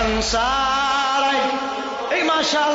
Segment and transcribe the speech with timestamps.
[0.00, 1.50] أنصارك
[2.12, 2.70] اي ما شاء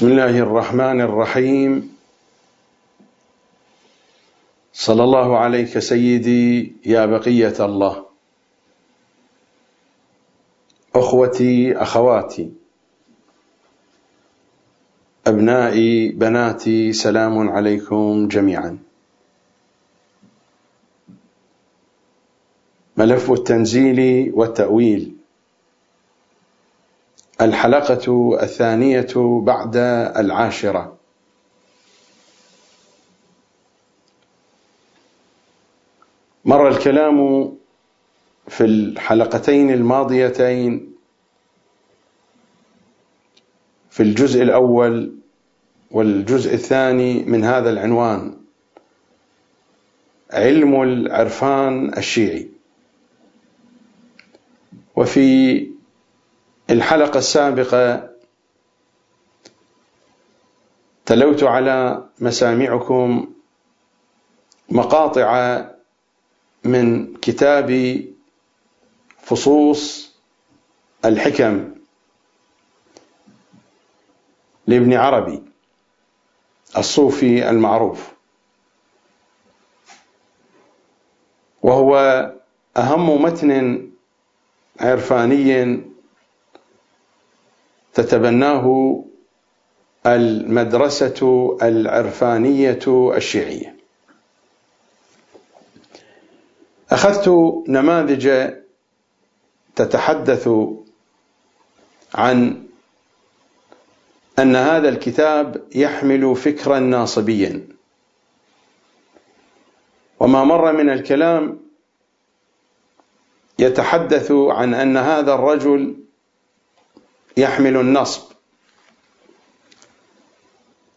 [0.00, 1.96] بسم الله الرحمن الرحيم.
[4.72, 8.06] صلى الله عليك سيدي يا بقية الله.
[10.96, 12.52] أخوتي أخواتي.
[15.26, 18.78] أبنائي بناتي سلام عليكم جميعا.
[22.96, 25.19] ملف التنزيل والتأويل.
[27.40, 29.76] الحلقة الثانية بعد
[30.16, 30.96] العاشرة.
[36.44, 37.48] مر الكلام
[38.48, 40.92] في الحلقتين الماضيتين
[43.90, 45.14] في الجزء الأول
[45.90, 48.36] والجزء الثاني من هذا العنوان
[50.30, 52.48] علم العرفان الشيعي.
[54.96, 55.69] وفي
[56.70, 58.10] الحلقة السابقة
[61.06, 63.34] تلوت على مسامعكم
[64.68, 65.60] مقاطع
[66.64, 68.00] من كتاب
[69.22, 70.12] فصوص
[71.04, 71.74] الحكم
[74.66, 75.42] لابن عربي
[76.78, 78.10] الصوفي المعروف.
[81.62, 81.96] وهو
[82.76, 83.90] أهم متن
[84.80, 85.89] عرفاني
[87.94, 88.96] تتبناه
[90.06, 92.78] المدرسة العرفانية
[93.16, 93.76] الشيعية.
[96.90, 97.28] أخذت
[97.68, 98.50] نماذج
[99.76, 100.48] تتحدث
[102.14, 102.64] عن
[104.38, 107.68] أن هذا الكتاب يحمل فكرا ناصبيا.
[110.20, 111.60] وما مر من الكلام
[113.58, 115.99] يتحدث عن أن هذا الرجل
[117.36, 118.32] يحمل النصب.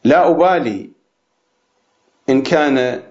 [0.04, 0.90] لا أبالي
[2.30, 3.04] إن كان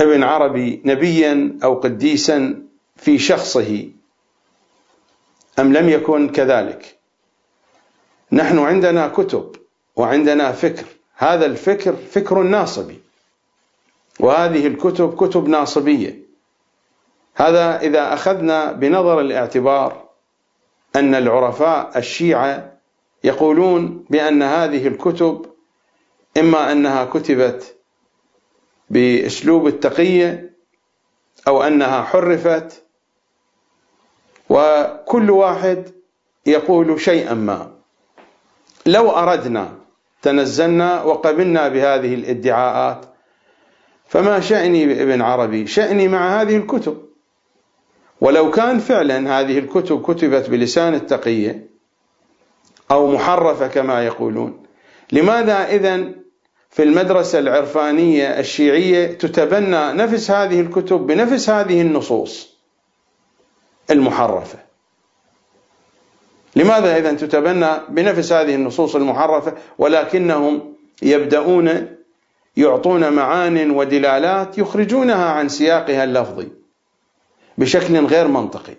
[0.00, 2.62] ابن عربي نبيا أو قديسا
[2.96, 3.88] في شخصه
[5.58, 6.98] أم لم يكن كذلك.
[8.32, 9.56] نحن عندنا كتب
[9.96, 10.86] وعندنا فكر.
[11.16, 13.00] هذا الفكر فكر ناصبي.
[14.20, 16.18] وهذه الكتب كتب ناصبية.
[17.34, 20.05] هذا إذا أخذنا بنظر الاعتبار
[20.96, 22.72] أن العرفاء الشيعة
[23.24, 25.46] يقولون بأن هذه الكتب
[26.36, 27.76] إما أنها كتبت
[28.90, 30.56] بأسلوب التقية
[31.48, 32.84] أو أنها حرفت
[34.50, 35.90] وكل واحد
[36.46, 37.72] يقول شيئا ما.
[38.86, 39.78] لو أردنا
[40.22, 43.06] تنزلنا وقبلنا بهذه الادعاءات
[44.06, 47.05] فما شأني بابن عربي؟ شأني مع هذه الكتب.
[48.20, 51.66] ولو كان فعلا هذه الكتب كتبت بلسان التقية
[52.90, 54.62] أو محرفة كما يقولون
[55.12, 56.12] لماذا إذا
[56.70, 62.56] في المدرسة العرفانية الشيعية تتبنى نفس هذه الكتب بنفس هذه النصوص
[63.90, 64.58] المحرفة؟
[66.56, 71.96] لماذا إذا تتبنى بنفس هذه النصوص المحرفة ولكنهم يبدأون
[72.56, 76.55] يعطون معان ودلالات يخرجونها عن سياقها اللفظي؟
[77.58, 78.74] بشكل غير منطقي.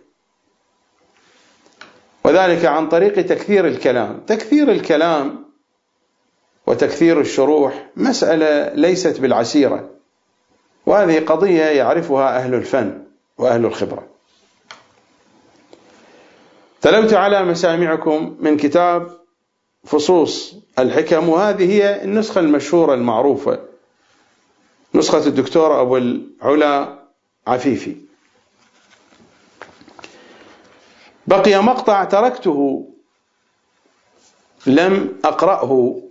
[2.24, 4.20] وذلك عن طريق تكثير الكلام.
[4.28, 5.46] تكثير الكلام
[6.68, 9.90] وتكثير الشروح مسألة ليست بالعسيرة.
[10.86, 13.04] وهذه قضية يعرفها أهل الفن
[13.38, 14.08] وأهل الخبرة.
[16.82, 19.18] تلوت على مسامعكم من كتاب
[19.86, 23.60] فصوص الحكم وهذه هي النسخة المشهورة المعروفة
[24.96, 27.00] نسخة الدكتور أبو العلا
[27.48, 28.07] عفيفي.
[31.28, 32.90] بقي مقطع تركته.
[34.66, 36.02] لم أقرأه.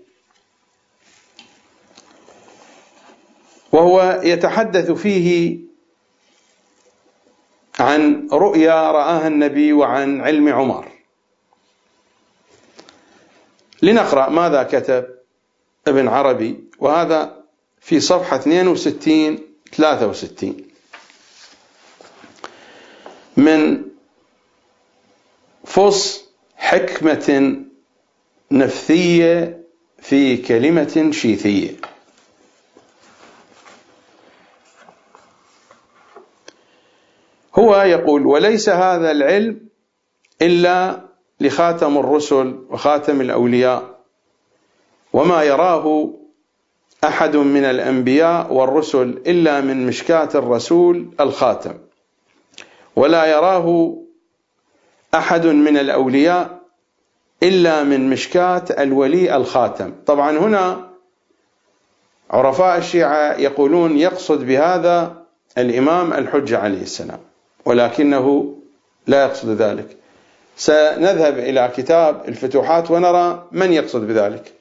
[3.73, 5.59] وهو يتحدث فيه
[7.79, 10.89] عن رؤيا رآها النبي وعن علم عمر.
[13.83, 15.07] لنقرأ ماذا كتب
[15.87, 16.65] ابن عربي.
[16.79, 17.37] وهذا
[17.81, 19.39] في صفحة 62
[19.73, 20.65] 63
[23.37, 23.86] من
[25.77, 26.25] فص
[26.57, 27.57] حكمة
[28.51, 29.65] نفثية
[29.99, 31.71] في كلمة شيثية.
[37.59, 39.69] هو يقول وليس هذا العلم
[40.43, 41.01] إلا
[41.41, 44.01] لخاتم الرسل وخاتم الأولياء
[45.13, 46.11] وما يراه
[47.05, 51.75] أحد من الأنبياء والرسل إلا من مشكاة الرسول الخاتم
[52.97, 53.97] ولا يراه
[55.19, 56.61] أحد من الأولياء
[57.43, 59.95] إلا من مشكاة الولي الخاتم.
[60.07, 60.89] طبعا هنا
[62.31, 65.23] عرفاء الشيعة يقولون يقصد بهذا
[65.59, 67.19] الإمام الحجة عليه السلام
[67.65, 68.55] ولكنه
[69.07, 69.97] لا يقصد ذلك.
[70.57, 74.53] سنذهب إلى كتاب الفتوحات ونرى من يقصد بذلك.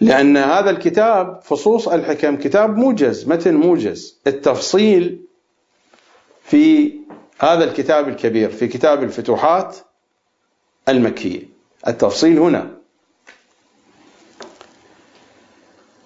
[0.00, 4.20] لأن هذا الكتاب فصوص الحكم كتاب موجز متن موجز.
[4.26, 5.29] التفصيل
[6.50, 6.92] في
[7.38, 9.76] هذا الكتاب الكبير في كتاب الفتوحات
[10.88, 11.42] المكية.
[11.88, 12.70] التفصيل هنا.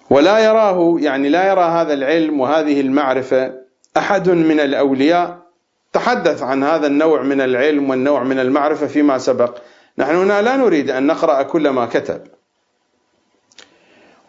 [0.09, 3.53] ولا يراه يعني لا يرى هذا العلم وهذه المعرفة
[3.97, 5.45] أحد من الأولياء.
[5.93, 9.57] تحدث عن هذا النوع من العلم والنوع من المعرفة فيما سبق.
[9.97, 12.21] نحن هنا لا نريد أن نقرأ كل ما كتب.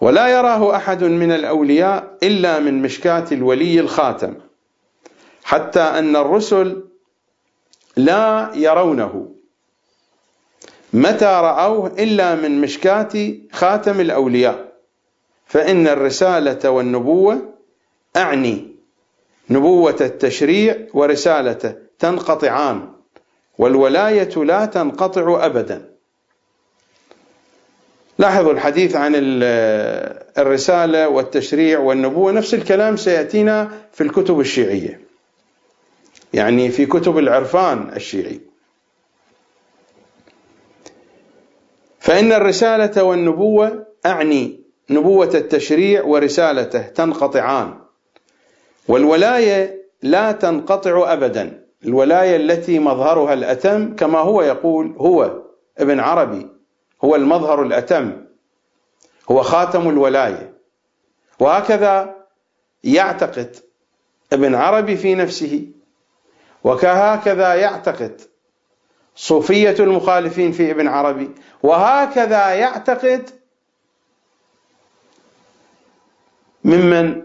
[0.01, 4.35] ولا يراه أحد من الأولياء إلا من مشكاة الولي الخاتم.
[5.47, 6.85] حتى أن الرسل
[7.97, 9.35] لا يرونه.
[10.93, 14.73] متى رأوه إلا من مشكاة خاتم الأولياء.
[15.47, 17.55] فإن الرسالة والنبوة
[18.17, 18.75] أعني.
[19.51, 22.89] نبوة التشريع ورسالته تنقطعان.
[23.59, 25.91] والولاية لا تنقطع أبدا.
[28.19, 29.13] لاحظوا الحديث عن
[30.39, 32.33] الرسالة والتشريع والنبوة.
[32.33, 35.06] نفس الكلام سيأتينا في الكتب الشيعية.
[36.37, 38.41] يعني في كتب العرفان الشيعي.
[42.00, 44.61] فإن الرسالة والنبوة أعني
[44.91, 47.75] نبوة التشريع ورسالته تنقطعان.
[48.88, 51.67] والولاية لا تنقطع أبدا.
[51.85, 55.43] الولاية التي مظهرها الأتم كما هو يقول هو
[55.79, 56.47] ابن عربي
[57.05, 58.12] هو المظهر الأتم
[59.31, 60.53] هو خاتم الولاية.
[61.41, 62.15] وهكذا
[62.85, 63.56] يعتقد
[64.33, 65.75] ابن عربي في نفسه
[66.67, 68.21] وكهكذا يعتقد
[69.17, 71.31] صوفية المخالفين في ابن عربي
[71.62, 73.31] وهكذا يعتقد
[76.64, 77.23] ممن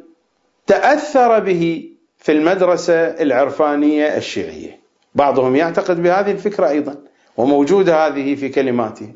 [0.67, 4.79] تأثر به في المدرسة العرفانية الشيعية.
[5.15, 6.95] بعضهم يعتقد بهذه الفكرة أيضا
[7.37, 9.13] وموجودة هذه في كلماته.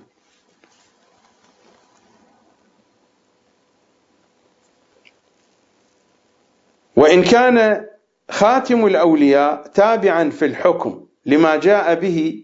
[6.95, 7.85] وإن كان
[8.29, 12.43] خاتم الأولياء تابعا في الحكم لما جاء به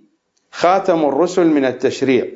[0.52, 2.28] خاتم الرسل من التشريع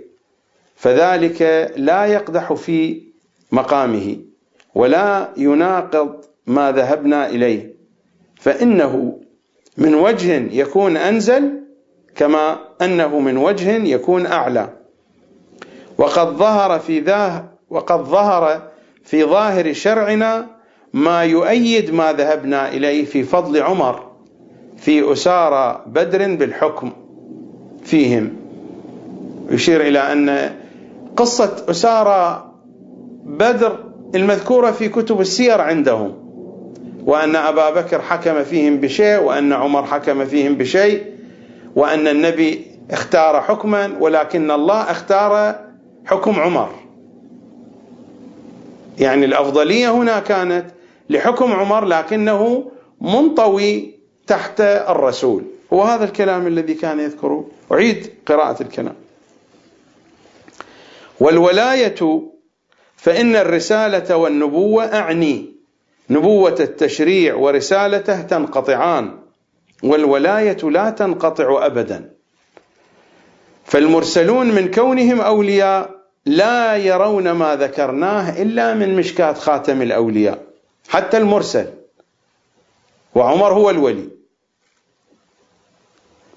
[0.75, 3.01] فذلك لا يقدح في
[3.51, 4.17] مقامه
[4.75, 7.75] ولا يناقض ما ذهبنا إليه
[8.39, 9.19] فإنه
[9.77, 11.61] من وجه يكون أنزل
[12.15, 14.69] كما أنه من وجه يكون أعلى.
[15.97, 18.61] وقد ظهر في ذا وقد ظهر
[19.03, 20.47] في ظاهر شرعنا
[20.95, 24.03] ما يؤيد ما ذهبنا إليه في فضل عمر
[24.77, 26.91] في أسارى بدر بالحكم
[27.83, 28.33] فيهم.
[29.49, 30.53] يشير إلى أن
[31.17, 32.51] قصة أسارى
[33.25, 33.79] بدر
[34.15, 36.13] المذكورة في كتب السير عندهم
[37.05, 41.03] وأن أبا بكر حكم فيهم بشيء وأن عمر حكم فيهم بشيء
[41.75, 45.55] وأن النبي اختار حكما ولكن الله اختار
[46.05, 46.69] حكم عمر.
[48.99, 50.74] يعني الأفضلية هنا كانت
[51.09, 52.71] لحكم عمر لكنه
[53.01, 53.95] منطوي
[54.27, 55.43] تحت الرسول.
[55.73, 58.95] هو هذا الكلام الذي كان يذكره أعيد قراءة الكلام.
[61.19, 62.21] والولاية
[62.97, 65.55] فإن الرسالة والنبوة أعني.
[66.09, 69.19] نبوة التشريع ورسالته تنقطعان.
[69.83, 72.09] والولاية لا تنقطع أبدا.
[73.65, 75.95] فالمرسلون من كونهم أولياء
[76.25, 80.44] لا يرون ما ذكرناه إلا من مشكاة خاتم الأولياء.
[80.89, 81.73] حتى المرسل.
[83.15, 84.09] وعمر هو الولي.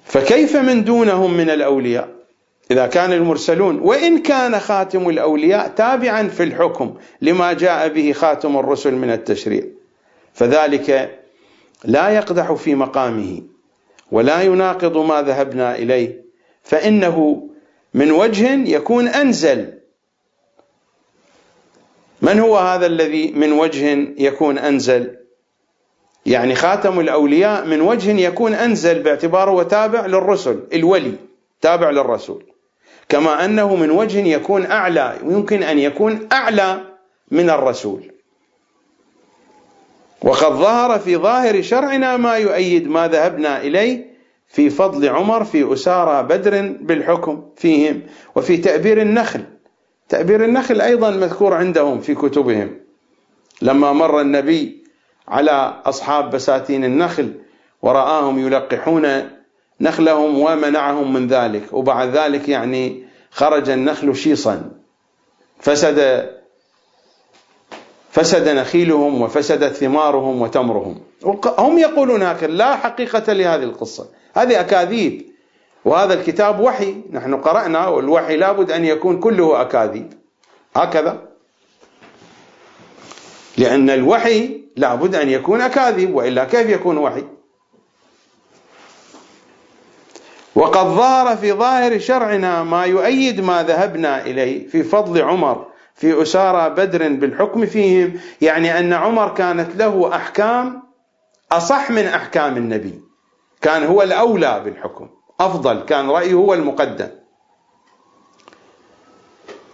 [0.05, 2.09] فكيف من دونهم من الأولياء؟
[2.71, 8.95] إذا كان المرسلون وإن كان خاتم الأولياء تابعا في الحكم لما جاء به خاتم الرسل
[8.95, 9.63] من التشريع.
[10.33, 11.19] فذلك
[11.85, 13.41] لا يقدح في مقامه
[14.11, 16.21] ولا يناقض ما ذهبنا إليه.
[16.63, 17.47] فإنه
[17.93, 19.78] من وجه يكون أنزل
[22.21, 25.15] من هو هذا الذي من وجه يكون أنزل؟
[26.25, 31.13] يعني خاتم الأولياء من وجه يكون أنزل باعتباره وتابع للرسل الولي
[31.61, 32.43] تابع للرسول.
[33.09, 36.81] كما أنه من وجه يكون أعلى يمكن أن يكون أعلى
[37.31, 38.11] من الرسول.
[40.21, 44.09] وقد ظهر في ظاهر شرعنا ما يؤيد ما ذهبنا إليه
[44.47, 48.01] في فضل عمر في أسارى بدر بالحكم فيهم
[48.35, 49.43] وفي تأبير النخل.
[50.09, 52.79] تأبير النخل أيضا مذكور عندهم في كتبهم.
[53.61, 54.83] لما مر النبي
[55.27, 57.33] على أصحاب بساتين النخل
[57.81, 59.29] ورآهم يلقحون
[59.81, 64.71] نخلهم ومنعهم من ذلك وبعد ذلك يعني خرج النخل شيصا.
[65.59, 66.29] فسد
[68.11, 71.01] فسد نخيلهم وفسدت ثمارهم وتمرهم.
[71.59, 74.09] هم يقولون هكذا لا حقيقة لهذه القصة.
[74.33, 75.28] هذه أكاذيب.
[75.85, 76.95] وهذا الكتاب وحي.
[77.11, 80.13] نحن قرأنا والوحي لابد أن يكون كله أكاذيب.
[80.75, 81.29] هكذا.
[83.57, 87.23] لأن الوحي لابد أن يكون أكاذيب وإلا كيف يكون وحي؟
[90.55, 96.69] وقد ظهر في ظاهر شرعنا ما يؤيد ما ذهبنا إليه في فضل عمر في أسارى
[96.69, 100.83] بدر بالحكم فيهم يعني أن عمر كانت له أحكام
[101.51, 103.01] أصح من أحكام النبي
[103.61, 105.09] كان هو الأولى بالحكم.
[105.39, 107.07] أفضل كان رأيه هو المقدم.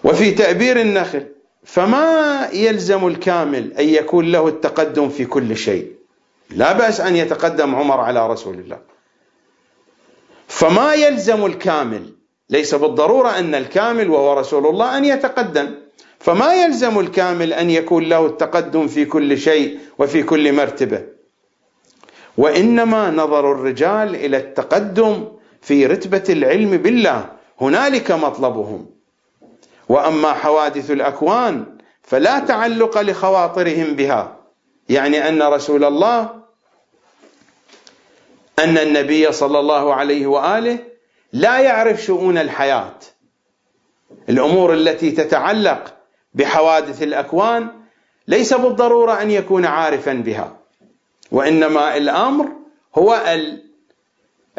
[0.04, 1.26] وفي تأبير النخل
[1.64, 5.92] فما يلزم الكامل أن يكون له التقدم في كل شيء؟
[6.50, 8.80] لا بأس أن يتقدم عمر على رسول الله.
[10.48, 12.14] فما يلزم الكامل
[12.50, 15.76] ليس بالضرورة أن الكامل وهو رسول الله أن يتقدم.
[16.20, 21.04] فما يلزم الكامل أن يكون له التقدم في كل شيء وفي كل مرتبة؟
[22.38, 25.28] وإنما نظر الرجال إلى التقدم
[25.66, 27.30] في رتبة العلم بالله
[27.62, 28.90] هنالك مطلبهم.
[29.90, 31.66] وأما حوادث الأكوان
[32.04, 34.38] فلا تعلق لخواطرهم بها.
[34.90, 36.30] يعني أن رسول الله
[38.60, 40.80] أن النبي صلى الله عليه وآله
[41.34, 43.00] لا يعرف شؤون الحياة.
[44.30, 45.94] الأمور التي تتعلق
[46.34, 47.70] بحوادث الأكوان
[48.28, 50.58] ليس بالضرورة أن يكون عارفا بها.
[51.32, 52.52] وإنما الأمر
[52.96, 53.14] هو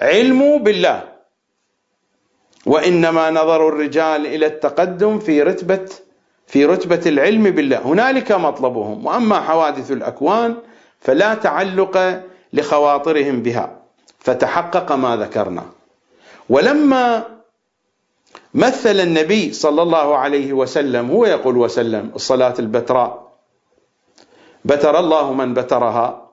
[0.03, 1.09] العلم بالله.
[2.67, 5.89] وإنما نظر الرجال إلى التقدم في رتبه
[6.47, 7.79] في رتبة العلم بالله.
[7.79, 9.07] هنالك مطلبهم.
[9.07, 10.57] وأما حوادث الأكوان
[11.01, 12.23] فلا تعلق
[12.53, 13.83] لخواطرهم بها.
[14.19, 15.65] فتحقق ما ذكرنا.
[16.49, 17.25] ولما
[18.55, 23.33] مثل النبي صلى الله عليه وسلم هو يقول وسلم الصلاة البتراء.
[24.65, 26.31] بتر الله من بترها.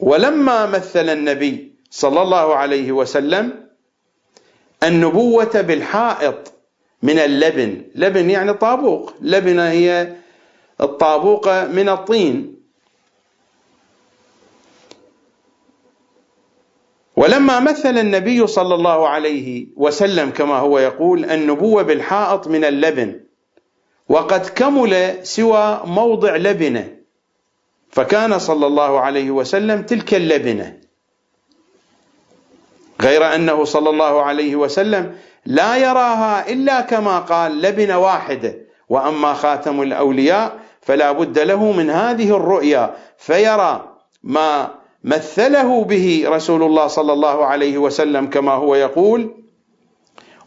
[0.00, 3.68] ولما مثل النبي صلى الله عليه وسلم
[4.82, 6.52] النبوة بالحائط
[7.02, 7.82] من اللبن.
[7.94, 9.14] لبن يعني طابوق.
[9.20, 10.14] لبنة هي
[10.80, 12.58] الطابوقة من الطين.
[17.16, 23.20] ولما مثل النبي صلى الله عليه وسلم كما هو يقول النبوة بالحائط من اللبن.
[24.08, 26.98] وقد كمل سوى موضع لبنه.
[27.90, 30.87] فكان صلى الله عليه وسلم تلك اللبنة.
[33.02, 35.14] غير أنه صلى الله عليه وسلم
[35.46, 38.54] لا يراها إلا كما قال لبنه واحدة
[38.88, 44.70] وأما خاتم الأولياء فلا بد له من هذه الرؤيا فيرى ما
[45.04, 49.34] مثله به رسول الله صلى الله عليه وسلم كما هو يقول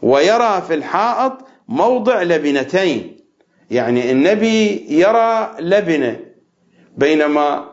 [0.02, 1.32] ويرى في الحائط
[1.68, 3.16] موضع لبنتين
[3.70, 6.20] يعني النبي يرى لبنه
[6.96, 7.71] بينما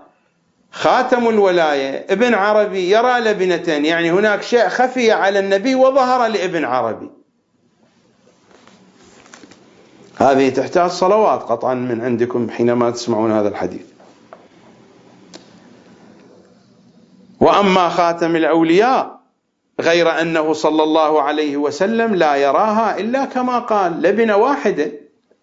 [0.71, 7.09] خاتم الولاية ابن عربي يرى لبنتين يعني هناك شيء خفي على النبي وظهر لابن عربي.
[10.17, 13.85] هذه تحتاج صلوات قطعا من عندكم حينما تسمعون هذا الحديث.
[17.39, 19.19] وأما خاتم الأولياء
[19.81, 24.91] غير أنه صلى الله عليه وسلم لا يراها إلا كما قال لبنة واحدة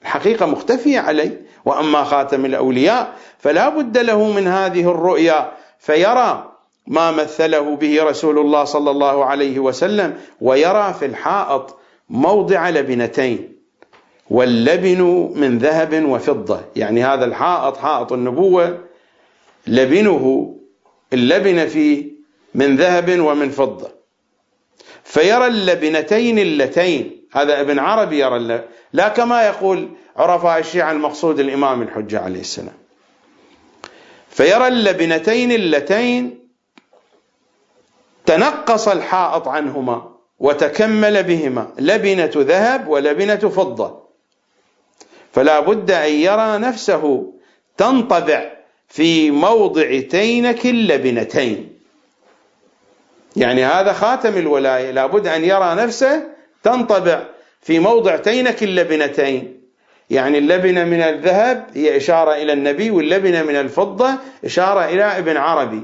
[0.02, 6.52] الحقيقة مختفية عليه وأما خاتم الأولياء فلا بد له من هذه الرؤيا فيرى
[6.87, 11.78] ما مثله به رسول الله صلى الله عليه وسلم ويرى في الحائط
[12.11, 13.56] موضع لبنتين
[14.30, 16.61] واللبن من ذهب وفضة.
[16.76, 18.78] يعني هذا الحائط حائط النبوة
[19.66, 20.54] لبنه
[21.12, 22.04] اللبن فيه
[22.54, 23.88] من ذهب ومن فضة.
[25.04, 28.61] فيرى اللبنتين اللتين هذا ابن عربي يرى
[28.97, 32.75] لا كما يقول عرفاء الشيعة المقصود الإمام الحجة عليه السلام.
[34.31, 36.49] فيرى اللبنتين اللتين
[38.26, 44.03] تنقص الحائط عنهما وتكمل بهما لبنة ذهب ولبنة فضة.
[45.33, 47.33] فلا بد أن يرى نفسه
[47.76, 48.53] تنطبع
[48.88, 51.79] في موضع تينك اللبنتين.
[53.37, 56.23] يعني هذا خاتم الولاية لابد أن يرى نفسه
[56.62, 57.36] تنطبع
[57.66, 59.61] في موضع تينك اللبنتين.
[60.11, 65.82] يعني اللبنة من الذهب هي إشارة إلى النبي واللبنة من الفضة إشارة إلى ابن عربي.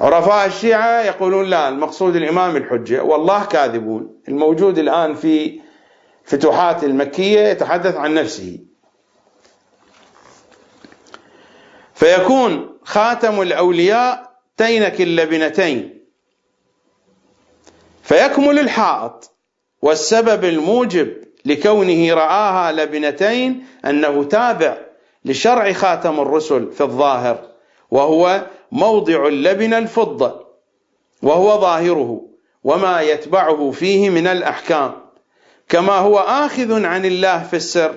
[0.00, 3.02] عرفاء الشيعة يقولون لا المقصود الإمام الحجة.
[3.02, 4.16] والله كاذبون.
[4.28, 5.60] الموجود الآن في
[6.24, 8.58] فتوحات المكية يتحدث عن نفسه.
[11.94, 15.93] فيكون خاتم الأولياء تينك اللبنتين.
[18.04, 19.30] فيكمل الحائط.
[19.82, 21.08] والسبب الموجب
[21.44, 24.76] لكونه رآها لبنتين أنه تابع
[25.24, 27.38] لشرع خاتم الرسل في الظاهر
[27.90, 30.46] وهو موضع اللبن الفضة
[31.22, 32.20] وهو ظاهره
[32.64, 34.92] وما يتبعه فيه من الأحكام.
[35.68, 37.94] كما هو آخذ عن الله في السر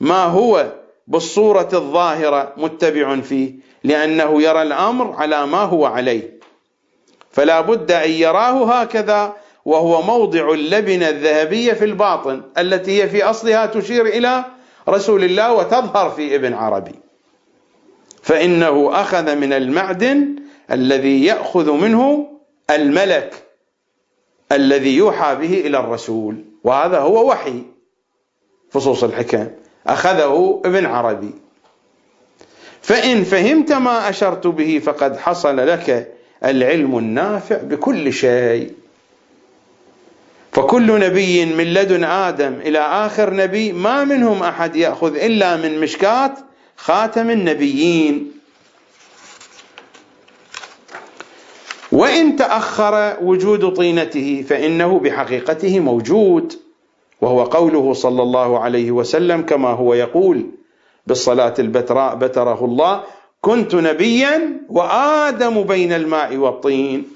[0.00, 0.72] ما هو
[1.06, 6.35] بالصورة الظاهرة متبع فيه لأنه يرى الأمر على ما هو عليه.
[7.36, 13.66] فلا بد أن يراه هكذا وهو موضع اللبنة الذهبية في الباطن التي هي في أصلها
[13.66, 14.44] تشير إلى
[14.88, 16.94] رسول الله وتظهر في ابن عربي.
[18.22, 20.36] فإنه أخذ من المعدن
[20.70, 22.28] الذي يأخذ منه
[22.70, 23.34] الملك
[24.52, 26.44] الذي يوحى به إلى الرسول.
[26.64, 27.62] وهذا هو وحي
[28.70, 29.48] فصوص الحكم
[29.86, 31.34] أخذه ابن عربي.
[32.82, 38.72] فإن فهمت ما أشرت به فقد حصل لك العلم النافع بكل شيء.
[40.52, 46.32] فكل نبي من لدن آدم إلى آخر نبي ما منهم أحد يأخذ إلا من مشكات
[46.76, 48.32] خاتم النبيين.
[51.92, 56.52] وإن تأخر وجود طينته فإنه بحقيقته موجود.
[57.20, 60.46] وهو قوله صلى الله عليه وسلم كما هو يقول
[61.06, 63.02] بالصلاة البتراء بتره الله
[63.46, 67.08] كنت نبيا وآدم بين الماء والطين.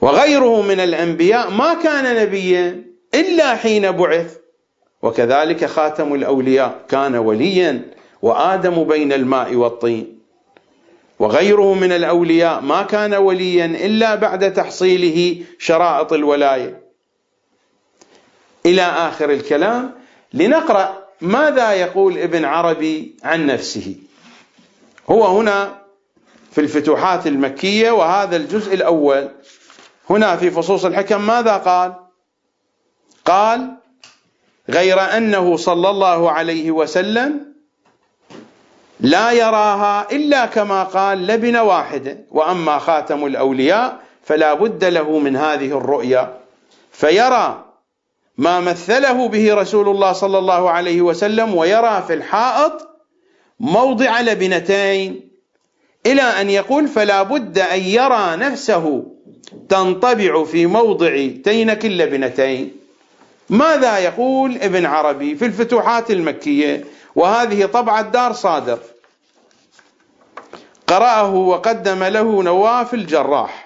[0.00, 4.36] وغيره من الأنبياء ما كان نبيا إلا حين بعث.
[5.02, 7.82] وكذلك خاتم الأولياء كان وليا
[8.22, 10.18] وآدم بين الماء والطين.
[11.18, 16.80] وغيره من الأولياء ما كان وليا إلا بعد تحصيله شرائط الولاية.
[18.66, 19.94] إلى آخر الكلام
[20.32, 23.96] لنقرأ ماذا يقول ابن عربي عن نفسه؟
[25.10, 25.82] هو هنا
[26.52, 29.30] في الفتوحات المكية وهذا الجزء الأول.
[30.10, 31.94] هنا في فصوص الحكم ماذا قال؟
[33.24, 33.76] قال
[34.70, 37.54] غير أنه صلى الله عليه وسلم
[39.00, 45.78] لا يراها إلا كما قال لبن واحدة وأما خاتم الأولياء فلا بد له من هذه
[45.78, 46.38] الرؤيا.
[46.92, 47.64] فيرى
[48.38, 52.88] ما مثله به رسول الله صلى الله عليه وسلم ويرى في الحائط
[53.60, 55.28] موضع لبنتين
[56.06, 59.04] إلى أن يقول فلا بد أن يرى نفسه
[59.68, 62.76] تنطبع في موضع تينك اللبنتين.
[63.50, 66.84] ماذا يقول ابن عربي في الفتوحات المكية؟
[67.16, 68.78] وهذه طبعة دار صادر.
[70.86, 73.63] قرأه وقدم له نواف الجراح.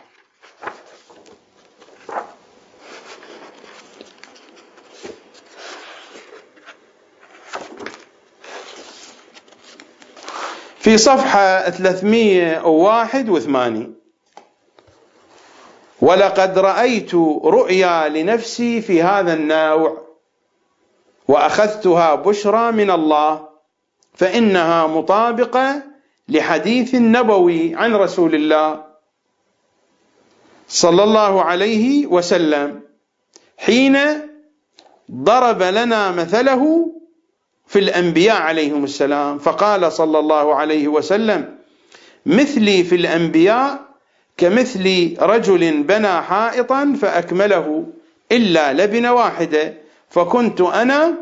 [10.88, 13.94] في صفحة 381
[16.00, 20.02] ولقد رأيت رؤيا لنفسي في هذا النوع
[21.28, 23.48] وأخذتها بشرى من الله
[24.14, 25.82] فإنها مطابقة
[26.28, 28.84] لحديث النبوي عن رسول الله
[30.68, 32.80] صلى الله عليه وسلم
[33.58, 33.98] حين
[35.12, 36.92] ضرب لنا مثله
[37.68, 39.38] في الأنبياء عليهم السلام.
[39.38, 41.58] فقال صلى الله عليه وسلم
[42.26, 43.88] مثلي في الأنبياء
[44.36, 47.86] كمثل رجل بنى حائطا فأكمله
[48.32, 49.74] إلا لبنه واحدة
[50.10, 51.14] فكنت أنا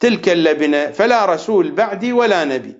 [0.00, 2.76] تلك اللبنه فلا رسول بعدي ولا نبي.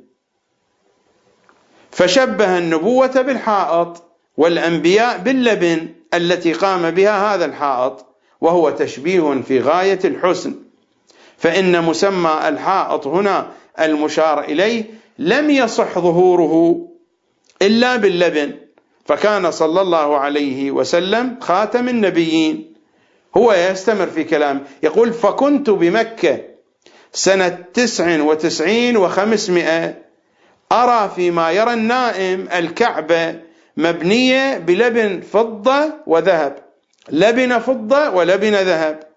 [1.91, 4.03] فشبه النبوة بالحائط
[4.37, 8.07] والأنبياء باللبن التي قام بها هذا الحائط
[8.41, 10.55] وهو تشبيه في غاية الحسن.
[11.43, 13.47] فإن مسمى الحائط هنا
[13.81, 14.85] المشار إليه
[15.19, 16.87] لم يصح ظهوره
[17.63, 18.53] إلا باللبن
[19.05, 22.73] فكان صلى الله عليه وسلم خاتم النبيين.
[23.37, 26.41] هو يستمر في كلام يقول فكنت بمكة
[27.13, 29.95] سنة تسع وتسعين وخمسمائة
[30.73, 33.35] أرى فيما يرى النائم الكعبة
[33.77, 36.59] مبنية بلبن فضة وذهب
[37.11, 39.12] لبن فضة ولبن ذهب.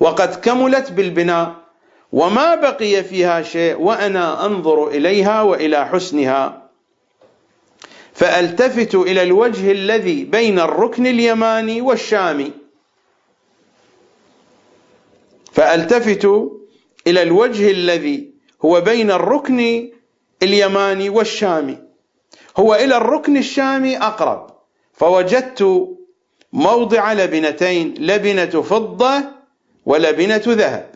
[0.00, 1.54] وقد كملت بالبناء
[2.12, 6.70] وما بقي فيها شيء وأنا أنظر إليها وإلى حسنها.
[8.14, 12.52] فألتفت إلى الوجه الذي بين الركن اليماني والشامي.
[15.52, 16.24] فألتفت
[17.06, 18.30] إلى الوجه الذي
[18.64, 19.90] هو بين الركن
[20.42, 21.78] اليماني والشامي.
[22.56, 24.46] هو إلى الركن الشامي أقرب.
[24.92, 25.88] فوجدت
[26.52, 29.39] موضع لبنتين لبنة فضة
[29.86, 30.90] ولبنة ذهب.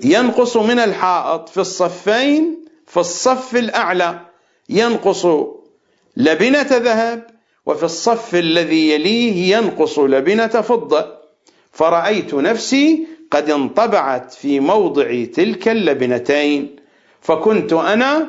[0.00, 4.20] ينقص من الحائط في الصفين في الصف الأعلى.
[4.68, 5.26] ينقص
[6.16, 7.26] لبنة ذهب
[7.66, 11.18] وفي الصف الذي يليه ينقص لبنة فضة.
[11.72, 16.76] فرأيت نفسي قد انطبعت في موضع تلك اللبنتين.
[17.20, 18.28] فكنت أنا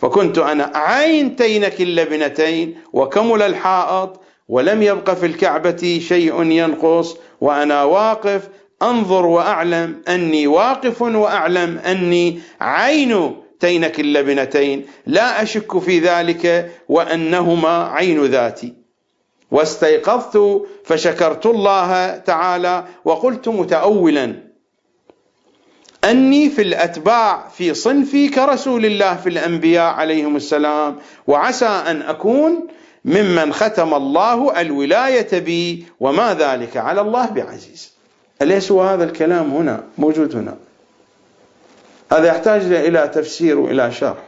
[0.00, 4.19] فكنت أنا عين تينك اللبنتين وكمل الحائط
[4.50, 7.16] ولم يبق في الكعبة شيء ينقص.
[7.40, 8.48] وأنا واقف
[8.82, 14.86] أنظر وأعلم أني واقف وأعلم أني عين تينك اللبنتين.
[15.06, 18.74] لا أشك في ذلك وأنهما عين ذاتي.
[19.50, 24.34] واستيقظت فشكرت الله تعالى وقلت متأولا
[26.04, 30.96] أني في الأتباع في صنفي كرسول الله في الأنبياء عليهم السلام.
[31.26, 32.68] وعسى أن أكون
[33.04, 37.92] ممن ختم الله الولاية بي وما ذلك على الله بعزيز.
[38.42, 40.56] أليس هذا الكلام هنا؟ موجود هنا.
[42.12, 44.18] هذا يحتاج إلى تفسير وإلى شرح.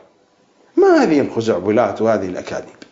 [0.76, 2.82] ما هذه الخزعبلات وهذه الأكاذيب؟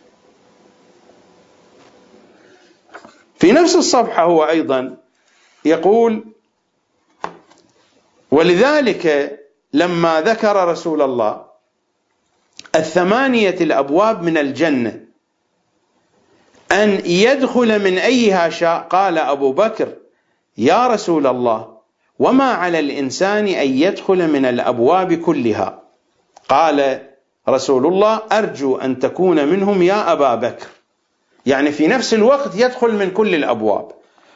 [3.39, 4.97] في نفس الصفحة هو أيضا
[5.65, 6.23] يقول
[8.31, 9.37] ولذلك
[9.73, 11.45] لما ذكر رسول الله
[12.75, 15.10] الثمانية الأبواب من الجنة
[16.71, 18.87] أن يدخل من أيها شاء.
[18.89, 19.87] قال أبو بكر
[20.57, 21.67] يا رسول الله
[22.19, 25.81] وما على الإنسان أن يدخل من الأبواب كلها؟
[26.49, 27.01] قال
[27.49, 30.67] رسول الله أرجو أن تكون منهم يا أبا بكر.
[31.45, 33.91] يعني في نفس الوقت يدخل من كل الأبواب.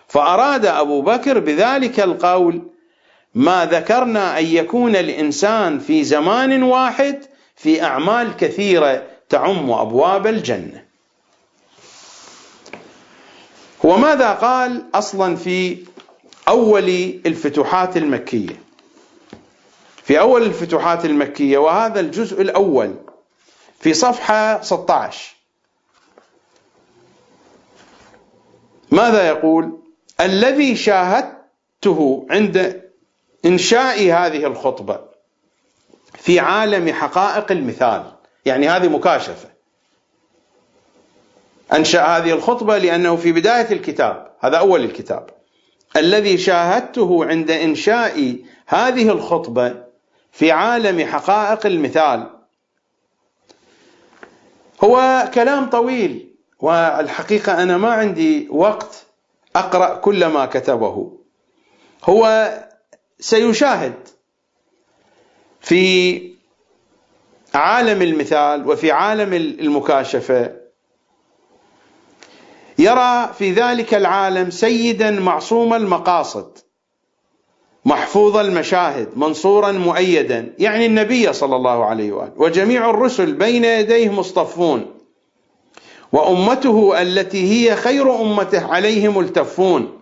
[0.08, 2.62] فأراد أبو بكر بذلك القول
[3.36, 10.85] ما ذكرنا أن يكون الإنسان في زمان واحد في أعمال كثيرة تعم أبواب الجنة.
[13.86, 15.86] وماذا قال أصلا في
[16.48, 16.90] أول
[17.26, 18.62] الفتوحات المكية؟
[20.04, 22.96] في أول الفتوحات المكية وهذا الجزء الأول
[23.80, 25.36] في صفحة 16
[28.92, 29.80] ماذا يقول؟
[30.20, 32.82] الذي شاهدته عند
[33.46, 35.00] إنشاء هذه الخطبة
[36.14, 38.12] في عالم حقائق المثال
[38.46, 39.55] يعني هذه مكاشفة.
[41.74, 45.30] أنشأ هذه الخطبة لأنه في بداية الكتاب هذا أول الكتاب.
[45.98, 48.36] الذي شاهدته عند إنشاء
[48.68, 49.84] هذه الخطبة
[50.32, 52.30] في عالم حقائق المثال.
[54.84, 59.06] هو كلام طويل والحقيقة أنا ما عندي وقت
[59.56, 61.12] أقرأ كل ما كتبه.
[62.04, 62.54] هو
[63.20, 63.94] سيشاهد
[65.62, 66.22] في
[67.54, 70.65] عالم المثال وفي عالم المكاشفة
[72.78, 76.58] يرى في ذلك العالم سيدا معصوم المقاصد
[77.86, 84.96] محفوظ المشاهد منصورا مؤيدا يعني النبي صلى الله عليه وآله وجميع الرسل بين يديه مصطفون
[86.12, 90.00] وأمته التي هي خير أمته عليه ملتفون.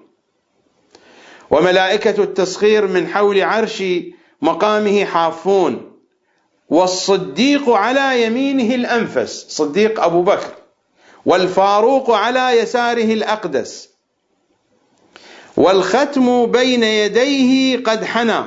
[1.51, 3.83] وملائكة التسخير من حول عرش
[4.41, 5.91] مقامه حافون
[6.69, 10.53] والصديق على يمينه الأنفس صديق أبو بكر.
[11.25, 13.89] والفاروق على يساره الأقدس.
[15.57, 18.43] والختم بين يديه قد حنى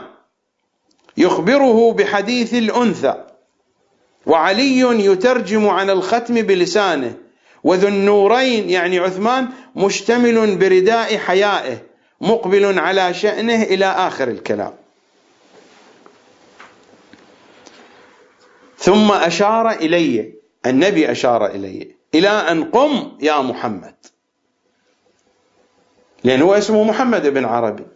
[1.16, 3.24] يخبره بحديث الأنثى.
[4.26, 7.14] وعلي يترجم عن الختم بلسانه
[7.64, 11.78] وذو النورين يعني عثمان مشتمل برداء حيائه
[12.20, 14.74] مقبل على شأنه إلى آخر الكلام.
[18.78, 20.32] ثم أشار إلي
[20.66, 21.95] النبي أشار إلي.
[22.14, 23.94] إلى أن قم يا محمد.
[26.24, 27.86] لأن هو اسمه محمد بن عربي.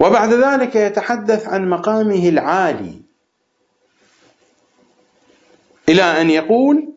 [0.00, 3.02] وبعد ذلك يتحدث عن مقامه العالي.
[5.88, 6.92] إلى أن يقول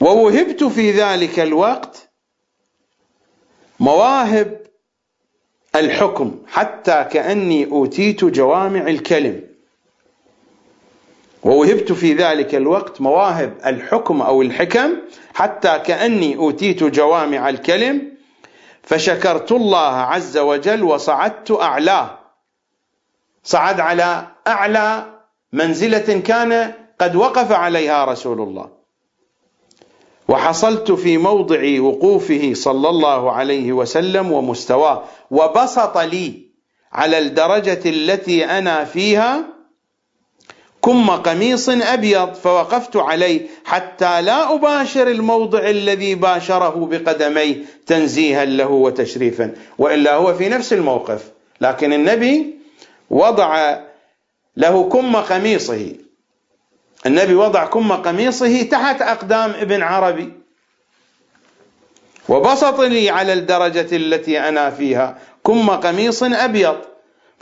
[0.00, 2.10] ووهبت في ذلك الوقت
[3.80, 4.66] مواهب
[5.76, 9.51] الحكم حتى كأني أوتيت جوامع الكلم.
[11.44, 14.96] ووهبت في ذلك الوقت مواهب الحكم أو الحكم
[15.34, 18.12] حتى كأني أوتيت جوامع الكلم
[18.82, 22.18] فشكرت الله عز وجل وصعدت أعلاه
[23.44, 25.06] صعد على أعلى
[25.52, 28.68] منزلة كان قد وقف عليها رسول الله.
[30.28, 36.46] وحصلت في موضع وقوفه صلى الله عليه وسلم ومستواه وبسط لي
[36.92, 39.44] على الدرجة التي أنا فيها
[40.82, 49.54] كم قميص أبيض فوقفت عليه حتى لا أباشر الموضع الذي باشره بقدميه تنزيها له وتشريفا
[49.78, 51.22] وإلا هو في نفس الموقف.
[51.60, 52.54] لكن النبي
[53.10, 53.78] وضع
[54.56, 55.92] له كم قميصه.
[57.06, 60.32] النبي وضع كم قميصه تحت أقدام ابن عربي.
[62.28, 66.91] وبسط لي على الدرجة التي أنا فيها كم قميص أبيض.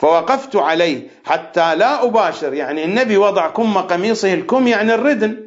[0.01, 2.55] فوقفت عليه حتى لا أباشر.
[2.55, 5.47] يعني النبي وضع كم قميصه الكم يعني الردن.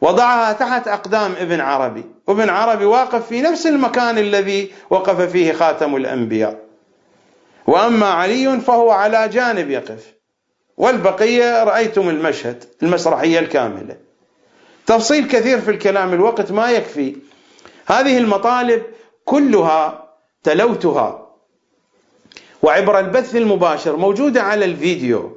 [0.00, 2.04] وضعها تحت أقدام ابن عربي.
[2.26, 6.58] وابن عربي واقف في نفس المكان الذي وقف فيه خاتم الأنبياء.
[7.66, 10.14] وأما علي فهو على جانب يقف.
[10.76, 13.96] والبقية رأيتم المشهد المسرحية الكاملة.
[14.86, 17.16] تفصيل كثير في الكلام الوقت ما يكفي.
[17.86, 18.82] هذه المطالب
[19.24, 20.08] كلها
[20.42, 21.19] تلوتها.
[22.62, 25.36] وعبر البث المباشر موجودة على الفيديو.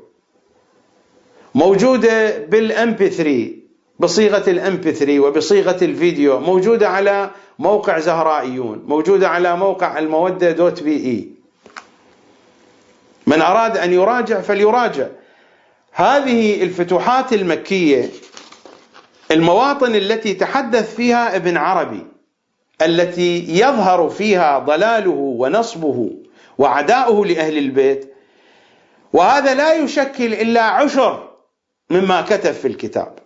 [1.56, 3.52] موجودة بال MP3
[4.00, 6.40] بصيغة ال MP3 وبصيغة الفيديو.
[6.40, 11.28] موجودة على موقع زهرائيون موجودة على موقع المودة dot be.
[13.28, 15.08] من أراد أن يراجع فليراجع.
[15.92, 18.10] هذه الفتوحات المكية
[19.32, 22.06] المواطن التي تحدث فيها ابن عربي
[22.82, 26.23] التي يظهر فيها ضلاله ونصبه.
[26.58, 28.14] وعداؤه لأهل البيت.
[29.14, 31.30] وهذا لا يشكل إلا عشر
[31.90, 33.20] مما كتب في الكتاب.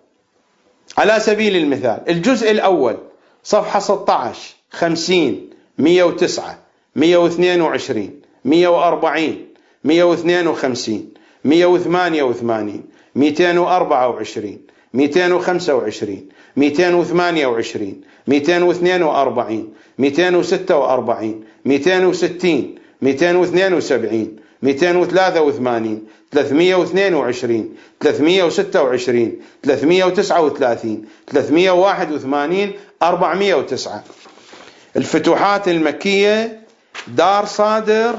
[0.98, 2.98] على سبيل المثال الجزء الأول
[3.44, 6.60] صفحة 16 50 109
[6.96, 9.48] 122 140
[9.84, 11.14] 152
[11.44, 12.84] 188
[13.16, 14.58] 224
[14.94, 29.32] 225 228 242 246 260 272 283 322 326
[29.64, 34.04] 339 381 409
[34.96, 36.62] الفتوحات المكية
[37.08, 38.16] دار صادر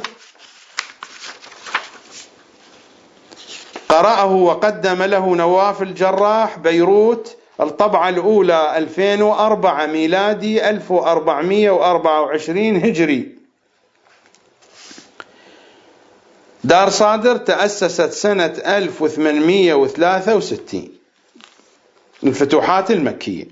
[3.88, 13.37] قرأه وقدم له نواف الجراح بيروت الطبعة الأولى 2004 ميلادي 1424 هجري.
[16.64, 20.88] دار صادر تأسست سنة 1863
[22.24, 23.44] الفتوحات المكية.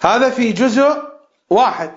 [0.00, 0.92] هذا في جزء
[1.50, 1.90] واحد.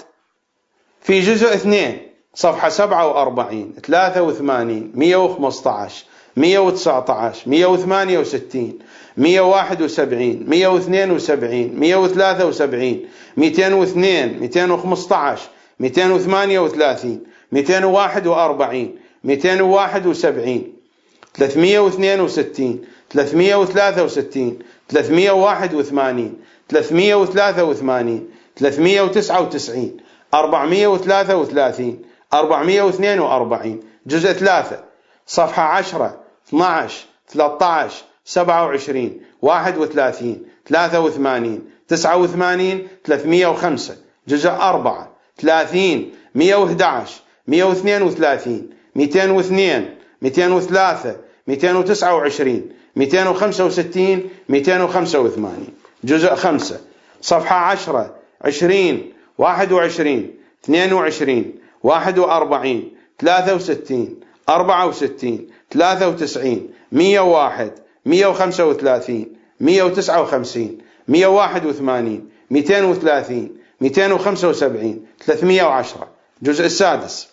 [1.02, 2.02] في جزء اثنين
[2.36, 6.06] صفحة 47 83 115
[6.38, 8.80] 119 168
[9.18, 13.06] 171 172 173
[13.38, 15.42] 202 215
[15.80, 17.20] 238
[17.52, 20.74] 241 271
[21.34, 28.28] 362 363 381 383 399
[30.32, 34.84] 433 442 جزء 3
[35.28, 36.12] صفحة 10
[36.52, 45.08] 12 13 27 31 83 89 305 جزء 4
[45.38, 56.80] 30 111 132 202 203 229 265 285 جزء 5
[57.22, 67.72] صفحة 10 20 21 22 41 63 64 93 101
[68.06, 76.08] 135 159 181 230 275 310
[76.42, 77.33] الجزء السادس.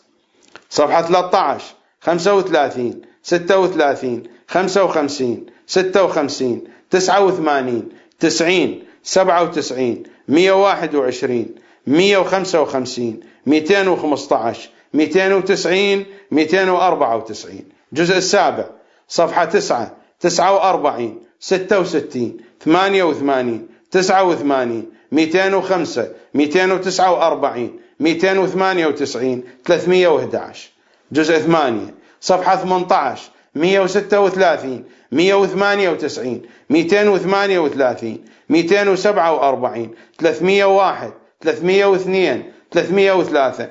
[0.70, 7.83] صفحة 13 35 36 55 56 89
[8.20, 11.54] 90 97 121
[11.87, 18.64] 155 215 290 294 الجزء السابع
[19.09, 30.70] صفحة 9 49 66 88 89 205 249 298 311
[31.12, 43.68] جزء 8 صفحة 18 136 198 238 247 301 302 303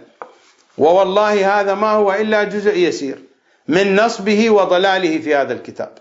[0.77, 3.23] ووالله هذا ما هو إلا جزء يسير
[3.67, 5.97] من نصبه وضلاله في هذا الكتاب.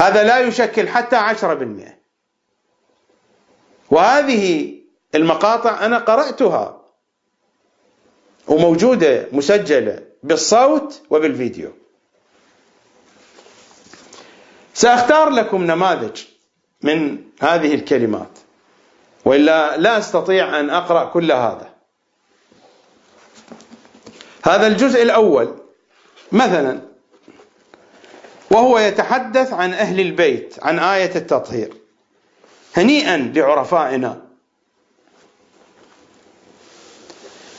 [0.00, 1.98] هذا لا يشكل حتى عشرة بالمئة.
[3.90, 4.77] وهذه
[5.14, 6.80] المقاطع أنا قرأتها.
[8.48, 11.72] وموجودة مسجلة بالصوت وبالفيديو.
[14.74, 16.22] سأختار لكم نماذج
[16.82, 18.38] من هذه الكلمات.
[19.24, 21.74] وإلا لا أستطيع أن أقرأ كل هذا.
[24.44, 25.54] هذا الجزء الأول.
[26.32, 26.80] مثلا
[28.50, 31.74] وهو يتحدث عن أهل البيت عن آية التطهير.
[32.76, 34.27] هنيئا لعرفائنا.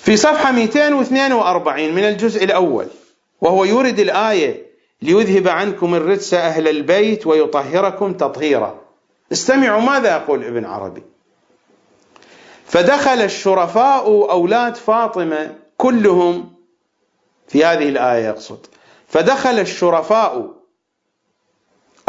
[0.10, 2.88] في صفحة 242 من الجزء الأول
[3.42, 4.66] وهو يورد الآية
[5.02, 8.82] ليذهب عنكم الرجس أهل البيت ويطهركم تطهيرا.
[9.32, 11.04] استمعوا ماذا يقول ابن عربي؟
[12.66, 16.54] فدخل الشرفاء أولاد فاطمة كلهم
[17.48, 18.66] في هذه الآية يقصد
[19.08, 20.54] فدخل الشرفاء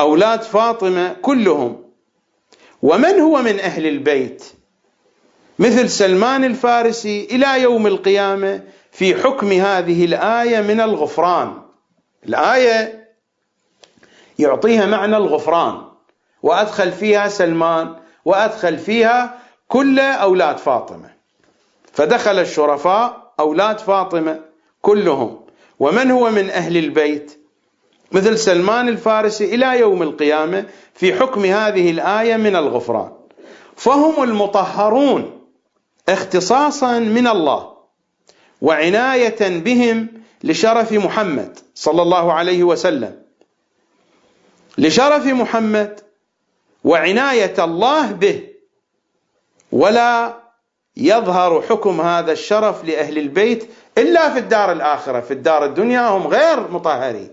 [0.00, 1.84] أولاد فاطمة كلهم.
[2.82, 4.59] ومن هو من أهل البيت؟
[5.60, 11.52] مثل سلمان الفارسي إلى يوم القيامة في حكم هذه الآية من الغفران.
[12.28, 13.08] الآية
[14.38, 15.82] يعطيها معنى الغفران
[16.42, 21.10] وأدخل فيها سلمان وأدخل فيها كل أولاد فاطمة.
[21.92, 24.40] فدخل الشرفاء أولاد فاطمة
[24.82, 25.40] كلهم.
[25.80, 27.38] ومن هو من أهل البيت؟
[28.12, 33.10] مثل سلمان الفارسي إلى يوم القيامة في حكم هذه الآية من الغفران.
[33.76, 35.39] فهم المطهرون
[36.12, 37.76] اختصاصا من الله
[38.62, 40.08] وعناية بهم
[40.44, 43.22] لشرف محمد صلى الله عليه وسلم.
[44.78, 46.00] لشرف محمد
[46.84, 48.48] وعناية الله به.
[49.72, 50.40] ولا
[50.96, 56.70] يظهر حكم هذا الشرف لأهل البيت إلا في الدار الآخرة في الدار الدنيا هم غير
[56.70, 57.30] مطهرين.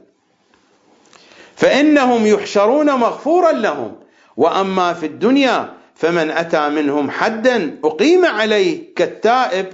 [1.55, 3.95] فإنهم يحشرون مغفورا لهم.
[4.37, 9.73] وأما في الدنيا فمن أتى منهم حدا أقيم عليه كالتائب.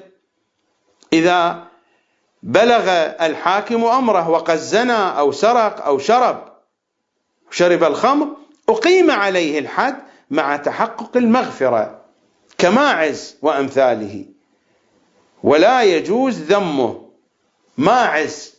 [1.13, 1.63] إذا
[2.43, 2.89] بلغ
[3.21, 6.53] الحاكم أمره وقد زنى أو سرق أو شرب
[7.51, 8.27] شرب الخمر
[8.69, 9.95] أقيم عليه الحد
[10.31, 12.01] مع تحقق المغفرة
[12.57, 14.25] كماعز وأمثاله.
[15.43, 17.09] ولا يجوز ذمه.
[17.77, 18.53] ماعز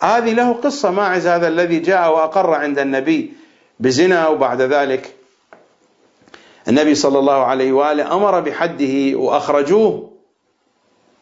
[0.00, 0.90] هذه له قصة.
[0.90, 3.32] ماعز هذا الذي جاء وأقر عند النبي
[3.80, 5.14] بزنا وبعد ذلك
[6.68, 10.10] النبي صلى الله عليه وآله أمر بحده وأخرجوه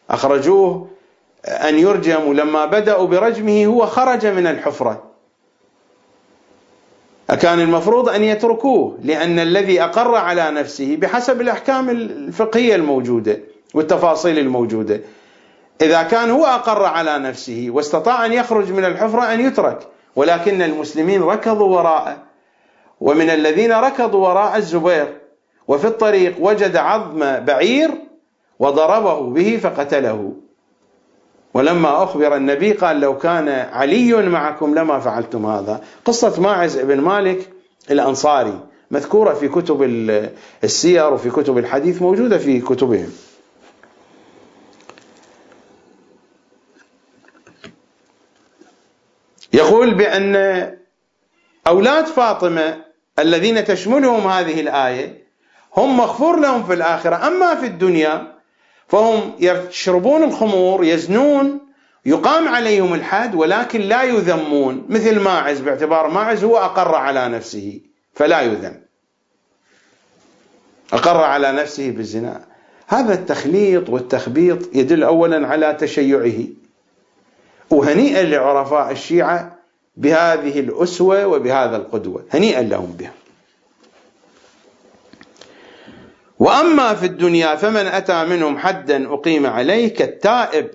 [0.09, 0.87] أخرجوه
[1.45, 5.03] أن يرجم لما بدأوا برجمه هو خرج من الحفرة.
[7.29, 13.39] أكان المفروض أن يتركوه لأن الذي أقر على نفسه بحسب الأحكام الفقهية الموجودة
[13.73, 15.01] والتفاصيل الموجودة.
[15.81, 21.21] إذا كان هو أقر على نفسه واستطاع أن يخرج من الحفرة أن يترك ولكن المسلمين
[21.23, 22.17] ركضوا وراءه.
[23.01, 25.22] ومن الذين ركضوا وراء الزبير
[25.67, 27.91] وفي الطريق وجد عظم بعير
[28.59, 30.33] وضربه به فقتله.
[31.53, 35.81] ولما أخبر النبي قال لو كان علي معكم لما فعلتم هذا.
[36.05, 37.49] قصة ماعز بن مالك
[37.91, 38.59] الأنصاري
[38.91, 39.83] مذكورة في كتب
[40.63, 43.09] السير وفي كتب الحديث موجودة في كتبهم.
[49.53, 50.35] يقول بأن
[51.67, 52.81] أولاد فاطمة
[53.19, 55.22] الذين تشملهم هذه الآية
[55.77, 57.27] هم مغفور لهم في الآخرة.
[57.27, 58.33] أما في الدنيا
[58.87, 61.59] فهم يشربون الخمور يزنون
[62.05, 64.85] يقام عليهم الحد ولكن لا يذمون.
[64.89, 67.79] مثل ماعز باعتبار ماعز هو أقر على نفسه
[68.13, 68.81] فلا يذم.
[70.93, 72.41] أقر على نفسه بالزنا.
[72.87, 76.47] هذا التخليط والتخبيط يدل أولا على تشيعه.
[77.69, 79.55] وهنيئا لعرفاء الشيعة
[79.97, 82.25] بهذه الأسوة وبهذا القدوة.
[82.31, 83.11] هنيئا لهم بها.
[86.39, 90.69] وأما في الدنيا فمن أتى منهم حدا أقيم عليه كالتائب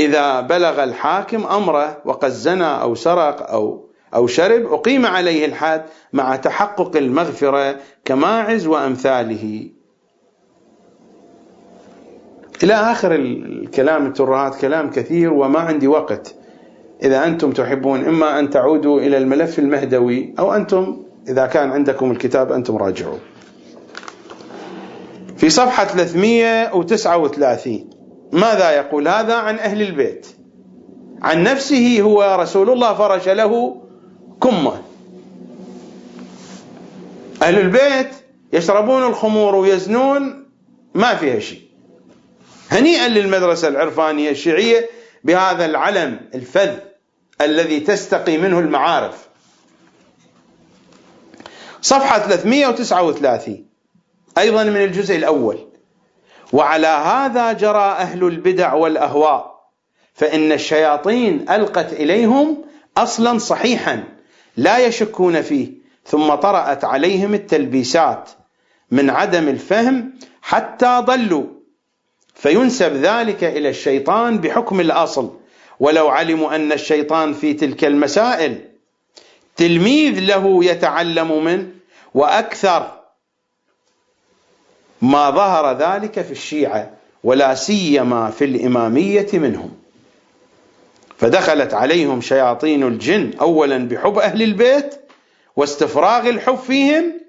[0.00, 6.36] إذا بلغ الحاكم أمره وقد زنى أو سرق أو أو شرب أقيم عليه الحد مع
[6.36, 9.70] تحقق المغفرة كماعز وأمثاله.
[12.62, 16.34] إلى آخر الكلام الترهات كلام كثير وما عندي وقت.
[17.02, 22.52] إذا أنتم تحبون إما أن تعودوا إلى الملف المهدوي أو أنتم إذا كان عندكم الكتاب
[22.52, 23.18] أنتم راجعوا
[25.40, 27.90] في صفحة 339
[28.32, 30.26] ماذا يقول هذا عن أهل البيت؟
[31.22, 33.82] عن نفسه هو رسول الله فرش له
[34.42, 34.82] كمة.
[37.42, 38.08] أهل البيت
[38.52, 40.46] يشربون الخمور ويزنون
[40.94, 41.62] ما فيها شيء.
[42.70, 44.88] هنيئا للمدرسة العرفانية الشيعية
[45.24, 46.70] بهذا العلم الفذ
[47.40, 49.28] الذي تستقي منه المعارف.
[51.82, 53.69] صفحة 339
[54.40, 55.58] أيضا من الجزء الأول.
[56.52, 59.60] وعلى هذا جرى أهل البدع والأهواء
[60.14, 62.64] فإن الشياطين ألقت إليهم
[62.96, 64.04] أصلا صحيحا
[64.56, 65.68] لا يشكون فيه
[66.04, 68.30] ثم طرأت عليهم التلبيسات
[68.90, 71.44] من عدم الفهم حتى ضلوا.
[72.34, 75.36] فينسب ذلك إلى الشيطان بحكم الأصل.
[75.80, 78.58] ولو علموا أن الشيطان في تلك المسائل
[79.56, 81.68] تلميذ له يتعلم منه
[82.14, 82.99] وأكثر
[85.02, 86.90] ما ظهر ذلك في الشيعة
[87.24, 89.70] ولا سيما في الإمامية منهم.
[91.18, 94.94] فدخلت عليهم شياطين الجن أولا بحب أهل البيت
[95.56, 97.20] واستفراغ الحب فيهم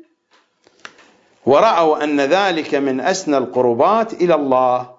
[1.46, 4.90] ورأوا أن ذلك من أسنى القربات إلى الله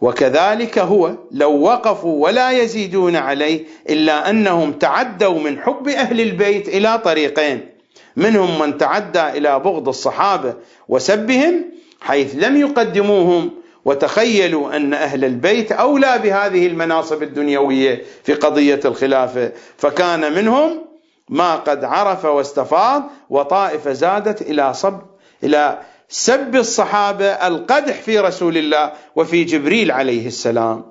[0.00, 6.98] وكذلك هو لو وقفوا ولا يزيدون عليه إلا أنهم تعدوا من حب أهل البيت إلى
[6.98, 7.68] طريقين
[8.16, 10.54] منهم من تعدى إلى بغض الصحابة
[10.88, 11.64] وسبهم
[12.00, 13.50] حيث لم يقدموهم
[13.84, 20.84] وتخيلوا أن أهل البيت أولى بهذه المناصب الدنيوية في قضية الخلافه فكان منهم
[21.28, 25.00] ما قد عرف واستفاض وطائفة زادت إلى صب
[25.44, 25.78] إلى
[26.08, 30.84] سب الصحابة القدح في رسول الله وفي جبريل عليه السلام.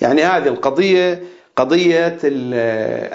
[0.00, 1.22] يعني هذه القضية
[1.56, 2.18] قضية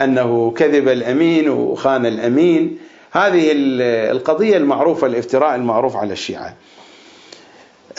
[0.04, 2.80] أنه كذب الأمين وخان الأمين
[3.18, 3.52] هذه
[4.12, 6.56] القضية المعروفة الافتراء المعروف على الشيعة.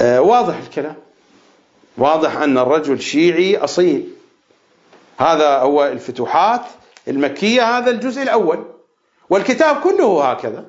[0.01, 0.97] آه، واضح الكلام؟
[1.97, 4.09] واضح أن الرجل شيعي أصيل.
[5.19, 6.63] هذا هو الفتوحات
[7.09, 8.65] المكية هذا الجزء الأول.
[9.31, 10.65] والكتاب كله هكذا.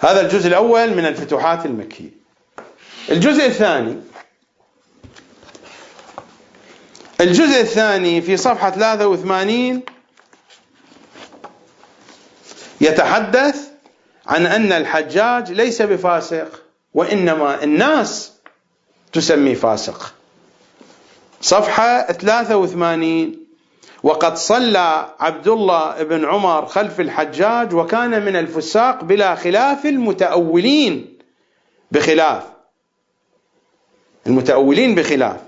[0.00, 2.10] هذا الجزء الأول من الفتوحات المكية.
[3.10, 3.96] الجزء الثاني
[7.20, 9.82] الجزء الثاني في صفحة 83
[12.80, 13.68] يتحدث
[14.26, 16.62] عن أن الحجاج ليس بفاسق
[16.94, 18.32] وإنما الناس
[19.12, 20.14] تسمي فاسق.
[21.40, 23.36] صفحة 83
[24.02, 31.18] وقد صلى عبد الله بن عمر خلف الحجاج وكان من الفساق بلا خلاف المتأولين
[31.92, 32.42] بخلاف.
[34.26, 35.40] المتأولين بخلاف.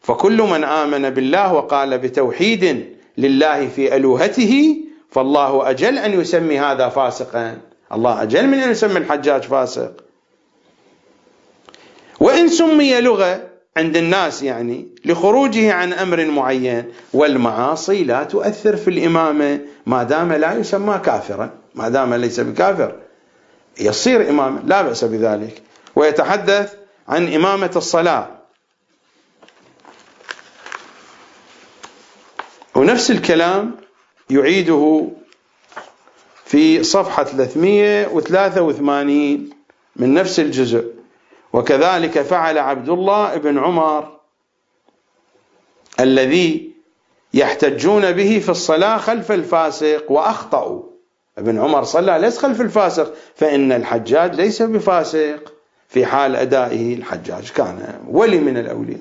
[0.00, 4.76] فكل من آمن بالله وقال بتوحيد لله في ألوهته
[5.14, 7.58] فالله أجل أن يسمي هذا فاسقا.
[7.92, 9.92] الله أجل من أن يسمي الحجاج فاسق.
[12.20, 13.42] وإن سمي لغة
[13.76, 19.60] عند الناس يعني لخروجه عن أمر معين والمعاصي لا تؤثر في الإمامة.
[19.86, 22.96] ما دام لا يسمى كافرا ما دام ليس بكافر
[23.80, 25.62] يصير إماما لا بأس بذلك.
[25.96, 26.74] ويتحدث
[27.08, 28.28] عن إمامة الصلاة.
[32.74, 33.83] ونفس الكلام
[34.30, 35.08] يعيده
[36.44, 39.50] في صفحة 383
[39.96, 40.94] من نفس الجزء.
[41.52, 44.16] وكذلك فعل عبد الله بن عمر
[46.00, 46.74] الذي
[47.34, 50.82] يحتجون به في الصلاة خلف الفاسق وأخطأوا.
[51.38, 55.52] ابن عمر صلى ليس خلف الفاسق فإن الحجاج ليس بفاسق
[55.88, 57.50] في حال أدائه الحجاج.
[57.50, 59.00] كان ولي من الأولياء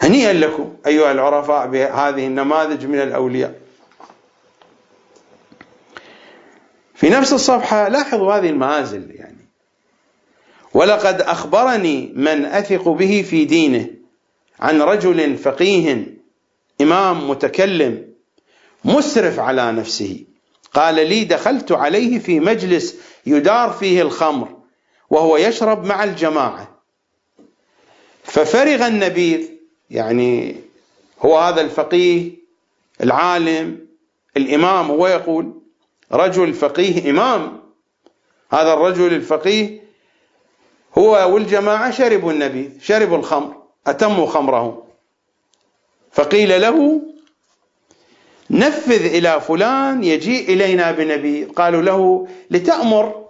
[0.00, 3.54] هنيئا لكم أيها العرفاء بهذه النماذج من الأولياء.
[6.94, 9.48] في نفس الصفحة لاحظوا هذه المآزل يعني.
[10.74, 13.86] ولقد أخبرني من أثق به في دينه
[14.60, 16.06] عن رجل فقيه
[16.80, 18.14] إمام متكلم
[18.84, 20.24] مسرف على نفسه.
[20.72, 24.56] قال لي دخلت عليه في مجلس يدار فيه الخمر
[25.10, 26.80] وهو يشرب مع الجماعة.
[28.24, 29.53] ففرغ النبيذ
[29.90, 30.56] يعني
[31.20, 32.30] هو هذا الفقيه
[33.02, 33.86] العالم
[34.36, 35.52] الإمام هو يقول
[36.12, 37.60] رجل فقيه إمام.
[38.50, 39.80] هذا الرجل الفقيه
[40.98, 43.56] هو والجماعة شربوا النبيذ شربوا الخمر
[43.86, 44.86] أتموا خمره
[46.12, 47.02] فقيل له
[48.50, 53.24] نفذ إلى فلان يجيء إلينا بنبيذ قالوا له لتأمر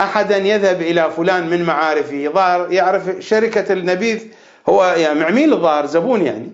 [0.00, 4.26] أحدا يذهب إلى فلان من معارفه ظاهر يعرف شركة النبيذ
[4.68, 6.52] هو يعني معميل الظاهر زبون يعني.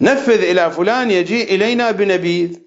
[0.00, 2.58] نفذ إلى فلان يجيء إلينا بنبيذ.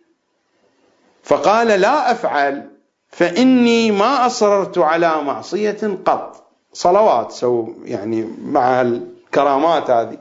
[1.24, 2.70] فقال لا أفعل
[3.10, 6.48] فإني ما أصررت على معصية قط.
[6.74, 10.18] صلوات سو يعني مع الكرامات هذه.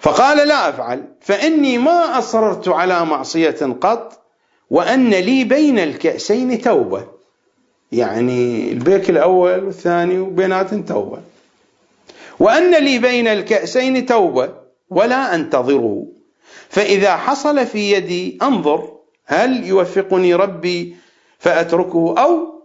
[0.00, 4.22] فقال لا أفعل فإني ما أصررت على معصية قط
[4.70, 7.11] وأن لي بين الكأسين توبة.
[7.92, 11.18] يعني البيك الأول والثاني وبينات توبة
[12.40, 14.54] وأن لي بين الكأسين توبة
[14.90, 16.06] ولا أنتظره.
[16.68, 18.92] فإذا حصل في يدي أنظر
[19.26, 20.96] هل يوفقني ربي
[21.38, 22.62] فأتركه أو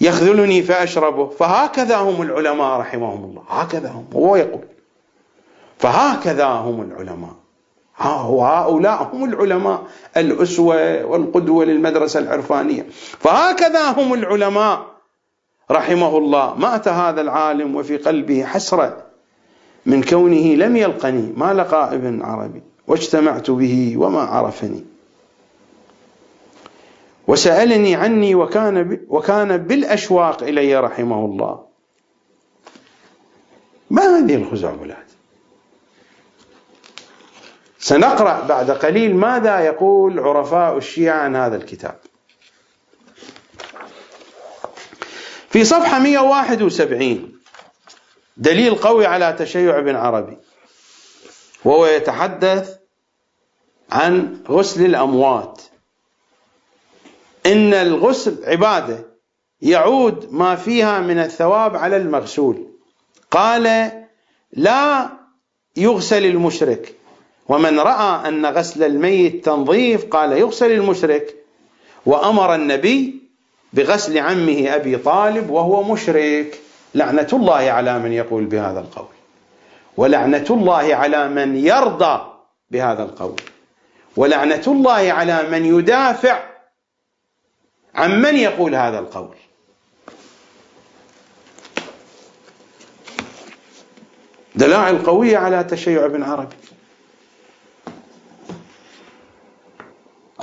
[0.00, 1.28] يخذلني فأشربه.
[1.28, 3.42] فهكذا هم العلماء رحمهم الله.
[3.48, 4.06] هكذا هم.
[4.14, 4.64] هو يقول.
[5.78, 7.43] فهكذا هم العلماء.
[7.96, 9.82] هؤلاء هم العلماء
[10.16, 12.86] الأسوة والقدوة للمدرسة العرفانية.
[13.18, 14.86] فهكذا هم العلماء
[15.70, 16.54] رحمه الله.
[16.54, 19.02] مات هذا العالم وفي قلبه حسرة
[19.86, 21.32] من كونه لم يلقني.
[21.36, 24.84] ما لقى ابن عربي؟ واجتمعت به وما عرفني.
[27.28, 31.64] وسألني عني وكان وكان بالأشواق إلي رحمه الله.
[33.90, 35.03] ما هذه الخزعبلات؟
[37.84, 41.98] سنقرأ بعد قليل ماذا يقول عرفاء الشيعة عن هذا الكتاب.
[45.50, 47.32] في صفحة 171
[48.36, 50.36] دليل قوي على تشيع ابن عربي
[51.64, 52.76] وهو يتحدث
[53.90, 55.62] عن غسل الأموات.
[57.46, 59.04] إن الغسل عبادة
[59.62, 62.66] يعود ما فيها من الثواب على المغسول.
[63.30, 63.92] قال
[64.52, 65.10] لا
[65.76, 66.94] يغسل المشرك
[67.48, 71.34] ومن رأى أن غسل الميت تنظيف قال يغسل المشرك.
[72.06, 73.22] وأمر النبي
[73.72, 76.60] بغسل عمه أبي طالب وهو مشرك.
[76.94, 79.14] لعنة الله على من يقول بهذا القول.
[79.96, 82.32] ولعنة الله على من يرضى
[82.70, 83.40] بهذا القول.
[84.16, 86.42] ولعنة الله على من يدافع
[87.94, 89.36] عن من يقول هذا القول.
[94.54, 96.56] دلائل قوية على تشيع ابن عربي.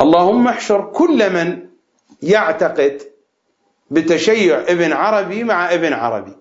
[0.02, 1.68] اللهم احشر كل من
[2.22, 3.02] يعتقد
[3.91, 6.36] بتشيع ابن عربي مع ابن عربي.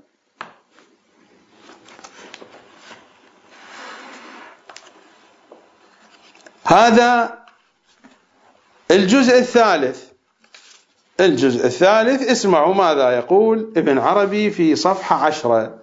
[6.64, 7.38] هذا
[8.90, 10.04] الجزء الثالث.
[11.20, 15.78] الجزء الثالث اسمعوا ماذا يقول ابن عربي في صفحة عشرة.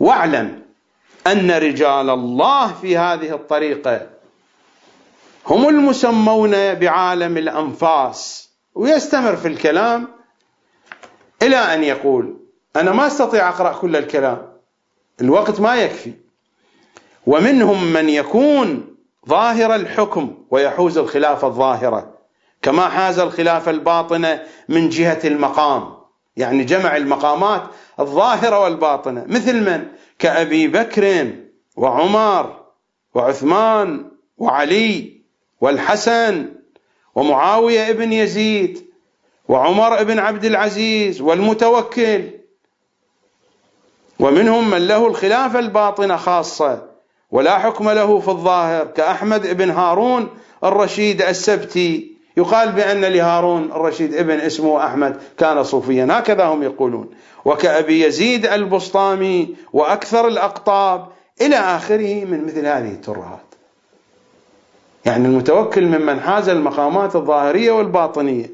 [0.00, 0.62] واعلم
[1.26, 4.06] أن رجال الله في هذه الطريقة
[5.46, 8.50] هم المسمون بعالم الأنفاس.
[8.74, 10.08] ويستمر في الكلام
[11.42, 12.36] إلى أن يقول
[12.76, 14.52] أنا ما أستطيع أقرأ كل الكلام.
[15.20, 16.12] الوقت ما يكفي.
[17.26, 18.96] ومنهم من يكون
[19.28, 22.18] ظاهر الحكم ويحوز الخلافة الظاهرة.
[22.62, 25.94] كما حاز الخلافة الباطنة من جهة المقام.
[26.36, 27.62] يعني جمع المقامات
[28.00, 29.24] الظاهرة والباطنة.
[29.28, 29.88] مثل من؟
[30.18, 31.32] كأبي بكر
[31.76, 32.64] وعمر
[33.14, 35.21] وعثمان وعلي.
[35.62, 36.48] والحسن
[37.14, 38.86] ومعاوية ابن يزيد
[39.48, 42.30] وعمر ابن عبد العزيز والمتوكل.
[44.20, 46.82] ومنهم من له الخلافة الباطنة خاصة
[47.30, 50.28] ولا حكم له في الظاهر كأحمد ابن هارون
[50.64, 52.12] الرشيد السبتي.
[52.36, 56.08] يقال بأن لهارون الرشيد ابن اسمه أحمد كان صوفيا.
[56.10, 57.10] هكذا هم يقولون.
[57.44, 61.08] وكأبي يزيد البسطامي وأكثر الأقطاب
[61.40, 63.51] إلى آخره من مثل هذه الترهات.
[65.04, 68.50] يعني المتوكل ممن حاز المقامات الظاهرية والباطنية.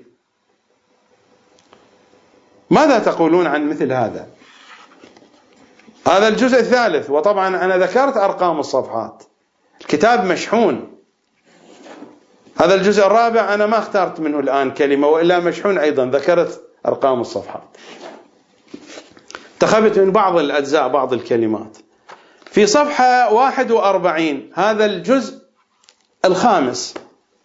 [2.71, 4.27] ماذا تقولون عن مثل هذا؟
[6.07, 9.23] هذا الجزء الثالث وطبعا أنا ذكرت أرقام الصفحات.
[9.81, 10.99] الكتاب مشحون.
[12.57, 17.77] هذا الجزء الرابع أنا ما اخترت منه الآن كلمة وإلا مشحون أيضا ذكرت أرقام الصفحات.
[19.55, 21.77] انتخبت من بعض الأجزاء بعض الكلمات.
[22.45, 25.48] في صفحة 41 هذا الجزء
[26.29, 26.95] الخامس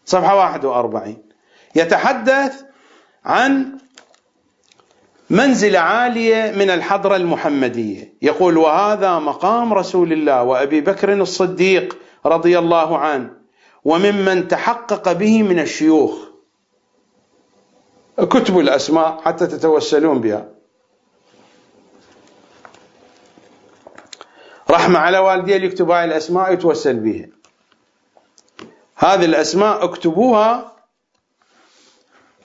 [0.05, 1.17] صفحة 41
[1.75, 2.61] يتحدث
[3.25, 3.77] عن
[5.29, 8.13] منزلة عالية من الحضرة المحمدية.
[8.21, 13.29] يقول وهذا مقام رسول الله وأبي بكر الصديق رضي الله عنه
[13.83, 16.13] وممن تحقق به من الشيوخ.
[18.17, 20.49] كتبوا الأسماء حتى تتوسلون بها.
[24.69, 27.42] رحمة على والدي اللي يكتب هاي الأسماء يتوسل بها.
[29.03, 30.73] هذه الأسماء اكتبوها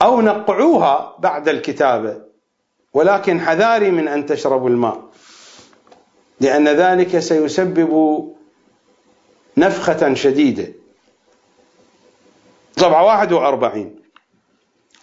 [0.01, 2.21] أو نقعوها بعد الكتابة
[2.93, 5.03] ولكن حذاري من أن تشربوا الماء
[6.39, 8.23] لأن ذلك سيسبب
[9.57, 10.73] نفخة شديدة.
[12.77, 13.95] صفحة 41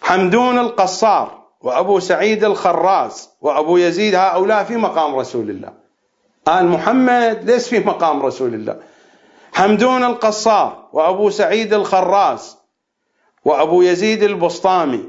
[0.01, 5.73] حمدون القصار وأبو سعيد الخراز وأبو يزيد هؤلاء في مقام رسول الله.
[6.47, 8.79] آل محمد ليس في مقام رسول الله.
[9.57, 12.57] حمدون القصار وأبو سعيد الخراز
[13.45, 15.03] وأبو يزيد البسطامي.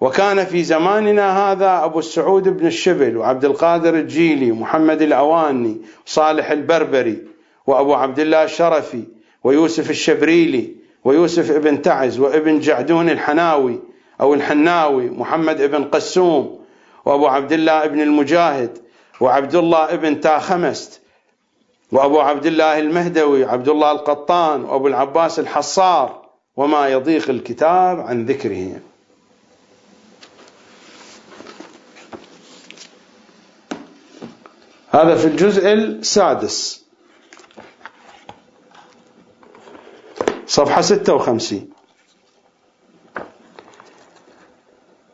[0.00, 7.22] وكان في زماننا هذا أبو السعود بن الشبل وعبد القادر الجيلي ومحمد الأواني وصالح البربري
[7.66, 9.02] وأبو عبد الله الشرفي
[9.44, 13.80] ويوسف الشبريلي ويوسف ابن تعز وابن جعدون الحناوي
[14.20, 16.64] أو الحناوي محمد ابن قسوم
[17.04, 18.78] وأبو عبد الله ابن المجاهد
[19.20, 21.00] وعبد الله ابن تاخمست
[21.92, 26.26] وأبو عبد الله المهدوي عبد الله القطان وأبو العباس الحصار
[26.56, 28.80] وما يضيق الكتاب عن ذكرهم
[34.90, 36.86] هذا في الجزء السادس.
[40.46, 41.68] صفحة 56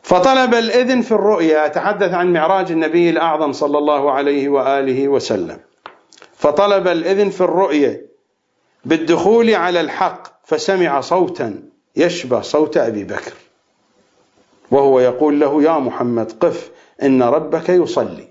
[0.03, 5.59] فطلب الإذن في الرؤيا أتحدث عن معراج النبي الأعظم صلى الله عليه وآله وسلم.
[6.43, 8.01] فطلب الإذن في الرؤيا
[8.85, 11.63] بالدخول على الحق فسمع صوتا
[11.95, 13.33] يشبه صوت أبي بكر.
[14.71, 16.71] وهو يقول له يا محمد قف
[17.03, 18.27] إن ربك يصلي.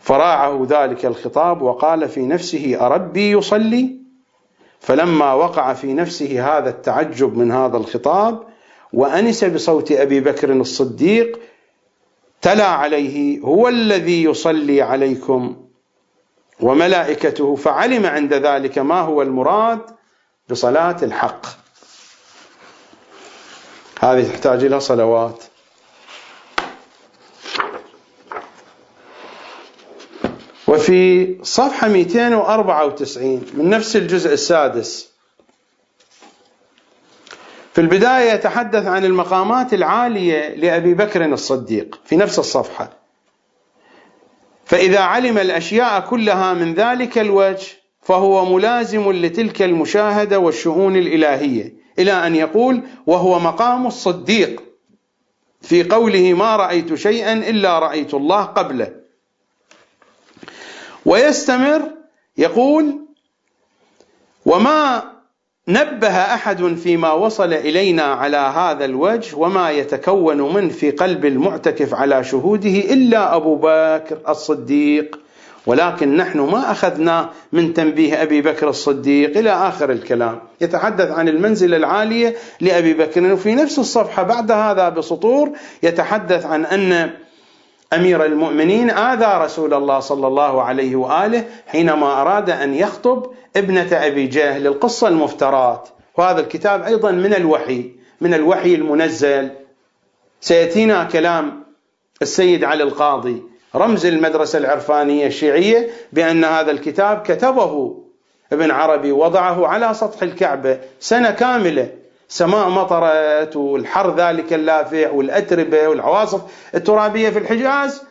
[0.00, 3.96] فراعه ذلك الخطاب وقال في نفسه أربي يصلي؟
[4.80, 8.42] فلما وقع في نفسه هذا التعجب من هذا الخطاب
[8.92, 11.38] وأنس بصوت أبي بكر الصديق
[12.42, 15.69] تلا عليه هو الذي يصلي عليكم.
[16.62, 19.80] وملائكته فعلم عند ذلك ما هو المراد
[20.48, 21.46] بصلاة الحق.
[24.00, 25.44] هذه تحتاج إلى صلوات.
[30.68, 35.10] وفي صفحة 294 من نفس الجزء السادس.
[37.72, 42.99] في البداية يتحدث عن المقامات العالية لأبي بكر الصديق في نفس الصفحة.
[44.70, 47.66] فإذا علم الأشياء كلها من ذلك الوجه
[48.02, 54.62] فهو ملازم لتلك المشاهدة والشؤون الإلهية إلى أن يقول وهو مقام الصديق
[55.62, 58.92] في قوله ما رأيت شيئا إلا رأيت الله قبله
[61.06, 61.82] ويستمر
[62.36, 62.98] يقول
[64.46, 65.12] وما
[65.72, 72.24] نبه أحد فيما وصل إلينا على هذا الوجه وما يتكون منه في قلب المعتكف على
[72.24, 75.18] شهوده إلا أبو بكر الصديق.
[75.66, 80.38] ولكن نحن ما أخذنا من تنبيه أبي بكر الصديق إلى آخر الكلام.
[80.60, 83.32] يتحدث عن المنزلة العالية لأبي بكر.
[83.32, 85.50] وفي نفس الصفحة بعد هذا بسطور
[85.82, 87.10] يتحدث عن أن
[87.92, 93.26] أمير المؤمنين آذى رسول الله صلى الله عليه وآله حينما أراد أن يخطب
[93.56, 95.88] ابنة أبي جهل القصة المفترات.
[96.16, 99.50] وهذا الكتاب أيضا من الوحي من الوحي المنزل.
[100.40, 101.64] سيأتينا كلام
[102.22, 103.42] السيد علي القاضي
[103.74, 107.96] رمز المدرسة العرفانية الشيعية بأن هذا الكتاب كتبه
[108.52, 111.99] ابن عربي وضعه على سطح الكعبة سنة كاملة.
[112.32, 116.40] سماء مطرت والحر ذلك اللافع والأتربة والعواصف
[116.74, 118.02] الترابية في الحجاز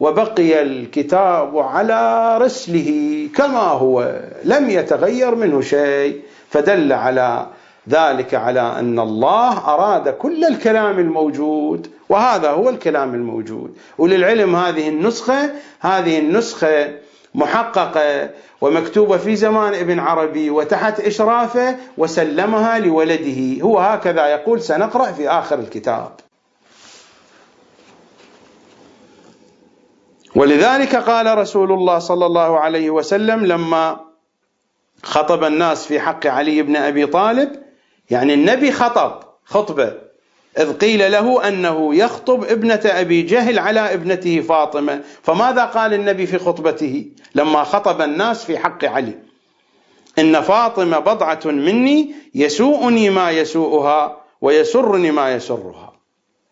[0.00, 6.20] وبقي الكتاب على رسله كما هو لم يتغير منه شيء
[6.50, 7.46] فدل على
[7.88, 13.76] ذلك على أن الله أراد كل الكلام الموجود وهذا هو الكلام الموجود.
[13.98, 15.50] وللعلم هذه النسخة
[15.80, 16.88] هذه النسخة
[17.36, 18.30] محققة
[18.60, 23.62] ومكتوبة في زمان ابن عربي وتحت إشرافه وسلمها لولده.
[23.62, 26.12] هو هكذا يقول سنقرأ في آخر الكتاب.
[30.34, 34.00] ولذلك قال رسول الله صلى الله عليه وسلم لما
[35.02, 37.62] خطب الناس في حق علي بن أبي طالب
[38.10, 40.05] يعني النبي خطب خطبة.
[40.58, 46.38] إذ قيل له أنه يخطب ابنة أبي جهل على ابنته فاطمة فماذا قال النبي في
[46.38, 49.14] خطبته؟ لما خطب الناس في حق علي.
[50.18, 55.92] إن فاطمة بضعة مني يسوءني ما يسوءها ويسرني ما يسرها.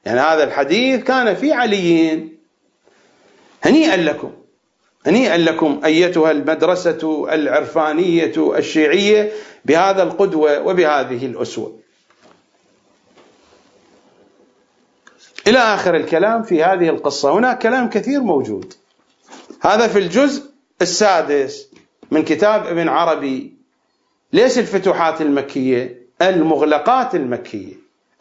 [0.05, 2.39] يعني هذا الحديث كان في عليين.
[3.63, 4.31] هنيئا لكم.
[5.07, 9.33] هنيئا لكم أيتها المدرسة العرفانية الشيعية
[9.65, 11.84] بهذا القدوة وبهذه الأسوة.
[15.47, 18.75] إلى آخر الكلام في هذه القصة، هناك كلام كثير موجود.
[19.61, 20.51] هذا في الجزء
[20.83, 21.69] السادس
[22.11, 23.55] من كتاب ابن عربي.
[24.33, 27.75] ليش الفتوحات المكية؟ المغلقات المكية،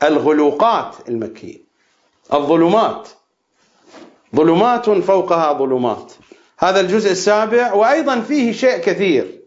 [0.03, 1.57] الغلوقات المكية،
[2.33, 3.09] الظلمات.
[4.35, 6.13] ظلمات فوقها ظلمات.
[6.59, 9.39] هذا الجزء السابع وأيضا فيه شيء كثير.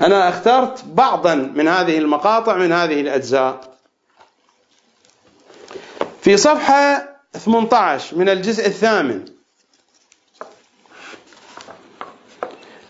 [0.00, 3.69] أنا اخترت بعضا من هذه المقاطع من هذه الأجزاء.
[6.20, 9.24] في صفحة 18 من الجزء الثامن.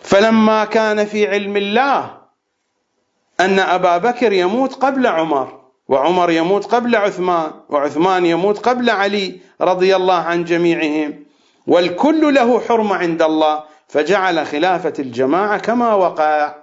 [0.02, 2.18] فلما كان في علم الله
[3.40, 9.96] أن أبا بكر يموت قبل عمر وعمر يموت قبل عثمان وعثمان يموت قبل علي رضي
[9.96, 11.24] الله عن جميعهم
[11.66, 16.54] والكل له حرمة عند الله فجعل خلافة الجماعة كما وقع.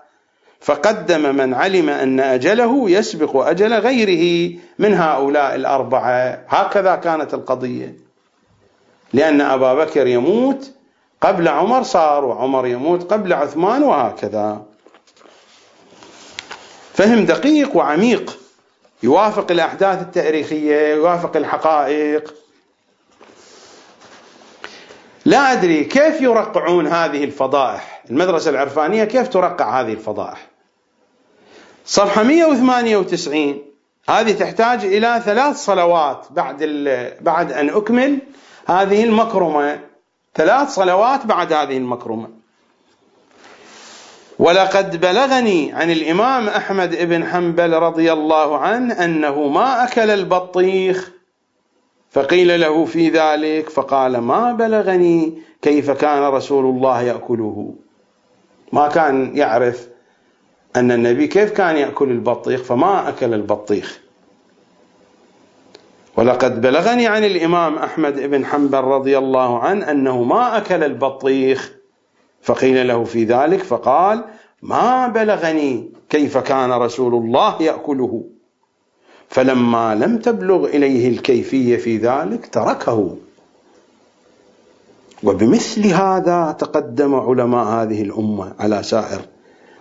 [0.62, 6.43] فقدم من علم أن أجله يسبق أجل غيره من هؤلاء الأربعة.
[6.47, 7.95] هكذا كانت القضية.
[9.14, 10.72] لأن أبا بكر يموت
[11.22, 14.62] قبل عمر صار وعمر يموت قبل عثمان وهكذا.
[16.93, 18.38] فهم دقيق وعميق.
[19.03, 22.34] يوافق الأحداث التاريخية يوافق الحقائق.
[25.28, 30.48] لا أدري كيف يرقعون هذه الفضائح؟ المدرسة العرفانية كيف ترقع هذه الفضائح؟
[31.86, 33.62] صفحة 198
[34.10, 36.64] هذه تحتاج إلى ثلاث صلوات بعد
[37.22, 38.20] بعد أن أكمل
[38.68, 39.80] هذه المكرمة.
[40.36, 42.30] ثلاث صلوات بعد هذه المكرمة.
[44.40, 51.16] ولقد بلغني عن الإمام أحمد بن حنبل رضي الله عنه أنه ما أكل البطيخ
[52.18, 57.74] فقيل له في ذلك فقال ما بلغني كيف كان رسول الله يأكله.
[58.74, 59.88] ما كان يعرف
[60.76, 63.99] أن النبي كيف كان يأكل البطيخ فما أكل البطيخ.
[66.15, 71.74] ولقد بلغني عن الإمام أحمد بن حنبل رضي الله عنه أنه ما أكل البطيخ.
[72.41, 74.24] فقيل له في ذلك فقال
[74.61, 78.37] ما بلغني كيف كان رسول الله يأكله.
[79.30, 83.18] فلما لم تبلغ إليه الكيفية في ذلك تركه.
[85.24, 89.22] وبمثل هذا تقدم علماء هذه الأمة على سائر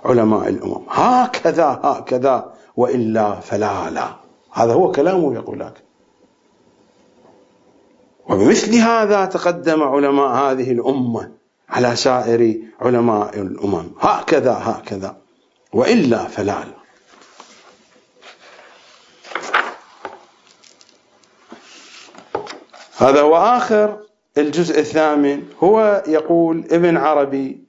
[0.04, 0.82] علماء الأمم.
[0.88, 4.08] هكذا هكذا وإلا فلا لا.
[4.52, 5.82] هذا هو كلامه يقول لك
[8.28, 11.30] وبمثل هذا تقدم علماء هذه الأمة
[11.68, 13.84] على سائر علماء الأمم.
[14.00, 15.16] هكذا هكذا.
[15.72, 16.75] وإلا فلا لا.
[22.98, 23.98] هذا هو آخر
[24.38, 25.42] الجزء الثامن.
[25.62, 27.66] هو يقول ابن عربي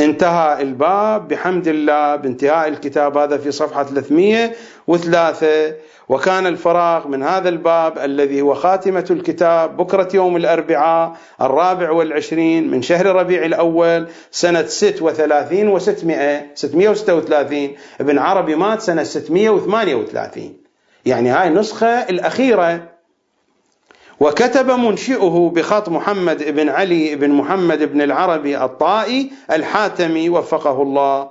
[0.00, 5.74] انتهى الباب بحمد الله بانتهاء الكتاب هذا في صفحة 303
[6.08, 12.82] وكان الفراغ من هذا الباب الذي هو خاتمة الكتاب بكرة يوم الأربعاء الرابع والعشرين من
[12.82, 17.76] شهر ربيع الأول سنة ست وثلاثين وستمائة ستمائة وستة وثلاثين.
[18.00, 20.56] ابن عربي مات سنة ستمائة وثمانية وثلاثين.
[21.06, 22.97] يعني هاي النسخة الأخيرة.
[24.20, 31.30] وكتب منشئه بخط محمد بن علي بن محمد بن العربي الطائي الحاتمي وفقه الله.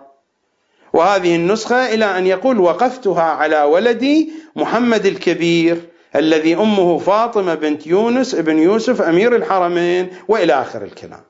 [0.93, 5.81] وهذه النسخة إلى أن يقول وقفتها على ولدي محمد الكبير
[6.15, 11.21] الذي أمه فاطمة بنت يونس بن يوسف أمير الحرمين وإلى آخر الكلام.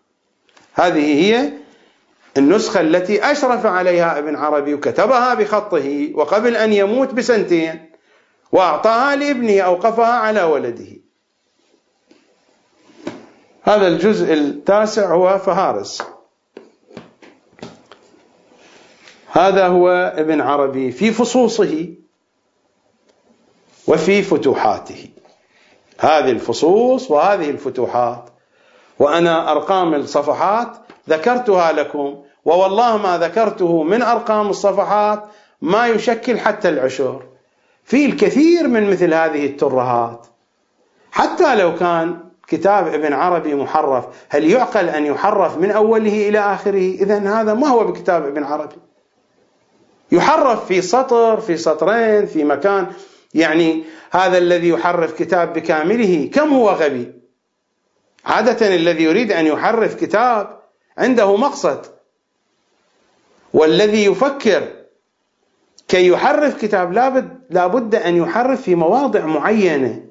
[0.73, 1.49] هذه هي
[2.37, 7.89] النسخة التي أشرف عليها ابن عربي وكتبها بخطه وقبل أن يموت بسنتين
[8.51, 11.06] وأعطاها لابنه أوقفها على ولده.
[13.67, 16.03] هذا الجزء التاسع هو فهارس.
[19.31, 21.87] هذا هو ابن عربي في فصوصه
[23.87, 25.09] وفي فتوحاته.
[25.99, 28.29] هذه الفصوص وهذه الفتوحات
[28.99, 30.77] وأنا أرقام الصفحات
[31.09, 35.23] ذكرتها لكم ووالله ما ذكرته من أرقام الصفحات
[35.61, 37.23] ما يشكل حتى العشر.
[37.83, 40.27] في الكثير من مثل هذه الترهات.
[41.11, 44.05] حتى لو كان كتاب ابن عربي محرف.
[44.29, 48.75] هل يعقل أن يحرف من أوله إلى آخره؟ إذا هذا ما هو بكتاب ابن عربي.
[50.11, 52.87] يحرف في سطر في سطرين في مكان.
[53.33, 57.13] يعني هذا الذي يحرف كتاب بكامله كم هو غبي؟
[58.25, 60.59] عادة الذي يريد أن يحرف كتاب
[60.97, 61.85] عنده مقصد.
[63.53, 64.67] والذي يفكر
[65.87, 70.06] كي يحرف كتاب لابد لابد أن يحرف في مواضع معينة.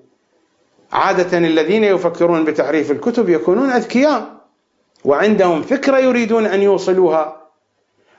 [0.97, 4.37] عادة الذين يفكرون بتحريف الكتب يكونون أذكياء
[5.05, 7.51] وعندهم فكرة يريدون أن يوصلوها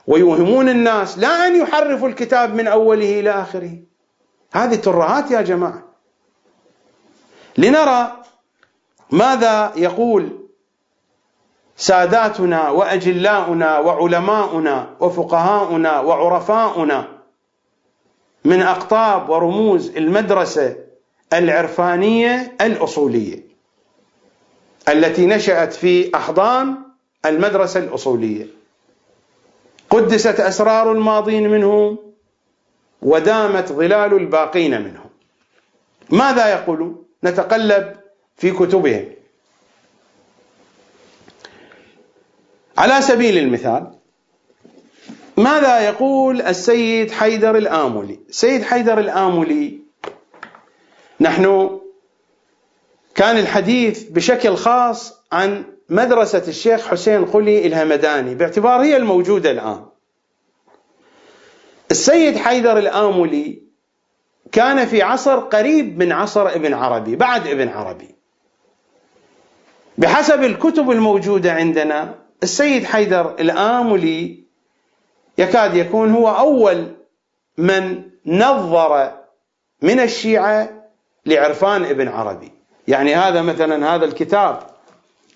[0.06, 3.70] ويوهمون الناس لا أن يحرفوا الكتاب من أوله إلى آخره.
[4.52, 5.82] هذه ترهات يا جماعة.
[7.58, 8.12] لنرى
[9.10, 10.48] ماذا يقول
[11.76, 17.08] ساداتنا وأجلاؤنا وعلماؤنا وفقهاؤنا وعرفاؤنا
[18.44, 20.87] من أقطاب ورموز المدرسة
[21.32, 23.48] العرفانية الأصولية
[24.88, 26.76] التي نشأت في أحضان
[27.26, 28.46] المدرسة الأصولية.
[29.90, 31.98] قدست أسرار الماضين منهم
[33.02, 35.10] ودامت ظلال الباقين منهم.
[36.10, 37.96] ماذا يقولون نتقلب
[38.36, 39.04] في كتبهم.
[42.78, 43.90] على سبيل المثال
[45.36, 49.78] ماذا يقول السيد حيدر الآملي؟ السيد حيدر الآملي
[51.20, 51.78] نحن
[53.14, 59.86] كان الحديث بشكل خاص عن مدرسة الشيخ حسين قلي الهمداني باعتبار هي الموجودة الآن.
[61.90, 63.62] السيد حيدر الآملي
[64.52, 68.14] كان في عصر قريب من عصر ابن عربي بعد ابن عربي.
[69.98, 74.44] بحسب الكتب الموجودة عندنا السيد حيدر الآملي
[75.38, 76.96] يكاد يكون هو أول
[77.58, 79.12] من نظر
[79.82, 80.77] من الشيعة
[81.28, 82.52] لعرفان ابن عربي.
[82.88, 84.62] يعني هذا مثلا هذا الكتاب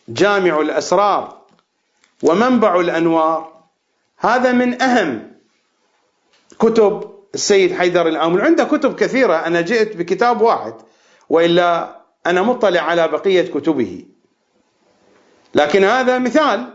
[0.08, 1.42] جامع الأسرار
[2.22, 3.52] ومنبع الأنوار.
[4.18, 5.32] هذا من أهم
[6.58, 9.34] كتب السيد حيدر الآمل عنده كتب كثيرة.
[9.34, 10.74] أنا جئت بكتاب واحد
[11.28, 14.04] وإلا أنا مطلع على بقية كتبه.
[15.54, 16.74] لكن هذا مثال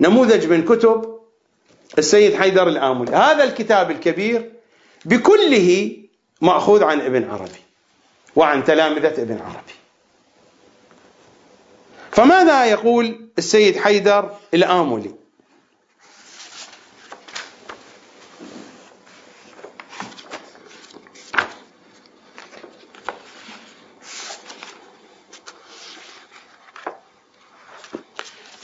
[0.00, 1.20] نموذج من كتب
[1.98, 4.52] السيد حيدر الآمل هذا الكتاب الكبير
[5.04, 5.96] بكله
[6.40, 7.63] مأخوذ عن ابن عربي.
[8.36, 9.74] وعن تلامذة ابن عربي.
[12.12, 15.14] فماذا يقول السيد حيدر الآملي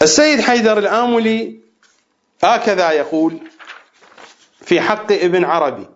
[0.02, 1.60] السيد حيدر الآملي
[2.44, 3.38] هكذا يقول
[4.62, 5.86] في حق ابن عربي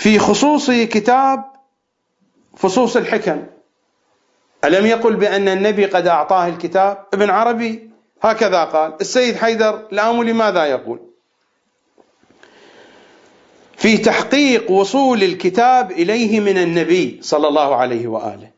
[0.00, 1.44] في خصوص كتاب
[2.56, 3.46] فصوص الحكم.
[4.64, 7.90] ألم يقل بأن النبي قد أعطاه الكتاب؟ ابن عربي
[8.22, 8.94] هكذا قال.
[9.00, 11.00] السيد حيدر الآملي ماذا يقول؟
[13.76, 18.50] في تحقيق وصول الكتاب إليه من النبي صلى الله عليه وآله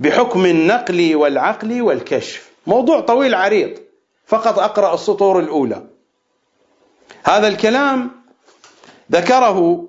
[0.00, 2.50] بحكم النقل والعقل والكشف.
[2.66, 3.78] موضوع طويل عريض
[4.26, 5.86] فقط أقرأ السطور الأولى.
[7.24, 8.10] هذا الكلام
[9.12, 9.88] ذكره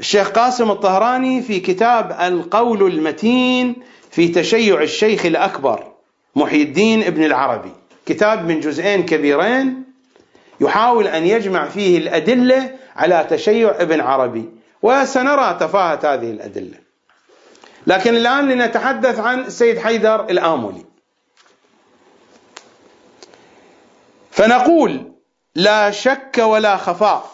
[0.00, 3.76] الشيخ قاسم الطهراني في كتاب القول المتين
[4.10, 5.92] في تشيع الشيخ الأكبر
[6.36, 7.72] محي الدين ابن العربي.
[8.06, 9.84] كتاب من جزئين كبيرين
[10.60, 14.48] يحاول أن يجمع فيه الأدلة على تشيع ابن عربي
[14.82, 16.78] وسنرى تفاهة هذه الأدلة.
[17.86, 20.84] لكن الآن لنتحدث عن السيد حيدر الآملي
[24.30, 25.12] فنقول
[25.54, 27.30] لا شك ولا خفاء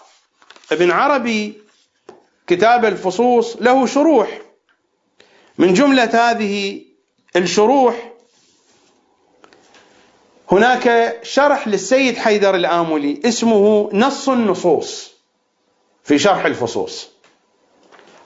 [0.72, 1.63] ابن عربي
[2.46, 4.40] كتاب الفصوص له شروح.
[5.58, 6.84] من جملة هذه
[7.36, 8.10] الشروح
[10.52, 15.12] هناك شرح للسيد حيدر الآملي اسمه نص النصوص
[16.04, 17.08] في شرح الفصوص.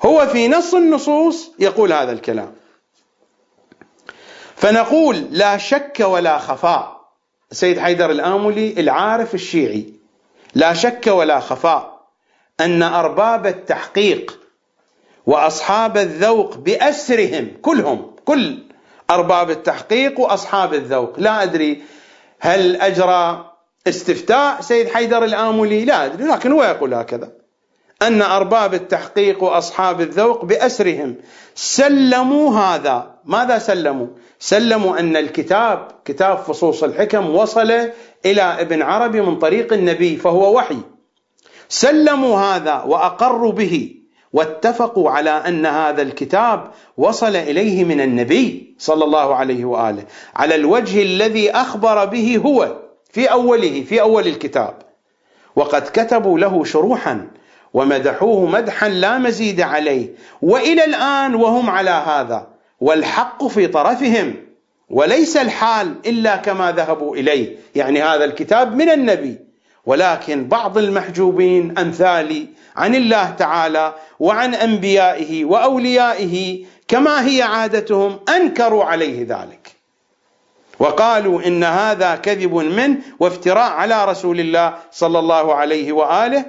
[0.03, 2.55] هو في نص النصوص يقول هذا الكلام.
[4.57, 6.99] فنقول لا شك ولا خفاء.
[7.51, 9.93] السيد حيدر الآملي العارف الشيعي.
[10.55, 11.98] لا شك ولا خفاء.
[12.61, 14.39] أن أرباب التحقيق
[15.27, 18.59] وأصحاب الذوق بأسرهم كلهم كل
[19.11, 21.15] أرباب التحقيق وأصحاب الذوق.
[21.19, 21.83] لا أدري
[22.41, 23.51] هل أجرى
[23.87, 27.33] استفتاء سيد حيدر الآملي؟ لا أدري لكن هو يقول هكذا.
[28.03, 31.15] أن أرباب التحقيق وأصحاب الذوق بأسرهم.
[31.55, 33.15] سلموا هذا.
[33.25, 34.07] ماذا سلموا؟
[34.39, 37.71] سلموا أن الكتاب كتاب فصوص الحكم وصل
[38.27, 40.79] إلى ابن عربي من طريق النبي فهو وحي.
[41.69, 43.95] سلموا هذا وأقروا به
[44.33, 50.05] واتفقوا على أن هذا الكتاب وصل إليه من النبي صلى الله عليه وآله.
[50.37, 52.77] على الوجه الذي أخبر به هو
[53.11, 54.75] في أوله في أول الكتاب.
[55.57, 57.27] وقد كتبوا له شروحا
[57.75, 60.15] ومدحوه مدحا لا مزيد عليه.
[60.43, 62.47] وإلى الآن وهم على هذا.
[62.81, 64.35] والحق في طرفهم.
[64.91, 67.57] وليس الحال إلا كما ذهبوا إليه.
[67.75, 69.48] يعني هذا الكتاب من النبي.
[69.89, 79.21] ولكن بعض المحجوبين أمثالي عن الله تعالى وعن أنبيائه وأوليائه كما هي عادتهم أنكروا عليه
[79.21, 79.73] ذلك.
[80.79, 86.45] وقالوا إن هذا كذب منه وافتراء على رسول الله صلى الله عليه وآله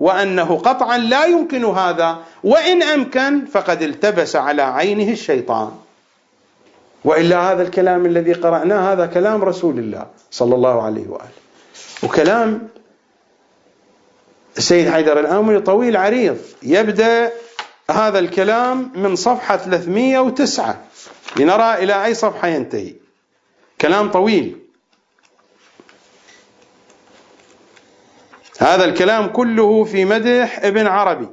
[0.00, 5.70] وأنه قطعا لا يمكن هذا وإن أمكن فقد التبس على عينه الشيطان.
[7.04, 11.38] وإلا هذا الكلام الذي قرأناه هذا كلام رسول الله صلى الله عليه وآله.
[12.02, 12.68] وكلام
[14.60, 16.38] السيد حيدر الآمري طويل عريض.
[16.62, 17.32] يبدأ
[17.90, 20.84] هذا الكلام من صفحة 309
[21.36, 22.94] لنرى إلى أي صفحة ينتهي.
[23.80, 24.58] كلام طويل.
[28.58, 31.28] هذا الكلام كله في مدح ابن عربي.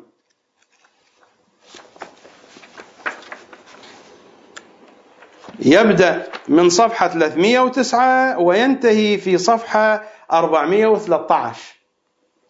[5.59, 11.76] يبدأ من صفحة 309 وينتهي في صفحة 413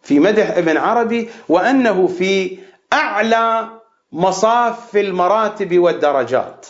[0.07, 2.59] في مدح ابن عربي وأنه في
[2.93, 3.69] أعلى
[4.11, 6.67] مصاف المراتب والدرجات.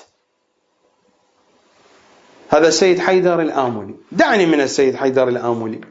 [2.49, 3.95] هذا السيد حيدر الآملي.
[4.11, 5.81] دعني من السيد حيدر الآملي.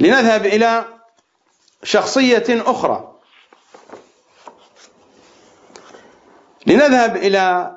[0.00, 0.84] لنذهب إلى
[1.82, 3.12] شخصية أخرى.
[6.66, 7.76] لنذهب إلى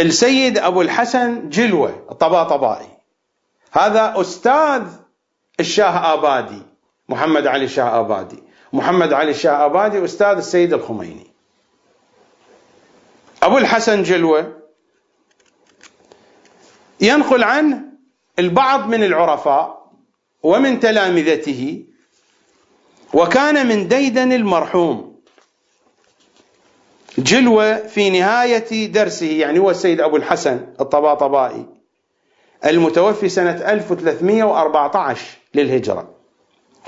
[0.00, 2.88] السيد أبو الحسن جلوة الطباطبائي.
[3.72, 5.03] هذا أستاذ
[5.60, 6.62] الشاه آبادي.
[7.08, 8.42] محمد علي الشاه آبادي.
[8.72, 11.26] محمد علي الشاه آبادي أستاذ السيد الخميني.
[13.42, 14.52] أبو الحسن جلوة
[17.00, 17.82] ينقل عنه
[18.38, 19.90] البعض من العرفاء
[20.42, 21.84] ومن تلامذته
[23.14, 25.14] وكان من ديدن المرحوم.
[27.18, 31.66] جلوة في نهاية درسه يعني هو السيد أبو الحسن الطباطبائي
[32.64, 36.14] المتوفي سنة 1314 للهجرة.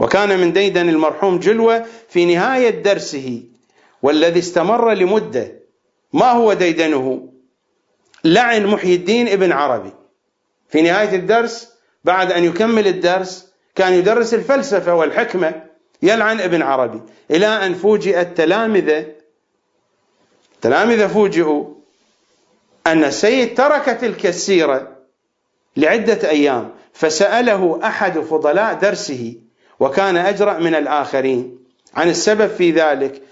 [0.01, 3.43] وكان من ديدن المرحوم جلوة في نهاية درسه
[4.03, 5.53] والذي استمر لمدة.
[6.13, 7.29] ما هو ديدنه؟
[8.25, 9.93] لعن محي الدين ابن عربي.
[10.69, 11.73] في نهاية الدرس
[12.05, 15.63] بعد أن يكمل الدرس كان يدرس الفلسفة والحكمة
[16.03, 17.01] يلعن ابن عربي.
[17.31, 19.07] إلى أن فوجئ التلامذة
[20.61, 21.75] تلامذة فوجئوا
[22.87, 24.97] أن السيد ترك تلك السيرة
[25.77, 26.71] لعدة أيام.
[26.97, 29.35] فسأله أحد فضلاء درسه
[29.81, 31.59] وكان أجرأ من الآخرين
[31.95, 33.23] عن السبب في ذلك.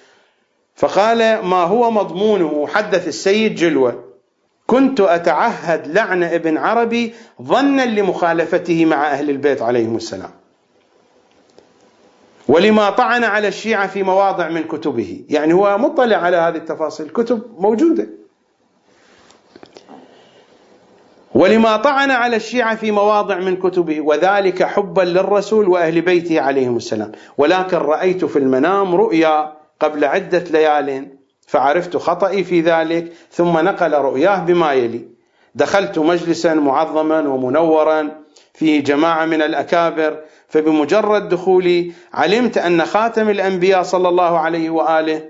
[0.75, 4.05] فقال ما هو مضمونه؟ حدث السيد جلوة.
[4.67, 10.31] كنت أتعهد لعن ابن عربي ظنا لمخالفته مع أهل البيت عليهم السلام.
[12.49, 15.25] ولما طعن على الشيعة في مواضع من كتبه.
[15.29, 17.09] يعني هو مطلع على هذه التفاصيل.
[17.09, 18.24] كتب موجودة.
[21.35, 27.13] ولما طعن على الشيعة في مواضع من كتبه وذلك حبا للرسول وأهل بيته عليهم السلام.
[27.39, 31.09] ولكن رأيت في المنام رؤيا قبل عدة ليال
[31.47, 35.05] فعرفت خطئي في ذلك ثم نقل رؤياه بما يلي.
[35.55, 38.11] دخلت مجلسا معظما ومنورا
[38.55, 40.19] فيه جماعة من الأكابر
[40.49, 45.23] فبمجرد دخولي علمت أن خاتم الأنبياء صلى الله عليه وآله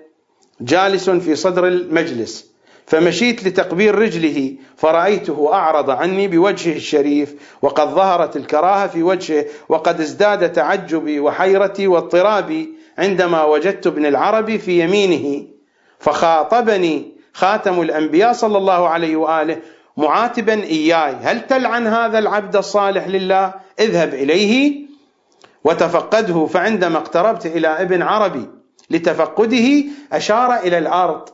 [0.60, 2.53] جالس في صدر المجلس.
[2.86, 10.52] فمشيت لتقبيل رجله فرأيته أعرض عني بوجهه الشريف وقد ظهرت الكراهة في وجهه وقد ازداد
[10.52, 12.68] تعجبي وحيرتي واضطرابي
[12.98, 15.46] عندما وجدت ابن العربي في يمينه.
[15.98, 19.56] فخاطبني خاتم الأنبياء صلى الله عليه وآله
[19.96, 24.84] معاتبا إياي هل تلعن هذا العبد الصالح لله؟ اذهب إليه
[25.64, 28.48] وتفقده فعندما اقتربت إلى ابن عربي
[28.90, 31.28] لتفقده أشار إلى الأرض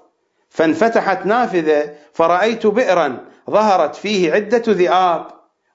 [0.51, 3.19] فانفتحت نافذة فرأيت بئرا
[3.51, 5.27] ظهرت فيه عدة ذئاب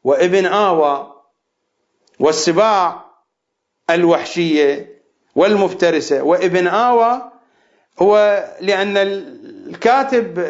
[0.03, 1.15] وابن آوى
[2.19, 3.05] والسباع
[3.89, 4.95] الوحشية
[5.35, 6.23] والمفترسة.
[6.23, 7.31] وابن آوى
[7.99, 10.47] هو لأن الكاتب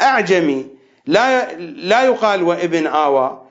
[0.00, 0.66] أعجمي
[1.06, 3.42] لا لا يقال وابن آوى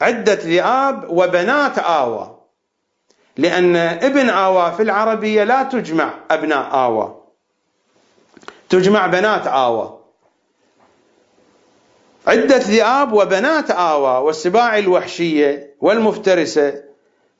[0.00, 2.36] عدة ذئاب وبنات آوى
[3.36, 7.19] لأن ابن آوى في العربية لا تجمع أبناء آوى.
[8.70, 9.98] تجمع بنات آوى.
[12.26, 16.82] عدة ذئاب وبنات آوى والسباع الوحشية والمفترسة.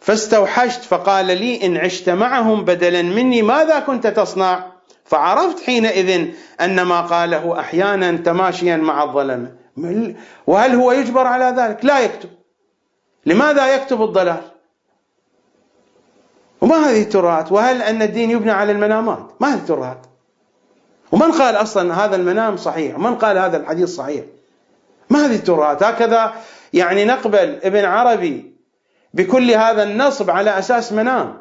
[0.01, 4.73] فاستوحشت فقال لي إن عشت معهم بدلا مني ماذا كنت تصنع؟
[5.05, 6.29] فعرفت حينئذ
[6.61, 9.53] أن ما قاله أحيانا تماشيا مع الظلمة
[10.47, 12.29] وهل هو يجبر على ذلك؟ لا يكتب.
[13.27, 14.43] لماذا يكتب الضلال؟
[16.61, 20.10] وما هذه الترهات؟ وهل أن الدين يبنى على المنامات ما هذه الترهات؟
[21.13, 24.25] ومن قال أصلا هذا المنام صحيح؟ ومن قال هذا الحديث صحيح؟
[25.11, 26.35] ما هذه الترهات هكذا
[26.73, 28.55] يعني نقبل ابن عربي
[29.15, 31.39] بكل هذا النصب على أساس منام.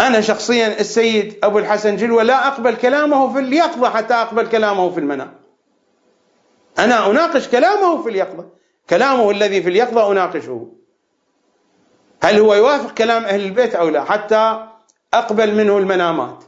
[0.00, 5.00] أنا شخصيا السيد أبو الحسن جلوة لا أقبل كلامه في اليقظة حتى أقبل كلامه في
[5.00, 5.34] المنام.
[6.78, 8.46] أنا أناقش كلامه في اليقظة.
[8.90, 10.68] كلامه الذي في اليقظة أناقشه.
[12.22, 14.66] هل هو يوافق كلام أهل البيت أو لا؟ حتى
[15.14, 16.44] أقبل منه المنامات.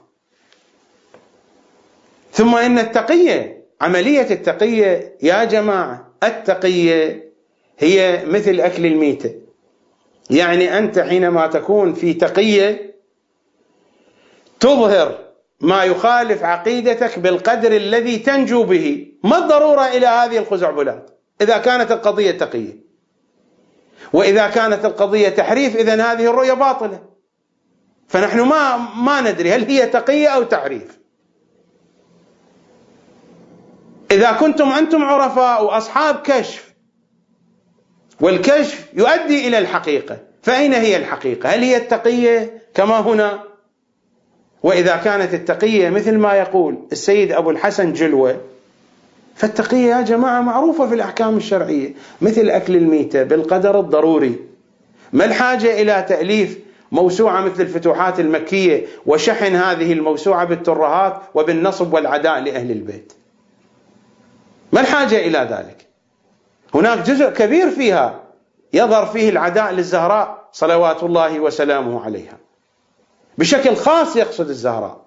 [2.33, 7.31] ثم إن التقية عملية التقية يا جماعة التقية
[7.79, 9.35] هي مثل أكل الميتة.
[10.31, 12.95] يعني أنت حينما تكون في تقية
[14.61, 15.19] تظهر
[15.61, 19.07] ما يخالف عقيدتك بالقدر الذي تنجو به.
[19.25, 21.11] ما الضرورة إلى هذه الخزعبلات؟
[21.41, 22.77] إذا كانت القضية تقية.
[24.13, 27.01] وإذا كانت القضية تحريف إذا هذه الرؤية باطلة.
[28.09, 31.00] فنحن ما ما ندري هل هي تقية أو تحريف.
[34.11, 36.75] إذا كنتم أنتم عرفاء وأصحاب كشف
[38.21, 40.19] والكشف يؤدي إلى الحقيقة.
[40.43, 43.43] فأين هي الحقيقة؟ هل هي التقية كما هنا؟
[44.63, 48.41] وإذا كانت التقية مثل ما يقول السيد أبو الحسن جلوة
[49.35, 54.37] فالتقية يا جماعة معروفة في الأحكام الشرعية مثل أكل الميتة بالقدر الضروري.
[55.13, 56.59] ما الحاجة إلى تأليف
[56.93, 63.13] موسوعة مثل الفتوحات المكية وشحن هذه الموسوعة بالترهات وبالنصب والعداء لأهل البيت؟
[64.73, 65.87] ما الحاجة إلى ذلك؟
[66.75, 68.21] هناك جزء كبير فيها
[68.73, 72.39] يظهر فيه العداء للزهراء صلوات الله وسلامه عليها.
[73.39, 75.01] بشكل خاص يقصد الزهراء.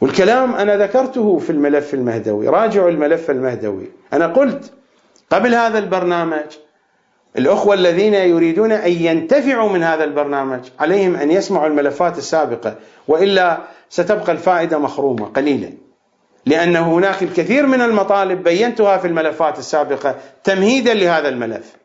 [0.00, 3.90] والكلام أنا ذكرته في الملف المهدوي راجعوا الملف المهدوي.
[4.12, 4.72] أنا قلت
[5.30, 6.46] قبل هذا البرنامج
[7.38, 12.76] الأخوة الذين يريدون أن ينتفعوا من هذا البرنامج عليهم أن يسمعوا الملفات السابقة
[13.08, 13.58] وإلا
[13.88, 15.72] ستبقى الفائدة مخرومة قليلا.
[16.48, 21.76] لأن هناك الكثير من المطالب بينتها في الملفات السابقة تمهيدا لهذا الملف.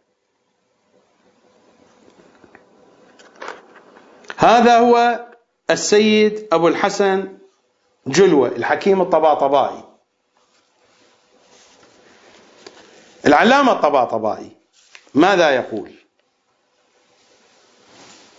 [4.37, 5.25] هذا هو
[5.69, 7.37] السيد أبو الحسن
[8.07, 9.83] جلوة الحكيم الطباطبائي.
[13.25, 14.51] العلامة الطباطبائي
[15.13, 15.91] ماذا يقول؟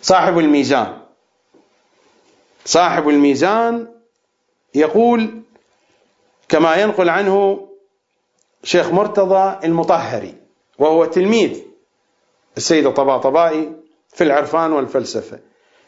[0.03, 0.99] صاحب الميزان.
[2.65, 3.95] صاحب الميزان
[4.75, 5.44] يقول
[6.49, 7.69] كما ينقل عنه
[8.63, 10.35] شيخ مرتضى المطهري
[10.79, 11.61] وهو تلميذ
[12.57, 13.73] السيد الطباطبائي
[14.09, 15.39] في العرفان والفلسفة.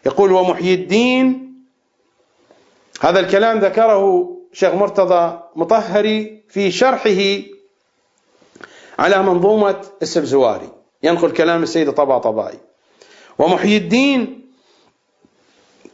[0.07, 1.55] يقول ومحيي الدين.
[3.01, 7.43] هذا الكلام ذكره شيخ مرتضى مطهري في شرحه
[8.99, 12.59] على منظومة السبزواري ينقل كلام السيد الطباطبائي
[13.39, 14.51] ومحيي الدين.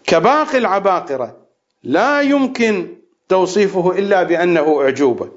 [0.04, 1.36] كباقي العباقرة
[1.82, 2.96] لا يمكن
[3.32, 5.28] توصيفه إلا بأنه أعجوبة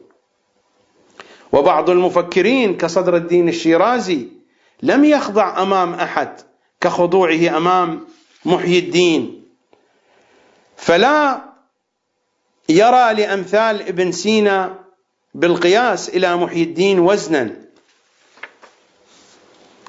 [1.51, 4.27] وبعض المفكرين كصدر الدين الشيرازي
[4.81, 6.41] لم يخضع أمام أحد
[6.81, 8.07] كخضوعه أمام
[8.45, 9.43] محيي الدين.
[10.77, 11.41] فلا
[12.69, 14.79] يرى لأمثال ابن سينا
[15.33, 17.55] بالقياس إلى محيي الدين وزنا.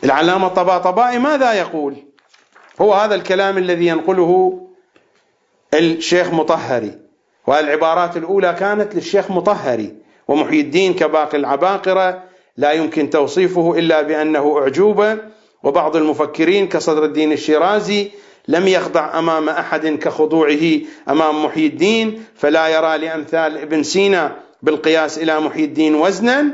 [0.04, 1.96] العلامة الطباطبائي ماذا يقول؟
[2.80, 4.62] هو هذا الكلام الذي ينقله
[5.74, 7.05] الشيخ مطهري.
[7.46, 9.94] والعبارات الأولى كانت للشيخ مطهري
[10.28, 12.22] ومحيي الدين كباقي العباقرة
[12.56, 15.18] لا يمكن توصيفه إلا بأنه أعجوبة
[15.62, 18.10] وبعض المفكرين كصدر الدين الشيرازي
[18.48, 25.40] لم يخضع أمام أحد كخضوعه أمام محيي الدين فلا يرى لأمثال ابن سينا بالقياس إلى
[25.40, 26.44] محيي الدين وزنا.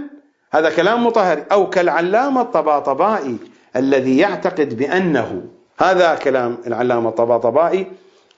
[0.51, 1.45] هذا كلام مطهر.
[1.53, 3.37] أو كالعلامة الطباطبائي
[3.77, 5.43] الذي يعتقد بأنه
[5.79, 7.87] هذا كلام العلامة الطباطبائي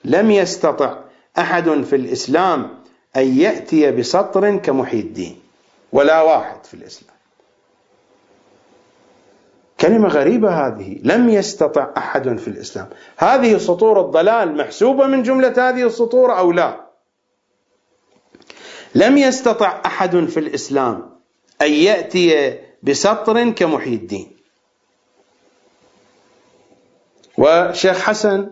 [0.05, 0.97] لم يستطع
[1.39, 2.83] أحد في الإسلام
[3.15, 5.39] أن يأتي بسطر كمحي الدين
[5.91, 7.15] ولا واحد في الإسلام.
[9.79, 12.89] كلمة غريبة هذه لم يستطع أحد في الإسلام.
[13.17, 16.85] هذه سطور الضلال محسوبة من جملة هذه السطور أو لا؟
[18.95, 21.09] لم يستطع أحد في الإسلام
[21.61, 24.35] أن يأتي بسطر كمحي الدين.
[27.37, 28.51] وشيخ حسن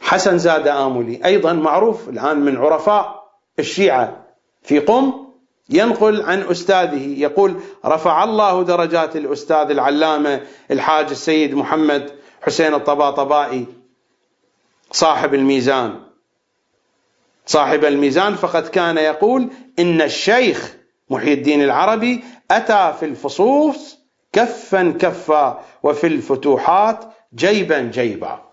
[0.00, 3.24] حسن زاد آملي أيضا معروف الآن من عرفاء
[3.58, 4.26] الشيعة.
[4.62, 5.12] في قم
[5.70, 7.20] ينقل عن أستاذه.
[7.20, 10.40] يقول رفع الله درجات الأستاذ العلامة
[10.70, 12.10] الحاج السيد محمد
[12.42, 13.66] حسين الطباطبائي
[14.92, 16.00] صاحب الميزان.
[17.46, 19.48] صاحب الميزان فقد كان يقول
[19.78, 20.76] إن الشيخ
[21.10, 23.98] محي الدين العربي أتى في الفصوص
[24.32, 27.04] كفا كفا وفي الفتوحات
[27.34, 28.49] جيبا جيبا.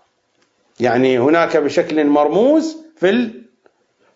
[0.80, 3.32] يعني هناك بشكل مرموز في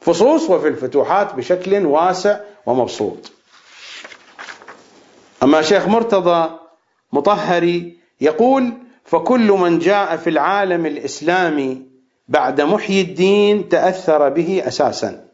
[0.00, 3.32] الفصوص وفي الفتوحات بشكل واسع ومبسوط.
[5.42, 6.58] أما شيخ مرتضى
[7.12, 8.72] مطهري يقول
[9.04, 11.86] فكل من جاء في العالم الإسلامي
[12.28, 15.24] بعد محيي الدين تأثر به أساسا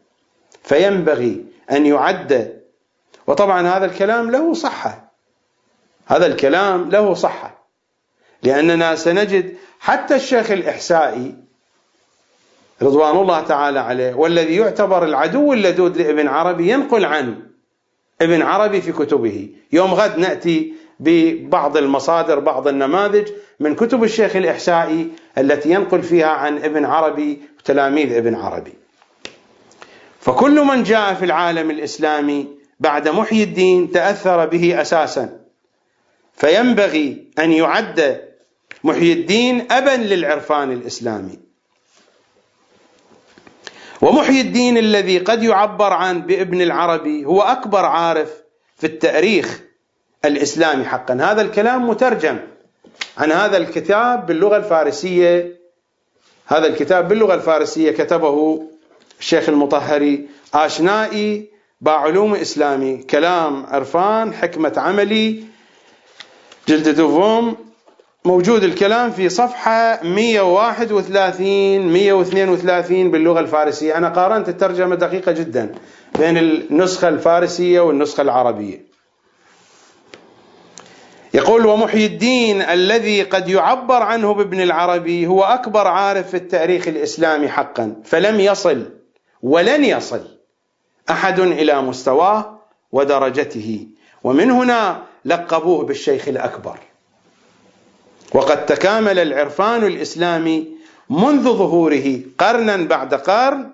[0.63, 2.61] فينبغي أن يعد.
[3.27, 5.11] وطبعا هذا الكلام له صحة.
[6.05, 7.58] هذا الكلام له صحة.
[8.43, 11.35] لأننا سنجد حتى الشيخ الإحسائي
[12.81, 17.49] رضوان الله تعالى عليه والذي يعتبر العدو اللدود لابن عربي ينقل عن
[18.21, 19.49] ابن عربي في كتبه.
[19.71, 23.27] يوم غد نأتي ببعض المصادر بعض النماذج
[23.59, 25.07] من كتب الشيخ الإحسائي
[25.37, 28.73] التي ينقل فيها عن ابن عربي وتلاميذ ابن عربي.
[30.19, 32.47] فكل من جاء في العالم الإسلامي
[32.79, 35.39] بعد محيي الدين تأثر به أساسا.
[36.33, 38.28] فينبغي أن يعد
[38.83, 41.39] محيي الدين أبا للعرفان الإسلامي.
[44.01, 48.29] ومحيي الدين الذي قد يعبر عن بابن العربي هو أكبر عارف
[48.77, 49.61] في التاريخ
[50.25, 51.13] الإسلامي حقا.
[51.13, 52.39] هذا الكلام مترجم
[53.17, 55.59] عن هذا الكتاب باللغة الفارسية.
[56.47, 58.67] هذا الكتاب باللغة الفارسية كتبه
[59.19, 61.49] الشيخ المطهري آشنائي
[61.81, 62.97] بعلوم إسلامي.
[62.97, 65.43] كلام عرفان حكمة عملي
[66.67, 67.68] جلد دوفوم
[68.25, 73.97] موجود الكلام في صفحة 131 132 باللغة الفارسية.
[73.97, 75.75] أنا قارنت الترجمة دقيقة جدا
[76.17, 78.89] بين النسخة الفارسية والنسخة العربية.
[81.33, 87.47] يقول ومحيي الدين الذي قد يعبر عنه بابن العربي هو أكبر عارف في التاريخ الإسلامي
[87.49, 88.89] حقا فلم يصل
[89.41, 90.27] ولن يصل
[91.09, 92.59] أحد إلى مستواه
[92.91, 93.87] ودرجته.
[94.23, 96.88] ومن هنا لقبوه بالشيخ الأكبر.
[98.33, 100.67] وقد تكامل العرفان الإسلامي
[101.09, 103.69] منذ ظهوره قرنا بعد قرن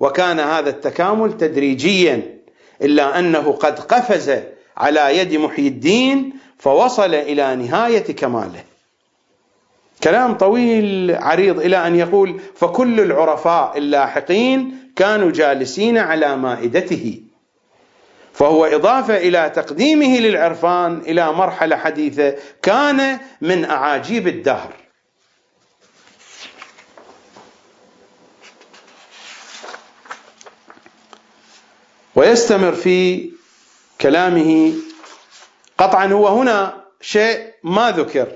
[0.00, 2.38] وكان هذا التكامل تدريجيا
[2.82, 4.38] إلا أنه قد قفز
[4.76, 8.64] على يد محيي الدين فوصل إلى نهاية كماله.
[10.02, 17.20] كلام طويل عريض إلى أن يقول فكل العرفاء اللاحقين كانوا جالسين على مائدته.
[18.40, 24.72] فهو إضافة إلى تقديمه للعرفان إلى مرحلة حديثة كان من أعاجيب الدهر.
[32.14, 33.30] ويستمر في
[34.00, 34.74] كلامه
[35.78, 38.28] قطعا هو هنا شيء ما ذكر.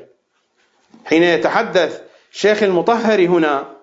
[1.04, 2.00] حين يتحدث
[2.32, 3.76] شيخ المطهري هنا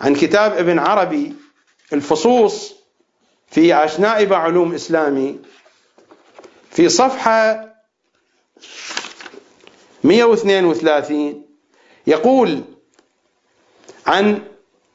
[0.00, 1.34] عن كتاب ابن عربي
[1.92, 2.77] الفصوص
[3.50, 5.38] في أشنائب علوم إسلامي
[6.70, 7.68] في صفحة
[10.04, 11.42] 132
[12.06, 12.62] يقول
[14.06, 14.42] عن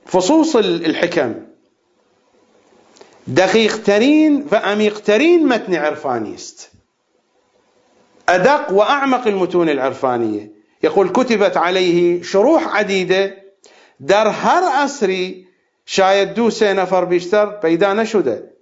[0.06, 1.36] فصوص الحكم
[3.28, 6.70] دقيق ترين وعميق ترين متن عرفانيست.
[8.30, 10.52] أدق وأعمق المتون العرفانية.
[10.84, 13.44] يقول كتبت عليه شروح عديدة
[14.00, 15.48] در هر عصری
[15.86, 18.54] شاید دو سه نفر بیشتر پیدا نشده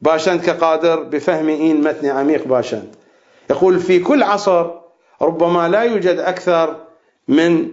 [0.00, 2.96] باشند که قادر به فهم این متن عمیق باشند.
[3.50, 4.70] يقول في كل عصر
[5.20, 6.76] ربما لا يوجد أكثر
[7.28, 7.68] من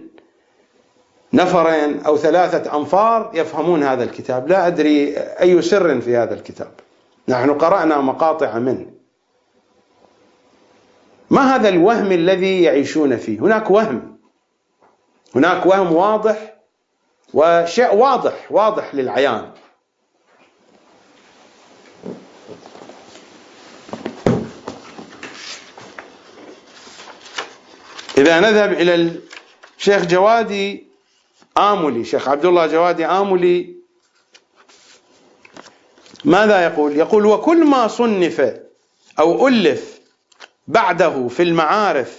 [1.32, 4.48] نفرين أو ثلاثة أنفار يفهمون هذا الكتاب.
[4.48, 6.70] لا أدري أي سر في هذا الكتاب.
[7.28, 8.86] نحن قرأنا مقاطع منه.
[11.30, 14.18] ما هذا الوهم الذي يعيشون فيه؟ هناك وهم.
[15.34, 16.54] هناك وهم واضح
[17.34, 19.50] وشيء واضح واضح للعيان
[28.18, 28.94] إذا نذهب إلى
[29.78, 30.86] الشيخ جوادي
[31.58, 33.74] آملي شيخ عبد الله جوادي آملي
[36.24, 38.60] ماذا يقول؟ يقول وكل ما صنف
[39.18, 40.00] أو ألف
[40.68, 42.18] بعده في المعارف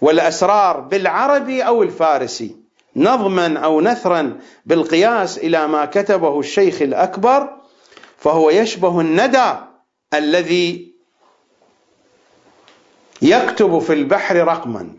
[0.00, 2.63] والأسرار بالعربي أو الفارسي
[2.96, 7.56] نظما أو نثرا بالقياس إلى ما كتبه الشيخ الأكبر
[8.18, 9.52] فهو يشبه الندى
[10.14, 10.94] الذي
[13.22, 14.90] يكتب في البحر رقما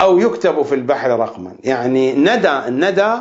[0.00, 1.56] أو يكتب في البحر رقما.
[1.64, 3.18] يعني ندى الندى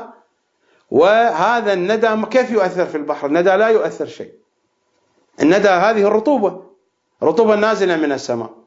[0.92, 4.32] وهذا الندى كيف يؤثر في البحر؟ الندى لا يؤثر شيء.
[5.42, 6.64] الندى هذه الرطوبة
[7.24, 8.63] رطوبة نازلة من السماء.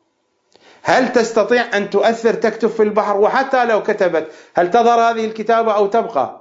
[0.89, 5.87] هل تستطيع أن تؤثر تكتب في البحر وحتى لو كتبت؟ هل تظهر هذه الكتابة أو
[5.87, 6.41] تبقى؟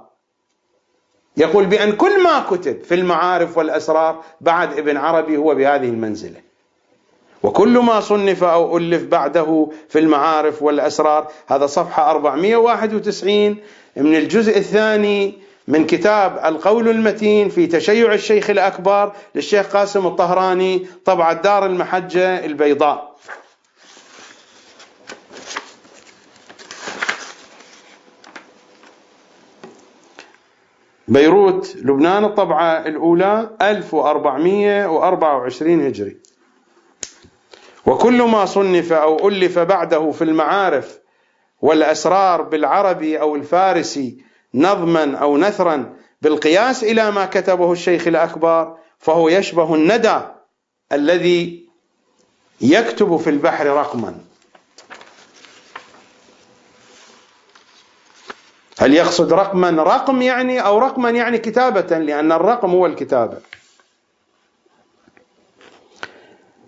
[1.36, 6.40] يقول بأن كل ما كتب في المعارف والأسرار بعد ابن عربي هو بهذه المنزلة.
[7.42, 13.56] وكل ما صنف أو ألف بعده في المعارف والأسرار هذا صفحة 491
[13.96, 21.32] من الجزء الثاني من كتاب القول المتين في تشيع الشيخ الأكبر للشيخ قاسم الطهراني طبعة
[21.32, 23.16] دار المحجة البيضاء.
[31.08, 36.16] بيروت لبنان الطبعة الأولى 1424 هجري.
[37.86, 40.98] وكل ما صنف أو ألف بعده في المعارف
[41.62, 44.18] والأسرار بالعربي أو الفارسي
[44.54, 50.20] نظما أو نثرا بالقياس إلى ما كتبه الشيخ الأكبر فهو يشبه الندى
[50.92, 51.66] الذي
[52.60, 54.14] يكتب في البحر رقما.
[58.78, 63.38] هل يقصد رقما رقم يعني أو رقما يعني كتابة؟ لأن الرقم هو الكتابة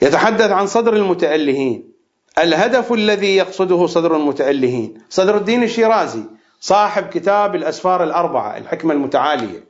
[0.03, 1.93] يتحدث عن صدر المتألهين.
[2.39, 5.03] الهدف الذي يقصده صدر المتألهين.
[5.11, 6.23] صدر الدين الشيرازي
[6.61, 9.65] صاحب كتاب الأسفار الأربعة الحكمة المتعالية.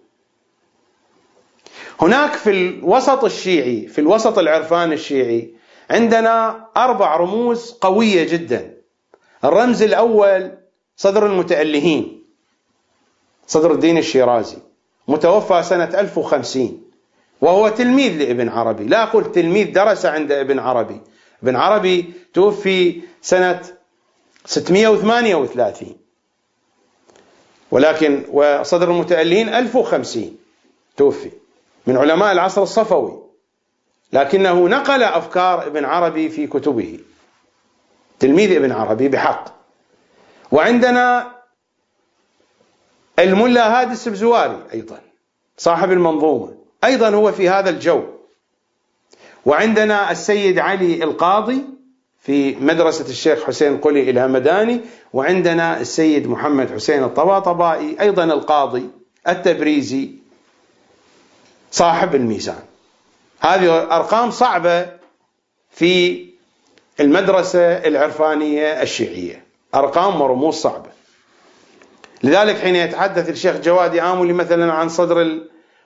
[2.01, 5.55] هناك في الوسط الشيعي في الوسط العرفان الشيعي
[5.91, 8.75] عندنا أربع رموز قوية جدا.
[9.45, 10.53] الرمز الأول
[10.97, 12.18] صدر المتألهين.
[13.49, 14.57] صدر الدين الشيرازي
[15.09, 16.83] متوفى سنة 1050
[17.41, 18.85] وهو تلميذ لابن عربي.
[18.85, 21.01] لا أقول تلميذ درس عند ابن عربي.
[21.43, 23.63] ابن عربي توفي سنة
[24.47, 25.97] 638
[27.71, 30.37] ولكن وصدر المتألهين 1050
[30.97, 31.31] توفي
[31.87, 33.23] من علماء العصر الصفوي.
[34.13, 36.99] لكنه نقل أفكار ابن عربي في كتبه.
[38.19, 39.45] تلميذ ابن عربي بحق.
[40.53, 41.38] وعندنا
[43.19, 45.01] الملا هادي السبزواري أيضا
[45.57, 46.55] صاحب المنظومة
[46.85, 48.05] أيضا هو في هذا الجو.
[49.47, 51.65] وعندنا السيد علي القاضي
[52.23, 54.81] في مدرسة الشيخ حسين قلي الهمداني
[55.13, 58.91] وعندنا السيد محمد حسين الطباطبائي أيضا القاضي
[59.29, 60.11] التبريزي
[61.71, 62.63] صاحب الميزان.
[63.41, 64.87] هذه أرقام صعبة
[65.71, 66.25] في
[67.01, 70.88] المدرسة العرفانية الشيعية أرقام ورموز صعبة.
[72.23, 75.41] لذلك حين يتحدث الشيخ جوادي آملي مثلا عن صدر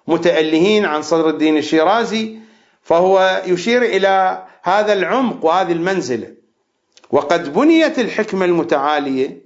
[0.08, 2.38] المتألهين عن صدر الدين الشيرازي
[2.82, 6.34] فهو يشير إلى هذا العمق وهذه المنزلة.
[7.10, 9.42] وقد بنيت الحكمة المتعالية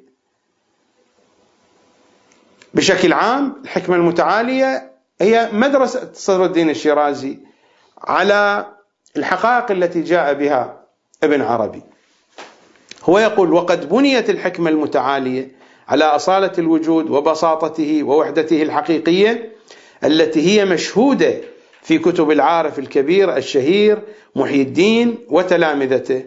[2.75, 7.39] بشكل عام الحكمة المتعالية هي مدرسة صدر الدين الشيرازي
[7.99, 8.67] على
[9.17, 10.81] الحقائق التي جاء بها
[11.23, 11.83] ابن عربي.
[13.05, 15.56] هو يقول وقد بنيت الحكمة المتعالية
[15.89, 19.53] على أصالة الوجود وبساطته ووحدته الحقيقية
[20.05, 21.35] التي هي مشهودة
[21.83, 23.99] في كتب العارف الكبير الشهير
[24.37, 26.25] محي الدين وتلامذته.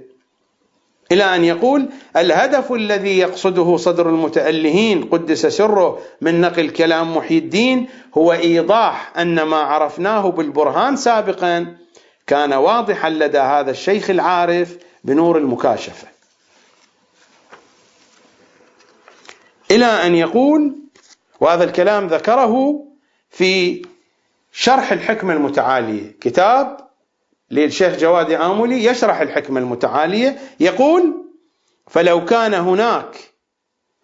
[1.11, 7.87] إلى أن يقول الهدف الذي يقصده صدر المتألهين قدس سره من نقل كلام محي الدين
[8.17, 11.75] هو إيضاح أن ما عرفناه بالبرهان سابقا
[12.27, 16.07] كان واضحا لدى هذا الشيخ العارف بنور المكاشفة.
[19.71, 20.75] إلى أن يقول
[21.39, 22.83] وهذا الكلام ذكره
[23.29, 23.81] في
[24.51, 26.77] شرح الحكمة المتعالية كتاب
[27.51, 31.13] للشيخ جواد آملي يشرح الحكمة المتعالية يقول
[31.87, 33.17] فلو كان هناك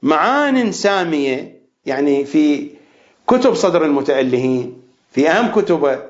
[0.01, 2.69] معان سامية يعني في
[3.27, 4.81] كتب صدر المتألهين
[5.11, 6.03] في أهم كتبه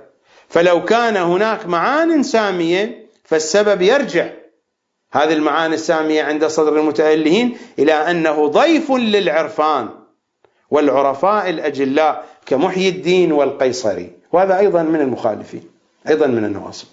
[0.50, 4.30] فلو كان هناك معان سامية فالسبب يرجع.
[5.16, 9.90] هذه المعاني السامية عند صدر المتألهين إلى أنه ضيف للعرفان
[10.72, 15.64] والعرفاء الأجلاء كمحيي الدين والقيصري وهذا أيضا من المخالفين
[16.10, 16.88] أيضا من النواصب.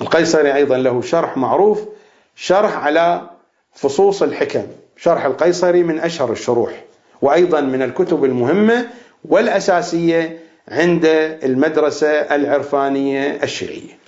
[0.00, 1.80] القيصري أيضا له شرح معروف
[2.36, 3.30] شرح على
[3.74, 4.66] فصوص الحكم.
[4.96, 6.84] شرح القيصري من أشهر الشروح
[7.22, 8.86] وأيضا من الكتب المهمة
[9.24, 10.38] والأساسية
[10.68, 11.04] عند
[11.44, 13.99] المدرسة العرفانية الشيعية.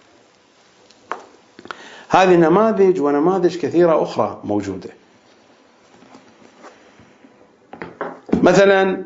[2.12, 4.90] هذه نماذج ونماذج كثيرة أخرى موجودة.
[8.42, 9.04] مثلا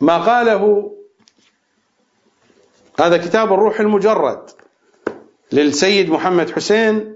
[0.00, 0.92] ما قاله
[2.98, 4.50] هذا كتاب الروح المجرد
[5.52, 7.14] للسيد محمد حسين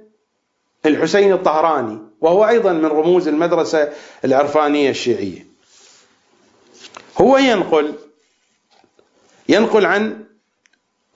[0.87, 3.93] الحسين الطهراني وهو أيضا من رموز المدرسة
[4.25, 5.47] العرفانية الشيعية.
[7.21, 7.95] هو ينقل
[9.49, 10.25] ينقل عن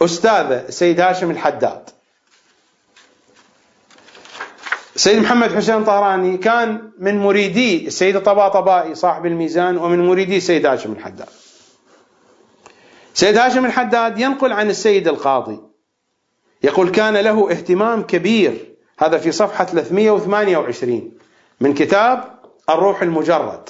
[0.02, 1.97] أستاذه السيد هاشم الحداد.
[4.98, 10.92] السيد محمد حسين طهراني كان من مريدي السيد الطباطبائي صاحب الميزان ومن مريدي السيد هاشم
[10.92, 11.28] الحداد.
[13.14, 15.58] سيد هاشم الحداد ينقل عن السيد القاضي.
[16.62, 18.74] يقول كان له اهتمام كبير.
[18.98, 21.12] هذا في صفحة 328
[21.60, 22.38] من كتاب
[22.70, 23.68] الروح المجرد.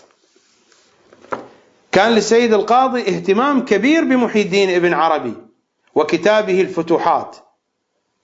[1.93, 5.35] كان للسيد القاضي اهتمام كبير بمحي الدين ابن عربي
[5.95, 7.37] وكتابه الفتوحات.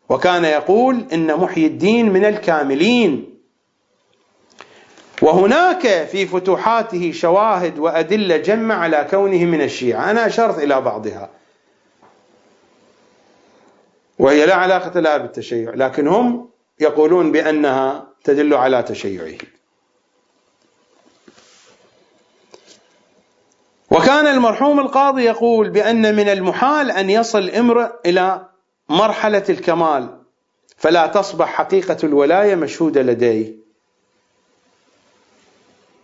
[0.09, 3.35] وكان يقول إن محي الدين من الكاملين.
[5.23, 10.11] وهناك في فتوحاته شواهد وأدلة جمة على كونه من الشيعة.
[10.11, 11.31] أنا أشرت إلى بعضها.
[14.19, 16.49] وهي لا علاقة لها بالتشيع لكن هم
[16.81, 19.39] يقولون بأنها تدل على تشيعه.
[23.91, 28.49] وكان المرحوم القاضي يقول بأن من المحال أن يصل امرئ إلى
[28.89, 30.09] مرحلة الكمال
[30.77, 33.53] فلا تصبح حقيقة الولاية مشهودة لديه.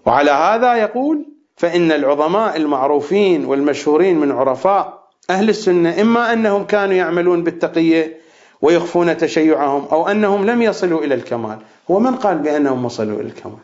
[0.07, 1.24] وعلى هذا يقول
[1.57, 5.01] فإن العظماء المعروفين والمشهورين من عرفاء
[5.31, 8.20] أهل السنة إما أنهم كانوا يعملون بالتقية
[8.62, 11.59] ويخفون تشيعهم أو أنهم لم يصلوا إلى الكمال.
[11.90, 13.59] هو من قال بأنهم وصلوا إلى الكمال؟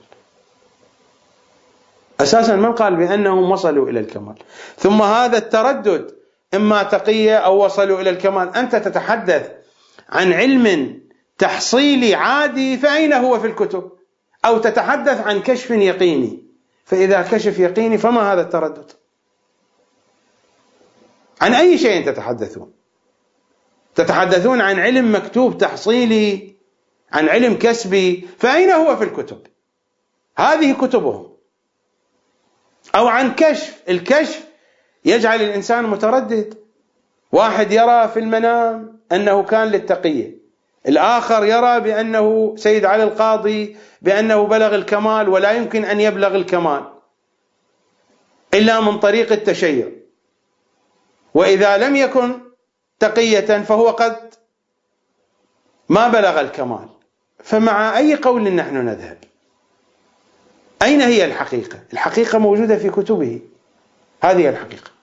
[2.20, 4.34] أساسا من قال بأنهم وصلوا إلى الكمال.
[4.76, 6.15] ثم هذا التردد
[6.55, 8.56] إما تقية أو وصلوا إلى الكمال.
[8.56, 9.51] أنت تتحدث
[10.09, 11.01] عن علم
[11.39, 13.93] تحصيلي عادي فأين هو في الكتب؟
[14.44, 16.47] أو تتحدث عن كشف يقيني.
[16.85, 18.93] فإذا كشف يقيني فما هذا التردد؟
[21.40, 22.73] عن أي شيء تتحدثون؟
[23.94, 26.56] تتحدثون عن علم مكتوب تحصيلي
[27.12, 29.47] عن علم كسبي فأين هو في الكتب؟
[30.39, 31.36] هذه كتبهم.
[32.94, 34.45] أو عن كشف الكشف
[35.07, 36.55] يجعل الإنسان متردد.
[37.33, 40.37] واحد يرى في المنام أنه كان للتقية.
[40.89, 46.85] الآخر يرى بأنه سيد علي القاضي بأنه بلغ الكمال ولا يمكن أن يبلغ الكمال
[48.55, 49.89] إلا من طريق التشيع.
[51.35, 52.41] وإذا لم يكن
[52.99, 54.35] تقية فهو قد
[55.89, 56.89] ما بلغ الكمال.
[57.45, 59.19] فمع أي قول نحن نذهب؟
[60.83, 63.41] أين هي الحقيقة؟ الحقيقة موجودة في كتبه.
[64.23, 64.95] هذه الحقيقة.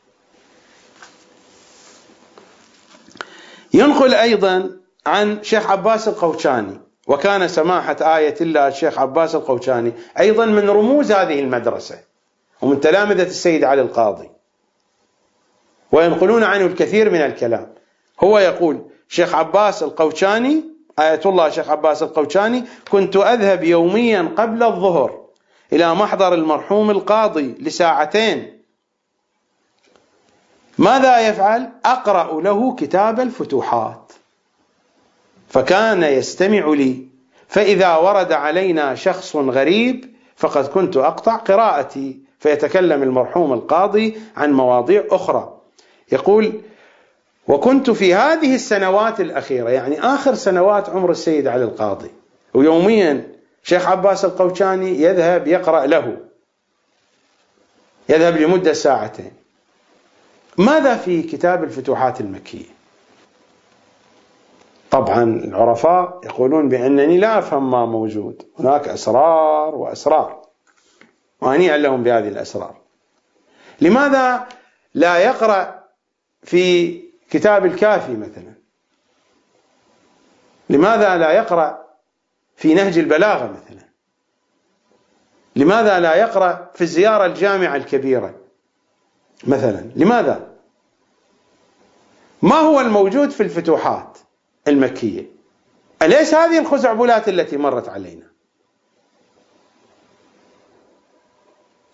[3.73, 4.69] ينقل أيضا
[5.05, 11.39] عن شيخ عباس القوشاني وكان سماحة آية الله الشيخ عباس القوشاني أيضا من رموز هذه
[11.39, 11.99] المدرسة
[12.61, 14.29] ومن تلامذة السيد علي القاضي.
[15.91, 17.73] وينقلون عنه الكثير من الكلام.
[18.23, 20.63] هو يقول شيخ عباس القوشاني
[20.99, 25.23] آية الله شيخ عباس القوشاني كنت أذهب يوميا قبل الظهر
[25.73, 28.52] إلى محضر المرحوم القاضي لساعتين
[30.77, 34.11] ماذا يفعل؟ أقرأ له كتاب الفتوحات.
[35.49, 37.07] فكان يستمع لي.
[37.47, 42.19] فإذا ورد علينا شخص غريب فقد كنت أقطع قراءتي.
[42.39, 45.57] فيتكلم المرحوم القاضي عن مواضيع أخرى.
[46.11, 46.61] يقول
[47.47, 52.11] وكنت في هذه السنوات الأخيرة يعني آخر سنوات عمر السيد علي القاضي.
[52.53, 53.27] ويوميا
[53.63, 56.17] شيخ عباس القوشاني يذهب يقرأ له.
[58.09, 59.42] يذهب لمدة ساعتين.
[60.57, 62.65] ماذا في كتاب الفتوحات المكية؟
[64.91, 68.45] طبعا العرفاء يقولون بأنني لا أفهم ما موجود.
[68.59, 70.41] هناك أسرار وأسرار
[71.41, 72.75] وهنيئا لهم بهذه الأسرار.
[73.81, 74.47] لماذا
[74.93, 75.83] لا يقرأ
[76.43, 76.93] في
[77.29, 78.53] كتاب الكافي مثلا؟
[80.69, 81.83] لماذا لا يقرأ
[82.55, 83.83] في نهج البلاغة مثلا؟
[85.55, 88.42] لماذا لا يقرأ في الزيارة الجامعة الكبيرة؟
[89.47, 89.91] مثلا.
[89.95, 90.53] لماذا؟
[92.41, 94.17] ما هو الموجود في الفتوحات
[94.67, 95.25] المكية؟
[96.01, 98.27] أليس هذه الخزعبلات التي مرت علينا؟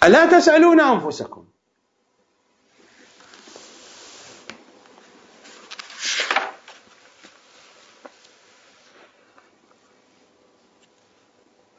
[0.04, 1.46] ألا تسألون أنفسكم؟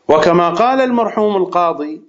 [0.09, 2.02] وكما قال المرحوم القاضي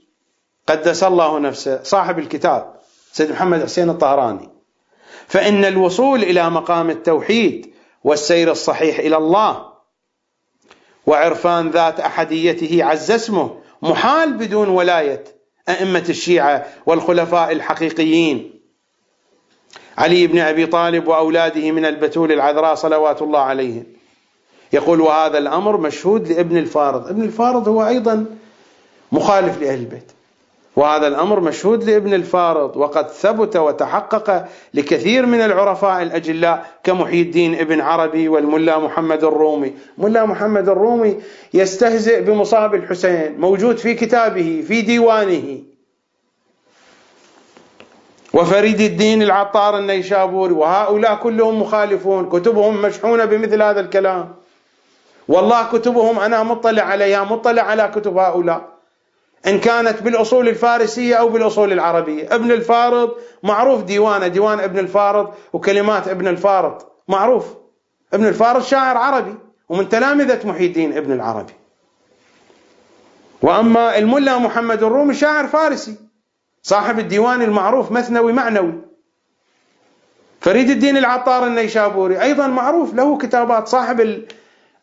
[0.68, 2.81] قدس الله نفسه صاحب الكتاب
[3.12, 4.50] سيد محمد حسين الطهراني.
[5.28, 7.74] فإن الوصول إلى مقام التوحيد
[8.04, 9.72] والسير الصحيح إلى الله
[11.08, 15.24] وعرفان ذات أحديته عز اسمه محال بدون ولاية
[15.70, 18.62] أئمة الشيعة والخلفاء الحقيقيين.
[19.98, 23.84] علي بن أبي طالب وأولاده من البتول العذراء صلوات الله عليهم.
[24.74, 27.08] يقول وهذا الأمر مشهود لابن الفارض.
[27.08, 28.26] ابن الفارض هو أيضا
[29.12, 30.12] مخالف لأهل البيت.
[30.76, 37.82] وهذا الأمر مشهود لابن الفارض وقد ثبت وتحقق لكثير من العرفاء الأجلاء كمحي الدين ابن
[37.82, 39.74] عربي والملا محمد الرومي.
[39.98, 41.18] ملا محمد الرومي
[41.54, 45.60] يستهزئ بمصاب الحسين موجود في كتابه في ديوانه.
[48.34, 54.36] وفريد الدين العطار النيشابوري وهؤلاء كلهم مخالفون كتبهم مشحونة بمثل هذا الكلام.
[55.28, 58.71] والله كتبهم أنا مطلع عليها مطلع على كتب هؤلاء.
[59.48, 62.36] إن كانت بالأصول الفارسية أو بالأصول العربية.
[62.36, 63.12] ابن الفارض
[63.44, 66.82] معروف ديوانه ديوان ابن الفارض وكلمات ابن الفارض.
[67.08, 67.46] معروف.
[68.14, 69.36] ابن الفارض شاعر عربي
[69.70, 71.54] ومن تلامذة محي الدين ابن العربي.
[73.42, 75.96] وأما الملا محمد الرومي شاعر فارسي
[76.64, 78.74] صاحب الديوان المعروف مثنوي معنوي.
[80.42, 83.68] فريد الدين العطار النيشابوري أيضا معروف له كتابات.
[83.68, 84.26] صاحب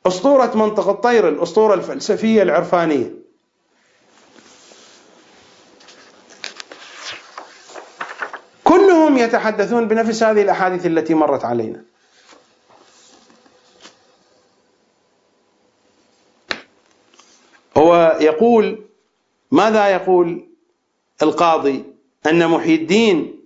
[0.07, 3.18] أسطورة منطقة الطير الأسطورة الفلسفية العرفانية.
[8.69, 11.83] كلهم يتحدثون بنفس هذه الأحاديث التي مرت علينا.
[17.77, 18.85] هو يقول
[19.51, 20.49] ماذا يقول
[21.23, 21.85] القاضي؟
[22.27, 23.41] أن محي الدين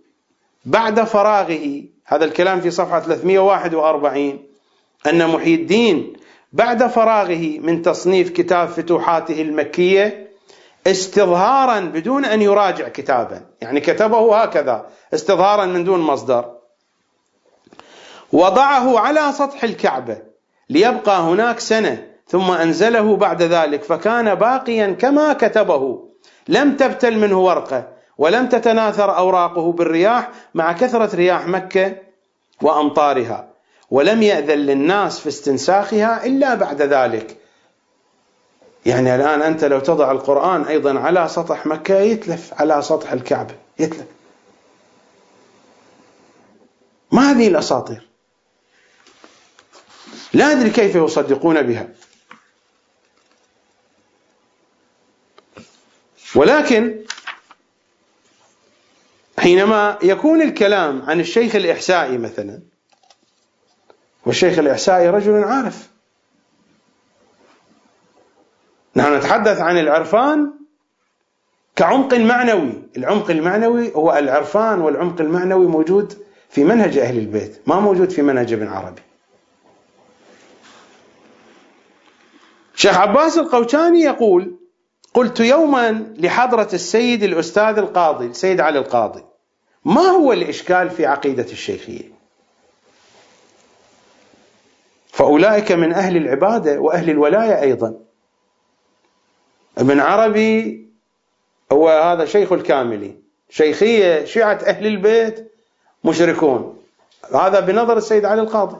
[0.64, 4.38] بعد فراغه هذا الكلام في صفحة 341
[5.06, 6.12] أن محي الدين
[6.52, 10.31] بعد فراغه من تصنيف كتاب فتوحاته المكية
[10.86, 13.40] استظهارا بدون أن يراجع كتابا.
[13.60, 16.50] يعني كتبه هكذا استظهارا من دون مصدر.
[18.32, 20.18] وضعه على سطح الكعبة
[20.70, 26.08] ليبقى هناك سنة ثم أنزله بعد ذلك فكان باقيا كما كتبه.
[26.48, 27.88] لم تبتل منه ورقة
[28.18, 31.96] ولم تتناثر أوراقه بالرياح مع كثرة رياح مكة
[32.62, 33.48] وأمطارها.
[33.90, 37.41] ولم يأذن للناس في استنساخها إلا بعد ذلك.
[38.86, 44.06] يعني الآن أنت لو تضع القرآن أيضا على سطح مكة يتلف على سطح الكعبة يتلف.
[47.12, 48.08] ما هذه الأساطير؟
[50.32, 51.88] لا أدري كيف يصدقون بها.
[56.34, 57.04] ولكن
[59.38, 62.60] حينما يكون الكلام عن الشيخ الإحسائي مثلا
[64.26, 65.91] والشيخ الإحسائي رجل عارف
[68.96, 70.50] نحن نتحدث عن العرفان
[71.76, 72.72] كعمق معنوي.
[72.96, 76.18] العمق المعنوي هو العرفان والعمق المعنوي موجود
[76.50, 79.02] في منهج أهل البيت ما موجود في منهج ابن عربي.
[82.74, 84.56] شيخ عباس القوشاني يقول
[85.14, 89.24] قلت يوما لحضرة السيد الأستاذ القاضي السيد علي القاضي
[89.84, 92.12] ما هو الإشكال في عقيدة الشيخية
[95.08, 97.94] فأولئك من أهل العبادة وأهل الولاية أيضا.
[99.78, 100.86] ابن عربي
[101.72, 103.14] هو هذا شيخ الكاملي.
[103.50, 105.52] شيخية شيعة أهل البيت
[106.04, 106.82] مشركون.
[107.34, 108.76] هذا بنظر السيد علي القاضي.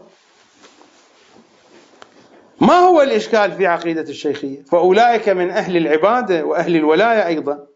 [2.61, 7.67] ما هو الإشكال في عقيدة الشيخية؟ فأولئك من أهل العبادة وأهل الولاية أيضا.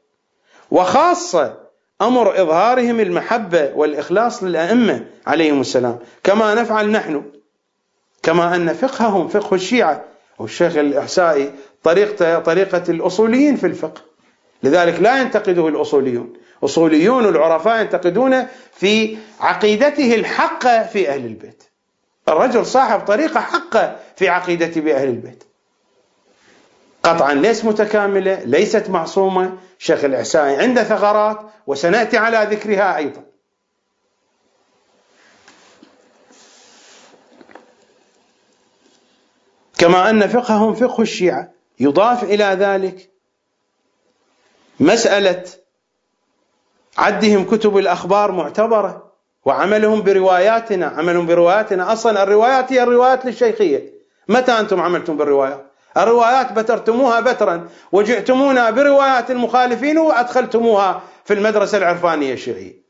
[0.71, 1.57] وخاصة
[2.03, 5.99] أمر إظهارهم المحبة والإخلاص للأئمة عليهم السلام.
[6.25, 7.23] كما نفعل نحن.
[8.23, 10.05] كما أن فقههم فقه الشيعة
[10.39, 14.03] والشيخ الإحسائي طريقة طريقة الأصوليين في الفقه.
[14.63, 16.33] لذلك لا ينتقده الأصوليون.
[16.65, 21.63] أصوليون العرفاء ينتقدون في عقيدته الحقة في أهل البيت.
[22.29, 25.45] الرجل صاحب طريقة حقة في عقيدته بأهل البيت.
[27.03, 29.59] قطعا ليس متكاملة ليست معصومة.
[29.79, 33.23] شيخ الإحسائي عنده ثغرات وسنأتي على ذكرها أيضا.
[39.79, 41.56] كما أن فقههم فقه الشيعة.
[41.81, 43.11] يضاف إلى ذلك
[44.81, 45.45] مسألة
[46.99, 49.13] عدهم كتب الأخبار معتبرة
[49.45, 51.93] وعملهم برواياتنا عملهم برواياتنا.
[51.93, 53.93] أصلا الروايات هي الروايات للشيخية.
[54.29, 55.67] متى أنتم عملتم بالروايات
[55.97, 57.69] الروايات بترتموها بترا.
[57.93, 62.87] وجئتمونا بروايات المخالفين وأدخلتموها في المدرسة العرفانية الشيعية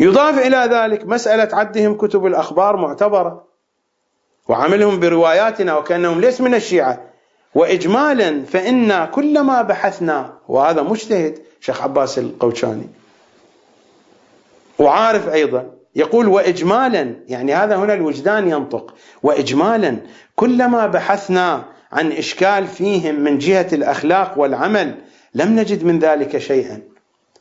[0.00, 3.53] يضاف إلى ذلك مسألة عدهم كتب الأخبار معتبرة.
[4.48, 7.00] وعملهم برواياتنا وكأنهم ليس من الشيعة.
[7.54, 12.86] وإجمالا فإنا كلما بحثنا وهذا مجتهد شيخ عباس القوشاني.
[14.78, 18.94] وعارف أيضا يقول وإجمالا يعني هذا هنا الوجدان ينطق.
[19.22, 19.96] وإجمالا
[20.36, 24.94] كلما بحثنا عن إشكال فيهم من جهة الأخلاق والعمل
[25.34, 26.82] لم نجد من ذلك شيئا.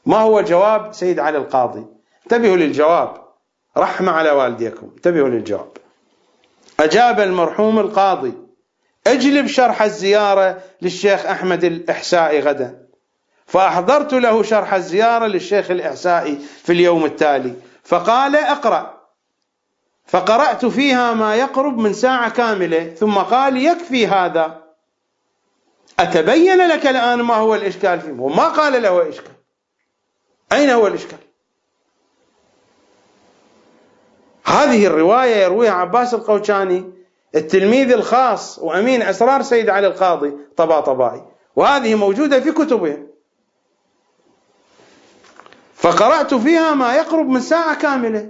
[0.05, 1.85] ما هو جواب سيد علي القاضي؟
[2.23, 3.09] انتبهوا للجواب.
[3.77, 4.89] رحمة على والديكم.
[4.95, 5.82] انتبهوا للجواب.
[6.84, 8.34] أجاب المرحوم القاضي.
[9.07, 12.88] اجلب شرح الزيارة للشيخ أحمد الإحسائي غدا.
[13.45, 17.53] فأحضرت له شرح الزيارة للشيخ الإحسائي في اليوم التالي.
[17.84, 19.03] فقال اقرأ.
[20.05, 22.93] فقرأت فيها ما يقرب من ساعة كاملة.
[22.93, 24.64] ثم قال يكفي هذا.
[25.99, 29.34] أتبين لك الآن ما هو الإشكال فيه؟ وما قال له إشكال.
[30.51, 31.18] أين هو الإشكال؟
[34.45, 36.94] هذه الرواية يرويها عباس القوشاني
[37.36, 41.24] التلميذ الخاص وأمين أسرار سيد علي القاضي طباطبائي
[41.56, 43.07] وهذه موجودة في كتبهم.
[45.76, 48.30] فقرأت فيها ما يقرب من ساعة كاملة.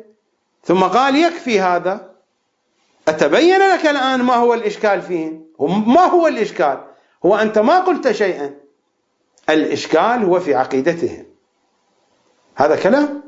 [0.64, 2.14] ثم قال يكفي هذا.
[3.08, 5.44] أتبين لك الآن ما هو الإشكال فيهم
[5.94, 6.78] ما هو الإشكال؟
[7.26, 8.56] هو أنت ما قلت شيئا.
[9.50, 11.26] الإشكال هو في عقيدتهم.
[12.56, 13.23] هذا كلام؟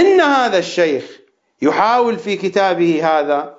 [0.00, 1.20] إن هذا الشيخ
[1.62, 3.54] يحاول في كتابه هذا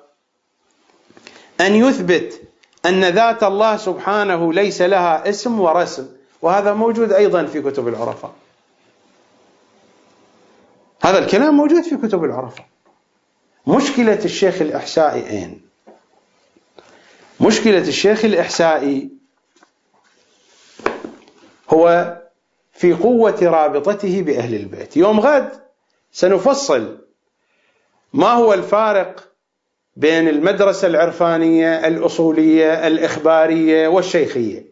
[1.61, 2.41] أن يثبت
[2.85, 6.07] أن ذات الله سبحانه ليس لها اسم ورسم
[6.41, 8.33] وهذا موجود أيضا في كتب العرفاء
[11.01, 12.65] هذا الكلام موجود في كتب العرفاء
[13.67, 15.61] مشكلة الشيخ الإحسائي أين
[17.41, 19.09] مشكلة الشيخ الإحسائي
[21.69, 22.17] هو
[22.73, 24.97] في قوة رابطته بأهل البيت.
[24.97, 25.61] يوم غد
[26.11, 26.97] سنفصل.
[28.13, 29.27] ما هو الفارق
[29.95, 34.71] بين المدرسة العرفانية الأصولية الإخبارية والشيخية؟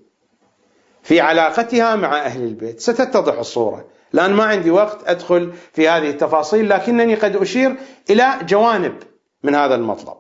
[1.04, 2.80] في علاقتها مع أهل البيت.
[2.80, 3.86] ستتضح الصورة.
[4.14, 7.76] الآن ما عندي وقت أدخل في هذه التفاصيل لكنني قد أشير
[8.10, 8.96] إلى جوانب
[9.44, 10.18] من هذا المطلب.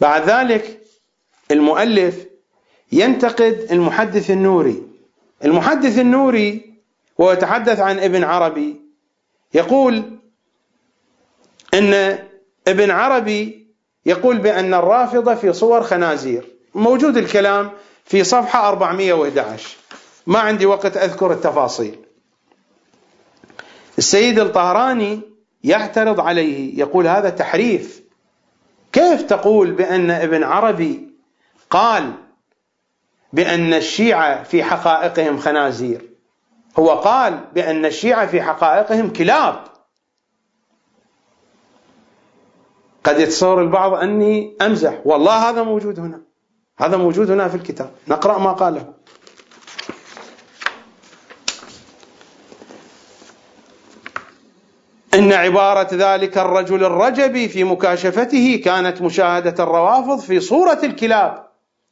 [0.00, 0.80] بعد ذلك
[1.50, 2.26] المؤلف
[2.92, 4.82] ينتقد المحدث النوري.
[5.44, 6.74] المحدث النوري
[7.18, 8.87] وهو يتحدث عن ابن عربي
[9.54, 10.18] يقول
[11.74, 12.18] إن
[12.68, 13.68] ابن عربي
[14.06, 16.48] يقول بأن الرافضه في صور خنازير.
[16.74, 17.70] موجود الكلام
[18.04, 19.76] في صفحة 411
[20.26, 21.98] ما عندي وقت أذكر التفاصيل.
[23.98, 25.20] السيد الطهراني
[25.64, 28.02] يعترض عليه يقول هذا تحريف.
[28.92, 31.08] كيف تقول بأن ابن عربي
[31.70, 32.12] قال
[33.32, 36.07] بأن الشيعة في حقائقهم خنازير؟
[36.78, 39.64] هو قال بأن الشيعة في حقائقهم كلاب.
[43.04, 45.00] قد يتصور البعض أني أمزح.
[45.04, 46.22] والله هذا موجود هنا.
[46.78, 47.90] هذا موجود هنا في الكتاب.
[48.08, 48.94] نقرأ ما قاله.
[55.14, 61.48] إن عبارة ذلك الرجل الرجبي في مكاشفته كانت مشاهدة الروافض في صورة الكلاب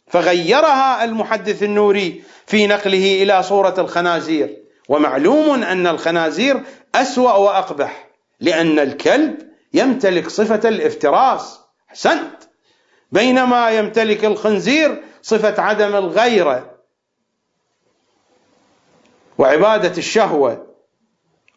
[0.07, 4.66] فغيرها المحدث النوري في نقله إلى صورة الخنازير.
[4.89, 6.63] ومعلوم أن الخنازير
[6.95, 8.09] أسوأ وأقبح
[8.41, 9.39] لأن الكلب
[9.75, 11.61] يمتلك صفة الافتراس
[11.91, 12.37] أحسنت
[13.13, 16.77] بينما يمتلك الخنزير صفة عدم الغيرة
[19.39, 20.67] وعبادة الشهوة.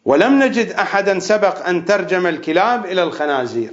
[0.04, 3.72] ولم نجد أحدا سبق أن ترجم الكلاب إلى الخنازير.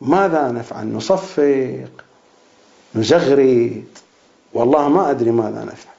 [0.00, 1.88] ماذا نفعل؟ نصفق
[2.94, 3.84] نزغرد.
[4.52, 5.95] والله ما أدري ماذا نفعل.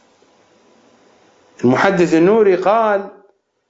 [1.63, 3.09] المحدث النوري قال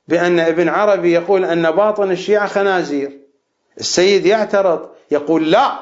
[0.08, 3.20] بأن ابن عربي يقول أن باطن الشيعة خنازير.
[3.80, 5.80] السيد يعترض يقول لا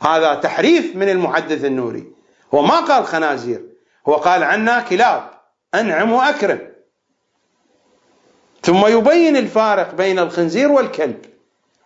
[0.00, 2.12] هذا تحريف من المحدث النوري.
[2.54, 3.62] هو ما قال خنازير
[4.08, 5.30] هو قال عنا كلاب
[5.74, 6.58] أنعم وأكرم.
[8.62, 11.24] ثم يبين الفارق بين الخنزير والكلب.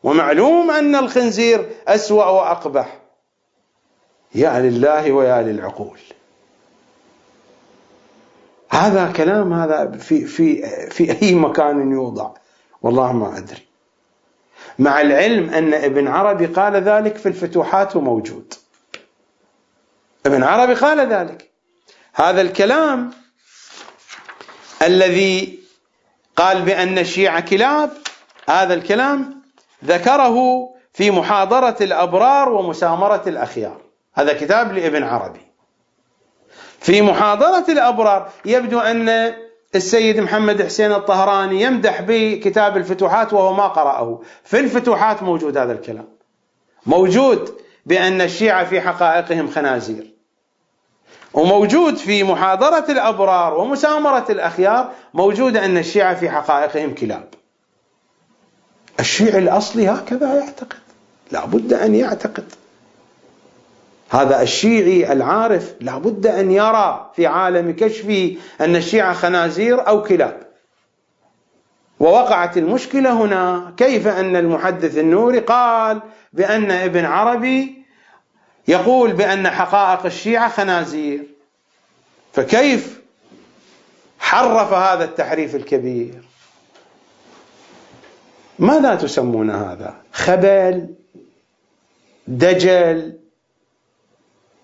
[0.02, 2.98] ومعلوم أن الخنزير أسوأ وأقبح.
[4.34, 5.98] يا لله ويا للعقول.
[8.70, 12.30] هذا كلام هذا في في في أي مكان يوضع.
[12.82, 13.68] والله ما أدري.
[14.78, 18.54] مع العلم أن ابن عربي قال ذلك في الفتوحات وموجود.
[20.26, 21.50] ابن عربي قال ذلك.
[22.14, 23.10] هذا الكلام
[24.82, 25.58] الذي
[26.36, 27.90] قال بأن الشيعة كلاب
[28.48, 29.42] هذا الكلام
[29.84, 33.80] ذكره في محاضرة الأبرار ومسامرة الأخيار.
[34.14, 35.47] هذا كتاب لابن عربي.
[36.80, 39.34] في محاضرة الأبرار يبدو أن
[39.74, 44.20] السيد محمد حسين الطهراني يمدح بكتاب الفتوحات وهو ما قرأه.
[44.44, 46.08] في الفتوحات موجود هذا الكلام.
[46.86, 47.54] موجود
[47.86, 50.14] بأن الشيعة في حقائقهم خنازير.
[51.34, 57.28] وموجود في محاضرة الأبرار ومسامرة الأخيار موجود أن الشيعة في حقائقهم كلاب.
[59.00, 60.78] الشيعي الأصلي هكذا يعتقد.
[61.30, 62.52] لا بد أن يعتقد.
[64.10, 70.42] هذا الشيعي العارف لابد أن يرى في عالم كشفه أن الشيعة خنازير أو كلاب.
[72.00, 76.00] ووقعت المشكلة هنا كيف أن المحدث النوري قال
[76.32, 77.84] بأن ابن عربي
[78.68, 81.24] يقول بأن حقائق الشيعة خنازير.
[82.32, 83.00] فكيف
[84.18, 86.14] حرف هذا التحريف الكبير؟
[88.58, 90.88] ماذا تسمون هذا؟ خبل
[92.26, 93.17] دجل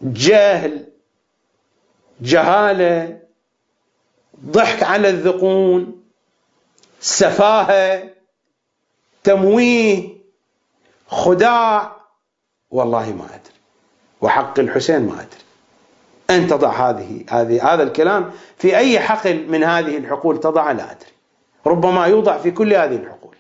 [0.05, 0.87] جهل
[2.21, 3.21] جهالة
[4.45, 6.03] ضحك على الذقون
[7.01, 8.11] سفاهة
[9.25, 10.09] تمويه
[11.09, 11.97] خداع
[12.71, 13.55] والله ما أدري.
[14.21, 15.45] وحق الحسين ما أدري.
[16.31, 21.11] ان تضع هذه هذه هذا الكلام في أي حقل من هذه الحقول تضع لا أدري.
[21.67, 23.35] ربما يوضع في كل هذه الحقول.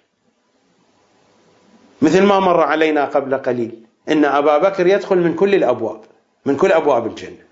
[2.03, 6.01] مثل ما مر علينا قبل قليل إن أبا بكر يدخل من كل الأبواب.
[6.47, 7.45] من كل أبواب الجنة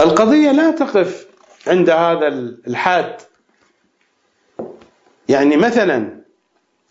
[0.00, 1.26] القضية لا تقف
[1.66, 2.28] عند هذا
[2.66, 3.16] الحد
[5.28, 6.20] يعني مثلا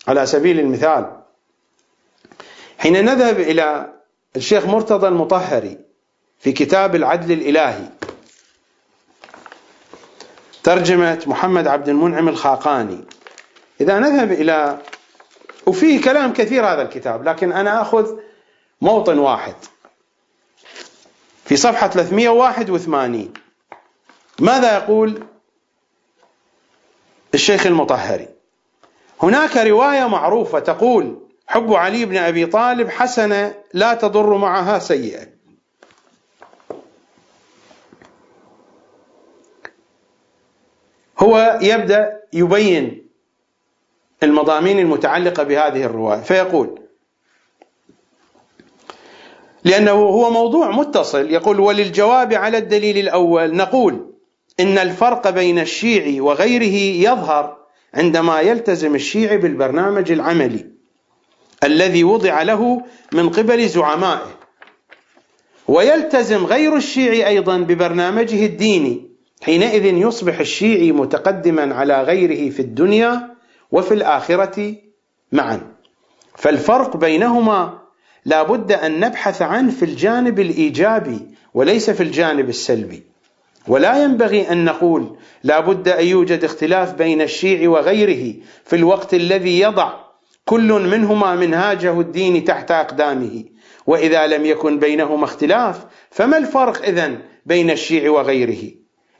[0.08, 1.20] على سبيل المثال
[2.78, 3.94] حين نذهب إلى
[4.36, 5.78] الشيخ مرتضى المطهري
[6.38, 7.88] في كتاب العدل الإلهي
[10.62, 13.04] ترجمة محمد عبد المنعم الخاقاني
[13.80, 14.78] إذا نذهب إلى
[15.66, 18.16] وفيه كلام كثير هذا الكتاب لكن أنا أخذ
[18.80, 19.54] موطن واحد.
[21.44, 23.32] في صفحة 381
[24.40, 25.24] ماذا يقول
[27.34, 28.28] الشيخ المطهري؟
[29.22, 35.26] هناك رواية معروفة تقول حب علي بن أبي طالب حسنة لا تضر معها سيئة.
[41.18, 43.03] هو يبدأ يبين
[44.24, 46.20] المضامين المتعلقة بهذه الرواية.
[46.20, 46.80] فيقول
[49.64, 51.30] لأنه هو موضوع متصل.
[51.30, 54.14] يقول وللجواب على الدليل الأول نقول
[54.60, 57.56] إن الفرق بين الشيعي وغيره يظهر
[57.94, 60.66] عندما يلتزم الشيعي بالبرنامج العملي
[61.64, 62.82] الذي وضع له
[63.12, 64.44] من قبل زعمائه.
[65.68, 69.10] ويلتزم غير الشيعي أيضا ببرنامجه الديني
[69.42, 73.33] حينئذ يصبح الشيعي متقدما على غيره في الدنيا
[73.72, 74.74] وفي الآخرة
[75.32, 75.60] معا.
[76.36, 77.78] فالفرق بينهما
[78.24, 81.20] لا بد أن نبحث عنه في الجانب الإيجابي
[81.54, 83.02] وليس في الجانب السلبي.
[83.68, 88.34] ولا ينبغي أن نقول لا بد أن يوجد اختلاف بين الشيع وغيره
[88.64, 89.92] في الوقت الذي يضع
[90.44, 93.44] كل منهما منهاجه الديني تحت أقدامه.
[93.86, 98.70] وإذا لم يكن بينهما اختلاف فما الفرق إذن بين الشيع وغيره؟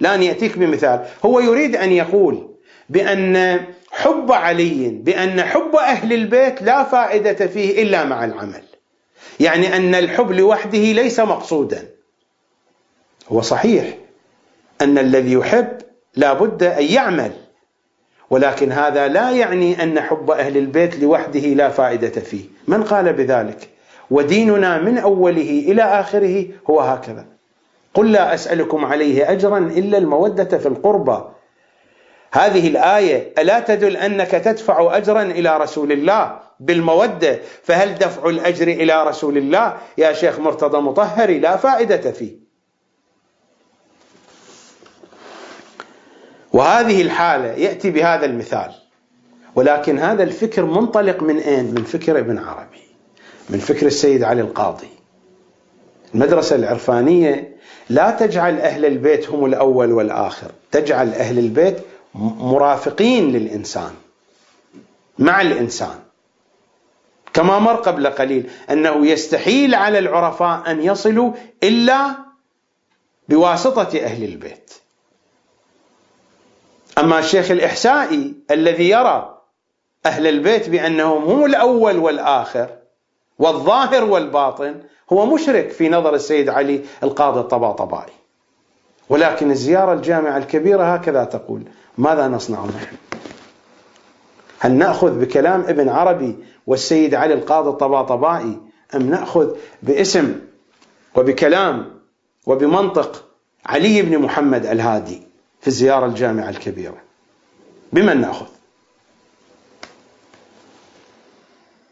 [0.01, 1.07] الآن يأتيك بمثال.
[1.25, 2.51] هو يريد أن يقول
[2.89, 3.61] بأن
[3.97, 8.63] حب علي بأن حب أهل البيت لا فائدة فيه إلا مع العمل.
[9.41, 11.89] يعني أن الحب لوحده ليس مقصودا.
[13.29, 13.99] هو صحيح
[14.81, 15.69] أن الذي يحب
[16.17, 17.33] لا بد أن يعمل
[18.31, 22.45] ولكن هذا لا يعني أن حب أهل البيت لوحده لا فائدة فيه.
[22.69, 23.69] من قال بذلك؟
[24.11, 27.27] وديننا من أوله إلى آخره هو هكذا.
[27.95, 31.34] قل لا أسألكم عليه أجرا إلا المودة في القربى
[32.35, 39.05] هذه الآية ألا تدل أنك تدفع أجرا إلى رسول الله بالمودة؟ فهل دفع الأجر إلى
[39.05, 42.33] رسول الله؟ يا شيخ مرتضى مطهري لا فائدة فيه.
[46.53, 48.71] وهذه الحالة يأتي بهذا المثال.
[49.55, 52.85] ولكن هذا الفكر منطلق من أين؟ من فكر ابن عربي
[53.51, 54.89] من فكر السيد علي القاضي.
[56.15, 57.57] المدرسة العرفانية
[57.91, 61.77] لا تجعل أهل البيت هم الأول والآخر تجعل أهل البيت
[62.15, 63.95] مرافقين للإنسان
[65.19, 65.99] مع الإنسان.
[67.33, 71.33] كما مر قبل قليل أنه يستحيل على العرفاء أن يصلوا
[71.63, 72.17] إلا
[73.29, 74.73] بواسطة أهل البيت.
[76.99, 79.41] أما الشيخ الإحسائي الذي يرى
[80.07, 82.69] أهل البيت بأنهم هم الأول والآخر
[83.39, 84.83] والظاهر والباطن
[85.13, 88.13] هو مشرك في نظر السيد علي القاضي الطباطبائي.
[89.09, 91.63] ولكن الزيارة الجامعة الكبيرة هكذا تقول
[91.99, 92.97] ماذا نصنع نحن؟
[94.59, 98.61] هل نأخذ بكلام ابن عربي والسيد علي القاضي الطباطبائي؟
[98.95, 100.41] أم نأخذ باسم
[101.17, 102.01] وبكلام
[102.47, 103.25] وبمنطق
[103.67, 105.23] علي بن محمد الهادي
[105.61, 106.97] في الزيارة الجامعة الكبيرة؟
[107.93, 108.47] بمن نأخذ؟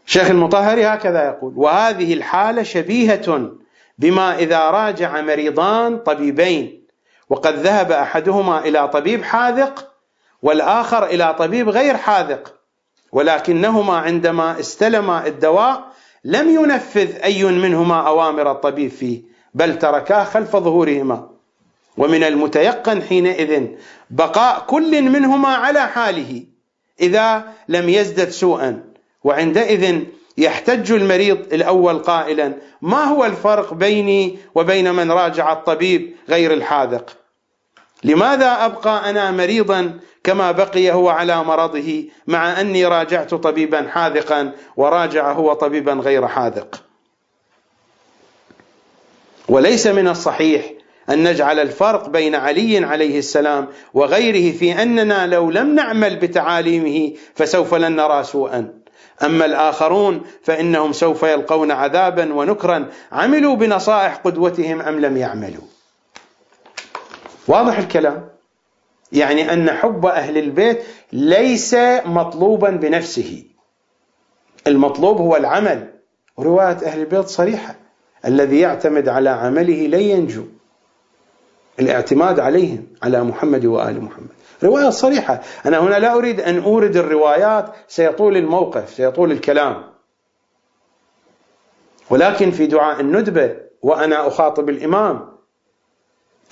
[0.05, 3.51] شيخ المطهري هكذا يقول وهذه الحالة شبيهة
[3.97, 6.83] بما إذا راجع مريضان طبيبين
[7.29, 9.92] وقد ذهب أحدهما إلى طبيب حاذق
[10.43, 12.53] والآخر إلى طبيب غير حاذق.
[13.11, 15.83] ولكنهما عندما استلما الدواء
[16.23, 19.21] لم ينفذ أي منهما أوامر الطبيب فيه
[19.53, 21.29] بل تركاه خلف ظهورهما.
[21.97, 23.67] ومن المتيقن حينئذ
[24.09, 26.43] بقاء كل منهما على حاله
[27.01, 28.83] إذا لم يزدد سوءا.
[29.23, 30.03] وعندئذ
[30.37, 37.17] يحتج المريض الأول قائلا ما هو الفرق بيني وبين من راجع الطبيب غير الحاذق؟
[38.03, 45.31] لماذا أبقى أنا مريضا كما بقي هو على مرضه مع أني راجعت طبيبا حاذقا وراجع
[45.31, 46.83] هو طبيبا غير حاذق؟
[49.49, 50.71] وليس من الصحيح
[51.09, 57.73] أن نجعل الفرق بين علي عليه السلام وغيره في أننا لو لم نعمل بتعاليمه فسوف
[57.73, 58.73] لن نرى سوءا.
[59.23, 62.89] أما الآخرون فإنهم سوف يلقون عذابا ونكرا.
[63.11, 65.72] عملوا بنصائح قدوتهم أم لم يعملوا؟
[67.47, 68.29] واضح الكلام؟
[69.11, 70.83] يعني أن حب أهل البيت
[71.13, 71.75] ليس
[72.05, 73.43] مطلوبا بنفسه.
[74.67, 75.93] المطلوب هو العمل.
[76.37, 77.75] ورواية أهل البيت صريحة.
[78.25, 80.43] الذي يعتمد على عمله لن ينجو.
[81.79, 84.29] الاعتماد عليهم على محمد وآل محمد.
[84.63, 85.41] رواية صريحة.
[85.65, 89.83] أنا هنا لا أريد أن أورد الروايات سيطول الموقف سيطول الكلام.
[92.09, 95.32] ولكن في دعاء الندبة وأنا أخاطب الإمام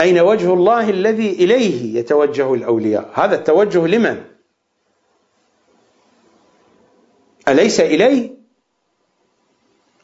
[0.02, 4.24] أين وجه الله الذي إليه يتوجه الأولياء؟ هذا التوجه لمن؟
[7.48, 8.32] أليس إليه؟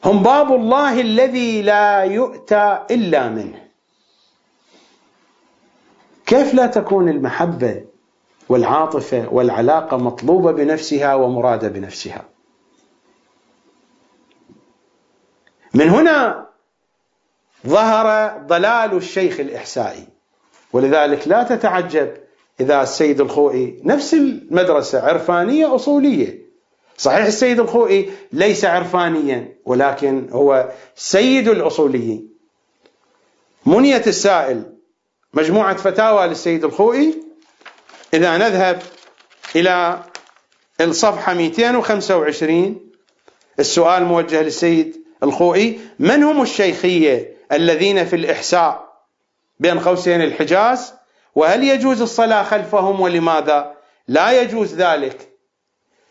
[0.04, 3.68] هم باب الله الذي لا يؤتى إلا منه.
[6.26, 7.84] كيف لا تكون المحبة
[8.48, 12.24] والعاطفة والعلاقة مطلوبة بنفسها ومرادة بنفسها؟
[15.74, 16.48] من هنا
[17.66, 20.06] ظهر ضلال الشيخ الإحسائي.
[20.72, 22.14] ولذلك لا تتعجب
[22.60, 26.48] إذا السيد الخوئي نفس المدرسة عرفانية أصولية.
[26.96, 32.28] صحيح السيد الخوئي ليس عرفانيا ولكن هو سيد الأصوليين.
[33.66, 34.62] منية السائل
[35.34, 37.14] مجموعة فتاوى للسيد الخوئي.
[38.14, 38.82] إذا نذهب
[39.56, 40.02] إلى
[40.80, 42.90] الصفحة 225
[43.58, 48.88] السؤال موجه للسيد الخوئي من هم الشيخية؟ الذين في الإحساء
[49.60, 50.94] بين قوسين الحجاز
[51.34, 53.74] وهل يجوز الصلاة خلفهم ولماذا؟
[54.08, 55.28] لا يجوز ذلك.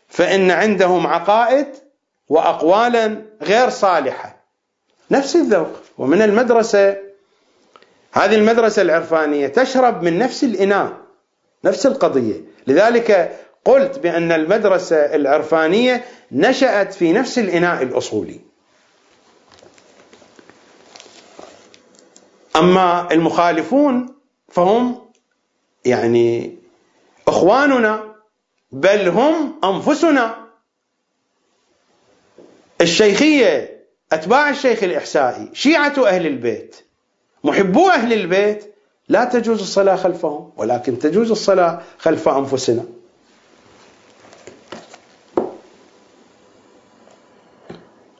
[0.07, 1.68] فإن عندهم عقائد
[2.30, 4.43] وأقوالا غير صالحة.
[5.11, 6.97] نفس الذوق ومن المدرسة
[8.11, 10.97] هذه المدرسة العرفانية تشرب من نفس الإناء
[11.64, 12.41] نفس القضية.
[12.68, 18.39] لذلك قلت بأن المدرسة العرفانية نشأت في نفس الإناء الأصولي.
[22.57, 24.15] أما المخالفون
[24.49, 25.01] فهم
[25.85, 26.57] يعني
[27.27, 28.15] إخواننا
[28.71, 30.47] بل هم أنفسنا.
[32.81, 36.75] الشيخية أتباع الشيخ الإحسائي شيعة أهل البيت
[37.43, 38.73] محبو أهل البيت
[39.09, 42.85] لا تجوز الصلاة خلفهم ولكن تجوز الصلاة خلف أنفسنا.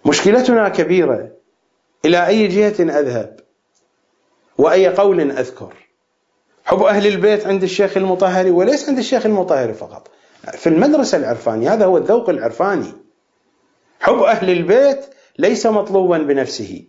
[0.06, 1.32] مشكلتنا كبيرة.
[2.06, 3.47] إلى أي جهة أذهب؟
[4.58, 5.74] وأي قول أذكر.
[6.66, 10.10] حب أهل البيت عند الشيخ المطهري وليس عند الشيخ المطهري فقط.
[10.54, 12.94] في المدرسة العرفانية هذا هو الذوق العرفاني.
[14.00, 15.06] حب أهل البيت
[15.40, 16.84] ليس مطلوبا بنفسه.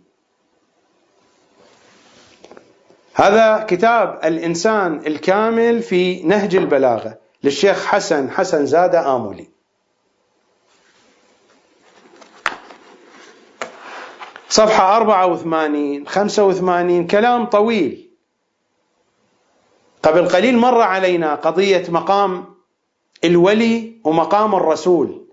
[3.13, 9.58] هذا كتاب الإنسان الكامل في نهج البلاغة للشيخ حسن حسن زادة آمولي.
[14.59, 18.09] صفحة 84 85 كلام طويل.
[20.03, 22.45] قبل قليل مر علينا قضية مقام
[23.23, 25.27] الولي ومقام الرسول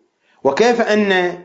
[0.44, 1.38] وكيف أن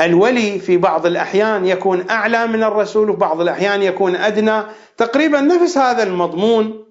[0.00, 4.62] الولي في بعض الأحيان يكون أعلى من الرسول وفي بعض الأحيان يكون أدنى.
[4.96, 6.84] تقريبا نفس هذا المضمون.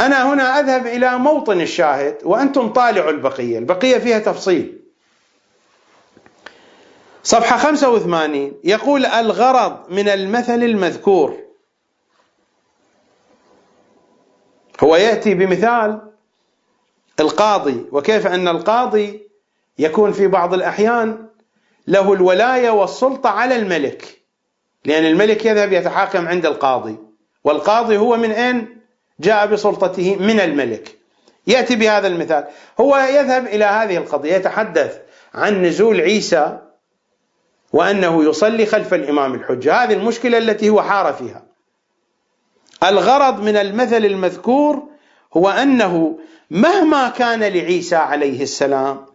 [0.00, 3.58] أنا هنا أذهب إلى موطن الشاهد وأنتم طالعوا البقية.
[3.58, 4.77] البقية فيها تفصيل.
[7.28, 11.36] صفحة 85 يقول الغرض من المثل المذكور.
[14.80, 16.00] هو يأتي بمثال
[17.20, 19.28] القاضي وكيف أن القاضي
[19.78, 21.26] يكون في بعض الأحيان
[21.86, 24.18] له الولاية والسلطة على الملك
[24.84, 26.96] لأن الملك يذهب يتحاكم عند القاضي
[27.44, 28.80] والقاضي هو من أين
[29.20, 30.98] جاء بسلطته؟ من الملك.
[31.46, 32.44] يأتي بهذا المثال.
[32.80, 35.00] هو يذهب إلى هذه القضية يتحدث
[35.34, 36.67] عن نزول عيسى
[37.78, 41.42] وأنه يصلي خلف الإمام الحجة هذه المشكلة التي هو حار فيها.
[42.84, 44.82] الغرض من المثل المذكور
[45.36, 46.18] هو أنه
[46.50, 49.06] مهما كان لعيسى عليه السلام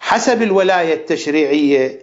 [0.00, 2.00] حسب الولاية التشريعية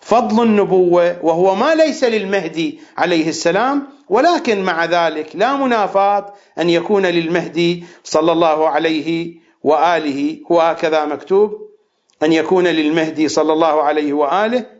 [0.00, 7.06] فضل النبوة وهو ما ليس للمهدي عليه السلام ولكن مع ذلك لا منافاة أن يكون
[7.06, 10.38] للمهدي صلى الله عليه وآله.
[10.50, 11.70] وهكذا مكتوب
[12.22, 14.75] أن يكون للمهدي صلى الله عليه وآله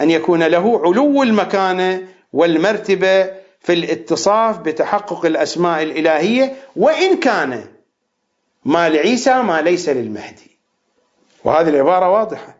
[0.00, 3.24] أن يكون له علو المكانة والمرتبة
[3.60, 7.64] في الاتصاف بتحقق الأسماء الإلهية وإن كان
[8.64, 10.50] ما لعيسى ما ليس للمهدي.
[11.44, 12.56] وهذه العبارة واضحة.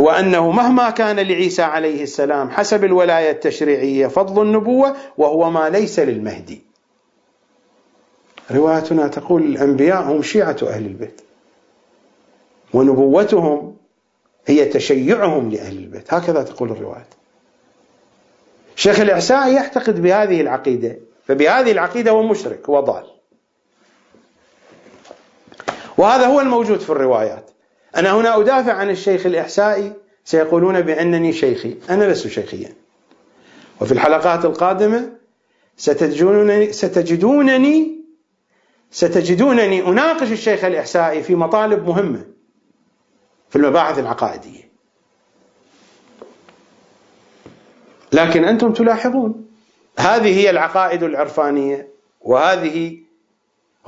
[0.00, 5.98] هو أنه مهما كان لعيسى عليه السلام حسب الولاية التشريعية فضل النبوة وهو ما ليس
[5.98, 6.62] للمهدي.
[8.50, 11.20] روايتنا تقول الأنبياء هم شيعة أهل البيت
[12.74, 13.75] ونبوتهم
[14.46, 16.14] هي تشيعهم لأهل البيت.
[16.14, 17.06] هكذا تقول الرواية.
[18.76, 23.04] شيخ الإعساء يعتقد بهذه العقيدة فبهذه العقيدة هو مشرك وضال
[25.98, 27.50] وهذا هو الموجود في الروايات.
[27.96, 29.92] أنا هنا أدافع عن الشيخ الإحسائي
[30.24, 31.76] سيقولون بأنني شيخي.
[31.90, 32.72] أنا لست شيخيا.
[33.80, 35.12] وفي الحلقات القادمة
[35.76, 38.00] ستجدونني ستجدونني
[38.90, 42.35] ستجدونني أناقش الشيخ الإحسائي في مطالب مهمة.
[43.56, 44.70] في المباحث العقائدية.
[48.12, 49.46] لكن أنتم تلاحظون
[49.98, 51.88] هذه هي العقائد العرفانية
[52.20, 52.98] وهذه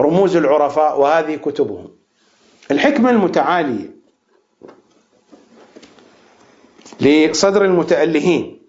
[0.00, 1.90] رموز العرفاء وهذه كتبهم.
[2.70, 3.90] الحكمة المتعالية
[7.00, 8.60] لصدر المتألهين.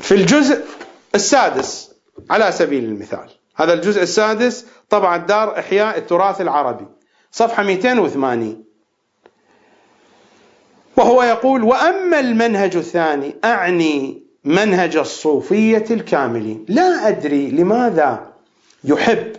[0.00, 0.64] في الجزء
[1.14, 1.94] السادس
[2.30, 6.86] على سبيل المثال هذا الجزء السادس طبعا دار إحياء التراث العربي
[7.30, 8.64] صفحة 280
[10.96, 16.64] وهو يقول وأما المنهج الثاني أعني منهج الصوفية الكاملين.
[16.68, 18.32] لا أدري لماذا
[18.84, 19.32] يحب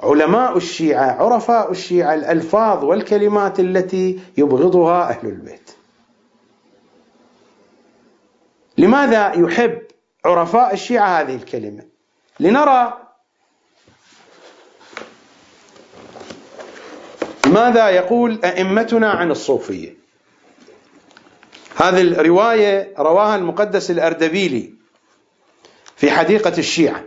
[0.00, 5.70] علماء الشيعة عرفاء الشيعة الألفاظ والكلمات التي يبغضها أهل البيت.
[8.78, 9.78] لماذا يحب
[10.24, 11.82] عرفاء الشيعة هذه الكلمة؟
[12.40, 13.07] لنرى
[17.48, 19.96] ماذا يقول أئمتنا عن الصوفية؟
[21.76, 24.74] هذه الرواية رواها المقدس الأردبيلي
[25.96, 27.04] في حديقة الشيعة.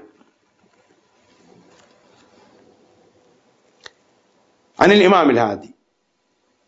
[4.80, 5.76] عن الإمام الهادي.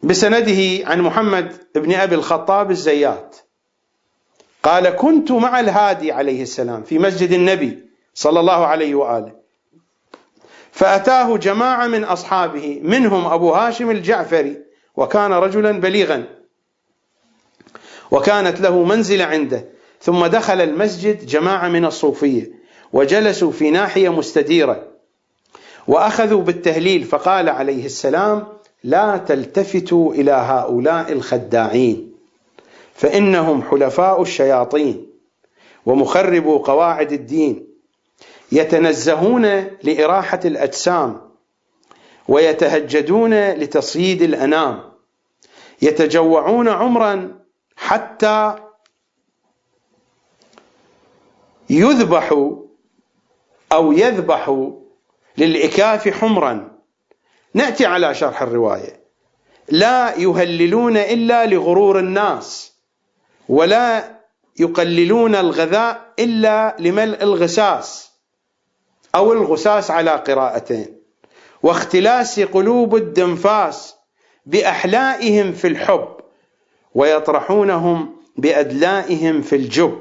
[0.04, 3.36] بسنده عن محمد بن أبي الخطاب الزيات.
[4.64, 9.43] قال كنت مع الهادي عليه السلام في مسجد النبي صلى الله عليه وآله.
[10.74, 14.58] فأتاه جماعة من أصحابه منهم أبو هاشم الجعفري
[14.96, 16.24] وكان رجلا بليغا.
[18.12, 19.66] وكانت له منزله عنده.
[20.02, 22.52] ثم دخل المسجد جماعة من الصوفية
[22.94, 24.88] وجلسوا في ناحية مستديرة.
[25.88, 28.48] وأخذوا بالتهليل فقال عليه السلام
[28.84, 32.14] لا تلتفتوا إلى هؤلاء الخداعين
[32.96, 35.08] فإنهم حلفاء الشياطين
[35.86, 37.73] ومخربو قواعد الدين
[38.54, 39.46] يتنزهون
[39.84, 41.22] لإراحة الأجسام
[42.28, 44.92] ويتهجدون لتصييد الأنام
[45.82, 47.40] يتجوعون عمرا
[47.76, 48.56] حتى
[51.70, 52.32] يذبح
[53.72, 54.70] أو يذبح
[55.38, 56.72] للإكاف حمرا.
[57.54, 59.04] نأتي على شرح الرواية.
[59.70, 62.74] لا يهللون إلا لغرور الناس
[63.50, 64.20] ولا
[64.60, 68.13] يقللون الغذاء إلا لملء الغساس.
[69.16, 70.86] أو الغساس على قراءتين.
[71.64, 73.96] واختلاس قلوب الدنفاس
[74.46, 76.08] بأحلائهم في الحب
[76.96, 80.00] ويطرحونهم بأدلائهم في الجب.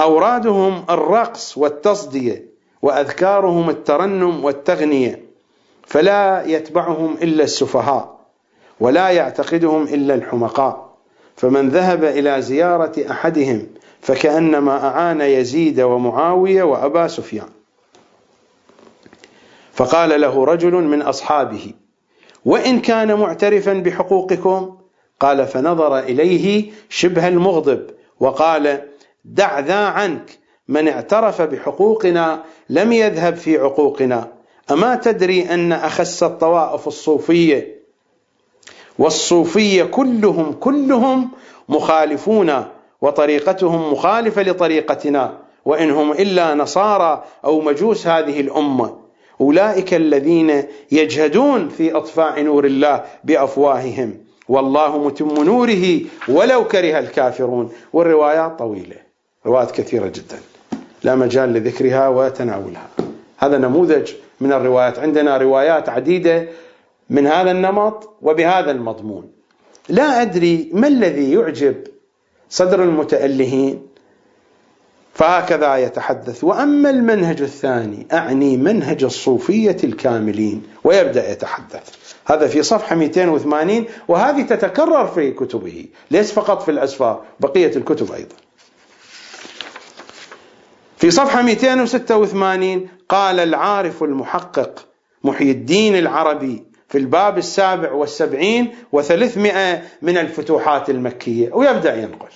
[0.00, 2.46] أورادهم الرقص والتصدية
[2.82, 5.22] وأذكارهم الترنم والتغنية.
[5.86, 8.18] فلا يتبعهم إلا السفهاء
[8.80, 10.92] ولا يعتقدهم إلا الحمقاء.
[11.36, 13.66] فمن ذهب إلى زيارة أحدهم
[14.00, 17.48] فكأنما أعان يزيد ومعاوية وأبا سفيان.
[19.72, 21.72] فقال له رجل من أصحابه
[22.44, 24.76] وإن كان معترفا بحقوقكم؟
[25.20, 27.86] قال فنظر إليه شبه المغضب
[28.20, 28.82] وقال
[29.24, 30.38] دع ذا عنك
[30.68, 34.28] من اعترف بحقوقنا لم يذهب في عقوقنا.
[34.70, 37.82] أما تدري أن أخس الطوائف الصوفية؟
[38.98, 41.30] والصوفية كلهم كلهم
[41.68, 42.64] مخالفون
[43.00, 49.01] وطريقتهم مخالفة لطريقتنا وإن هم إلا نصارى أو مجوس هذه الأمة.
[49.42, 50.62] أولئك الذين
[50.92, 54.14] يجهدون في إطفاء نور الله بأفواههم.
[54.48, 57.72] والله متم نوره ولو كره الكافرون.
[57.92, 58.96] والروايات طويلة.
[59.46, 60.38] روايات كثيرة جدا.
[61.04, 62.88] لا مجال لذكرها وتناولها.
[63.38, 64.98] هذا نموذج من الروايات.
[64.98, 66.48] عندنا روايات عديدة
[67.10, 69.24] من هذا النمط وبهذا المضمون.
[69.88, 71.76] لا أدري ما الذي يعجب
[72.50, 73.91] صدر المتألهين.
[75.14, 76.44] فهكذا يتحدث.
[76.44, 81.90] وأما المنهج الثاني أعني منهج الصوفية الكاملين ويبدأ يتحدث.
[82.24, 88.36] هذا في صفحة 280 وهذه تتكرر في كتبه ليس فقط في الأسفار بقية الكتب أيضا.
[90.96, 94.86] في صفحة 286 قال العارف المحقق
[95.24, 102.28] محي الدين العربي في الباب السابع والسبعين وثلاثمائة من الفتوحات المكية ويبدأ ينقل.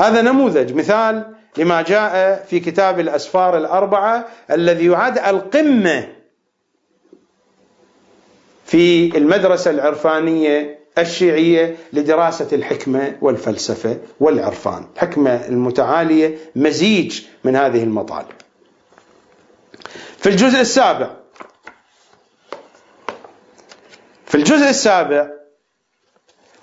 [0.00, 0.74] هذا نموذج.
[0.74, 6.08] مثال لما جاء في كتاب الأسفار الأربعة الذي يعد القمة
[8.64, 14.86] في المدرسة العرفانية الشيعية لدراسة الحكمة والفلسفة والعرفان.
[14.94, 18.26] الحكمة المتعالية مزيج من هذه المطالب.
[20.18, 21.10] في الجزء السابع
[24.26, 25.30] في الجزء السابع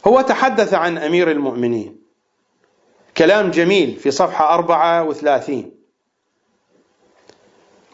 [0.08, 1.97] هو تحدث عن أمير المؤمنين.
[3.18, 5.72] كلام جميل في صفحة 34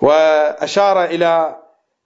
[0.02, 1.60] وأشار إلى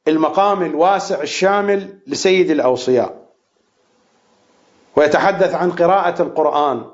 [0.08, 3.28] المقام الواسع الشامل لسيد الأوصياء.
[4.96, 6.86] ويتحدث عن قراءة القرآن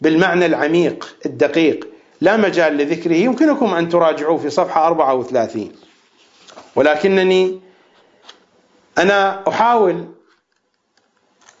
[0.00, 1.88] بالمعنى العميق الدقيق.
[2.20, 3.14] لا مجال لذكره.
[3.14, 5.72] يمكنكم أن تراجعوه في صفحة 34
[6.76, 7.60] ولكنني
[8.98, 10.08] أنا أحاول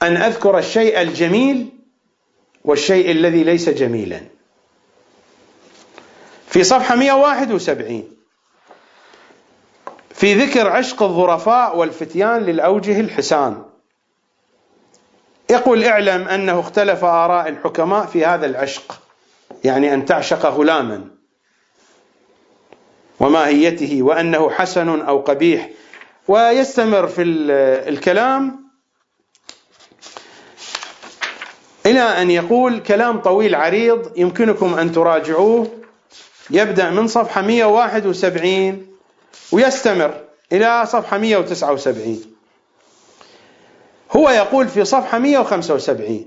[0.02, 1.77] أن أذكر الشيء الجميل
[2.64, 4.20] والشيء الذي ليس جميلا.
[6.46, 8.04] في صفحة 171
[10.14, 13.64] في ذكر عشق الظرفاء والفتيان للأوجه الحسان.
[15.50, 19.00] يقول اعلم أنه اختلف آراء الحكماء في هذا العشق
[19.64, 21.04] يعني أن تعشق غلاما
[23.20, 25.70] وماهيته وأنه حسن أو قبيح.
[26.28, 27.22] ويستمر في
[27.88, 28.67] الكلام
[31.88, 35.66] إلى أن يقول كلام طويل عريض يمكنكم أن تراجعوه.
[36.50, 38.86] يبدأ من صفحة 171
[39.52, 40.14] ويستمر
[40.52, 42.22] إلى صفحة 179
[44.12, 46.24] هو يقول في صفحة 175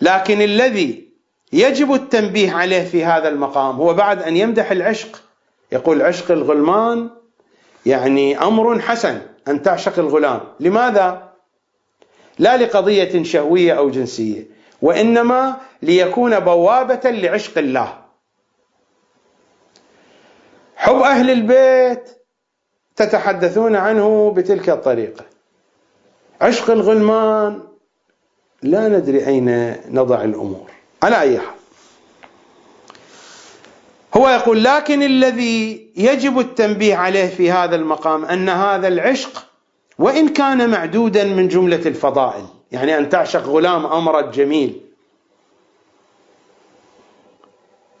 [0.00, 1.08] لكن الذي
[1.52, 5.22] يجب التنبيه عليه في هذا المقام هو بعد أن يمدح العشق.
[5.72, 7.10] يقول عشق الغلمان
[7.86, 10.40] يعني أمر حسن أن تعشق الغلام.
[10.60, 11.32] لماذا؟
[12.38, 14.53] لا لقضية شهوية أو جنسية.
[14.84, 17.98] وإنما ليكون بوابة لعشق الله.
[20.76, 22.10] حب أهل البيت
[22.96, 25.24] تتحدثون عنه بتلك الطريقة.
[26.40, 27.62] عشق الغلمان
[28.62, 30.70] لا ندري أين نضع الأمور.
[31.02, 31.54] على أي حال.
[34.16, 39.46] هو يقول لكن الذي يجب التنبيه عليه في هذا المقام أن هذا العشق
[39.98, 42.46] وإن كان معدودا من جملة الفضائل.
[42.74, 44.80] يعني أن تعشق غلام أمرد جميل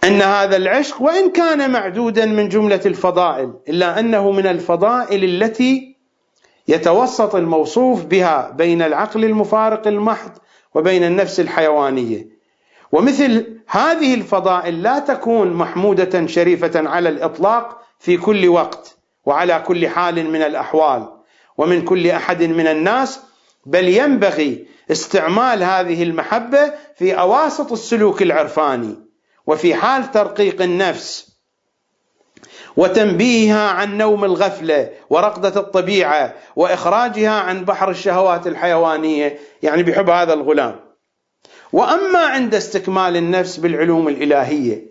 [0.04, 5.96] أن هذا العشق وإن كان معدودا من جملة الفضائل إلا أنه من الفضائل التي
[6.68, 10.30] يتوسط الموصوف بها بين العقل المفارق المحض
[10.74, 12.28] وبين النفس الحيوانية.
[12.92, 20.30] ومثل هذه الفضائل لا تكون محمودة شريفة على الإطلاق في كل وقت وعلى كل حال
[20.30, 21.08] من الأحوال
[21.58, 23.20] ومن كل أحد من الناس
[23.66, 28.94] بل ينبغي استعمال هذه المحبة في أواسط السلوك العرفاني
[29.46, 31.34] وفي حال ترقيق النفس
[32.76, 40.80] وتنبيهها عن نوم الغفلة ورقدة الطبيعة وإخراجها عن بحر الشهوات الحيوانية يعني بحب هذا الغلام.
[41.72, 44.86] وأما عند استكمال النفس بالعلوم الإلهية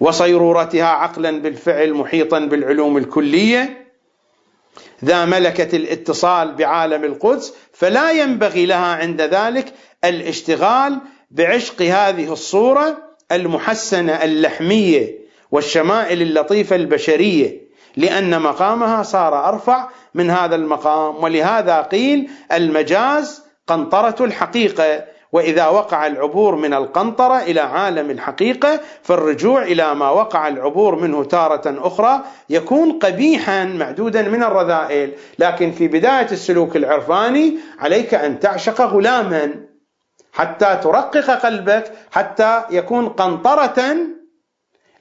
[0.00, 3.89] وصيرورتها عقلا بالفعل محيطا بالعلوم الكلية
[5.04, 9.72] ذا ملكة الاتصال بعالم القدس فلا ينبغي لها عند ذلك
[10.04, 10.98] الاشتغال
[11.30, 12.98] بعشق هذه الصورة
[13.32, 15.18] المحسنة اللحمية
[15.50, 25.04] والشمائل اللطيفة البشرية لأن مقامها صار أرفع من هذا المقام ولهذا قيل المجاز قنطرة الحقيقة.
[25.32, 31.86] وإذا وقع العبور من القنطرة إلى عالم الحقيقة فالرجوع إلى ما وقع العبور منه تارة
[31.86, 32.20] أخرى
[32.50, 35.12] يكون قبيحا معدودا من الرذائل.
[35.38, 39.54] لكن في بداية السلوك العرفاني عليك أن تعشق غلاما
[40.32, 43.96] حتى ترقق قلبك حتى يكون قنطرة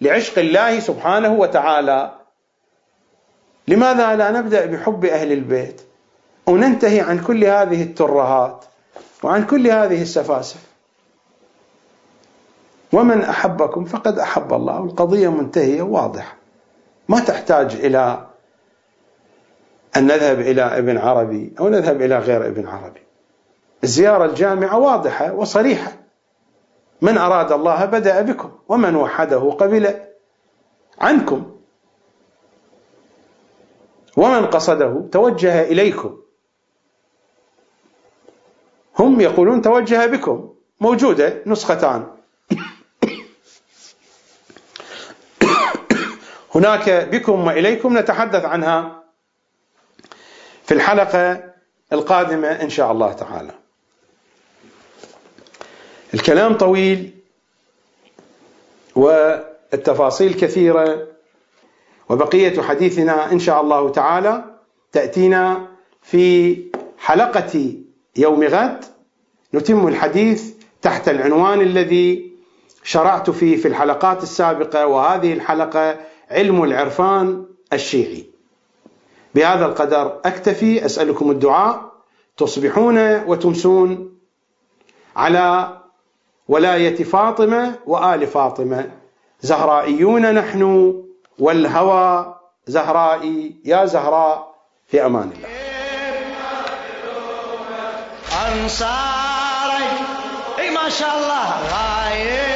[0.02, 2.12] لعشق الله سبحانه وتعالى.
[3.68, 5.82] لماذا لا نبدأ بحب أهل البيت؟
[6.48, 8.66] وننتهي عن كل هذه الترهات.
[9.24, 10.70] وعن كل هذه السفاسف.
[12.94, 14.78] ومن أحبكم فقد أحب الله.
[14.78, 16.36] القضية منتهية واضحة.
[17.10, 18.28] ما تحتاج إلى
[19.98, 23.02] أن نذهب إلى ابن عربي أو نذهب إلى غير ابن عربي.
[23.84, 25.92] الزيارة الجامعة واضحة وصريحة.
[27.02, 30.00] من أراد الله بدأ بكم ومن وحده قبل
[31.02, 31.56] عنكم.
[34.18, 36.18] ومن قصده توجه إليكم.
[39.00, 40.54] هم يقولون توجه بكم.
[40.80, 42.08] موجودة نسختان.
[46.56, 49.04] هناك بكم وإليكم نتحدث عنها
[50.66, 51.44] في الحلقة
[51.94, 53.52] القادمة إن شاء الله تعالى.
[56.14, 57.12] الكلام طويل
[58.96, 61.08] والتفاصيل كثيرة
[62.10, 64.44] وبقية حديثنا إن شاء الله تعالى
[64.92, 65.68] تأتينا
[66.04, 66.58] في
[66.98, 67.74] حلقة
[68.18, 68.86] يوم غد
[69.54, 72.32] نتم الحديث تحت العنوان الذي
[72.84, 75.98] شرعت فيه في الحلقات السابقة وهذه الحلقة
[76.32, 78.26] علم العرفان الشيعي.
[79.36, 81.92] بهذا القدر أكتفي أسألكم الدعاء.
[82.38, 84.18] تصبحون وتمسون
[85.16, 85.78] على
[86.48, 88.92] ولاية فاطمة وآل فاطمة.
[89.42, 90.94] زهرائيون نحن
[91.40, 92.36] والهوى
[92.68, 93.56] زهرائي.
[93.66, 94.56] يا زهراء
[94.88, 95.50] في أمان الله.
[100.88, 102.49] اي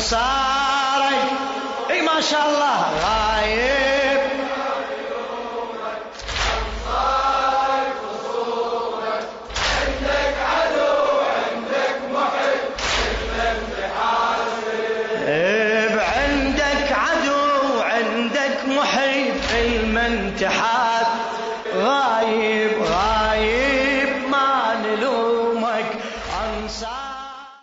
[0.00, 1.28] انصارك
[1.90, 2.48] اي ما شاء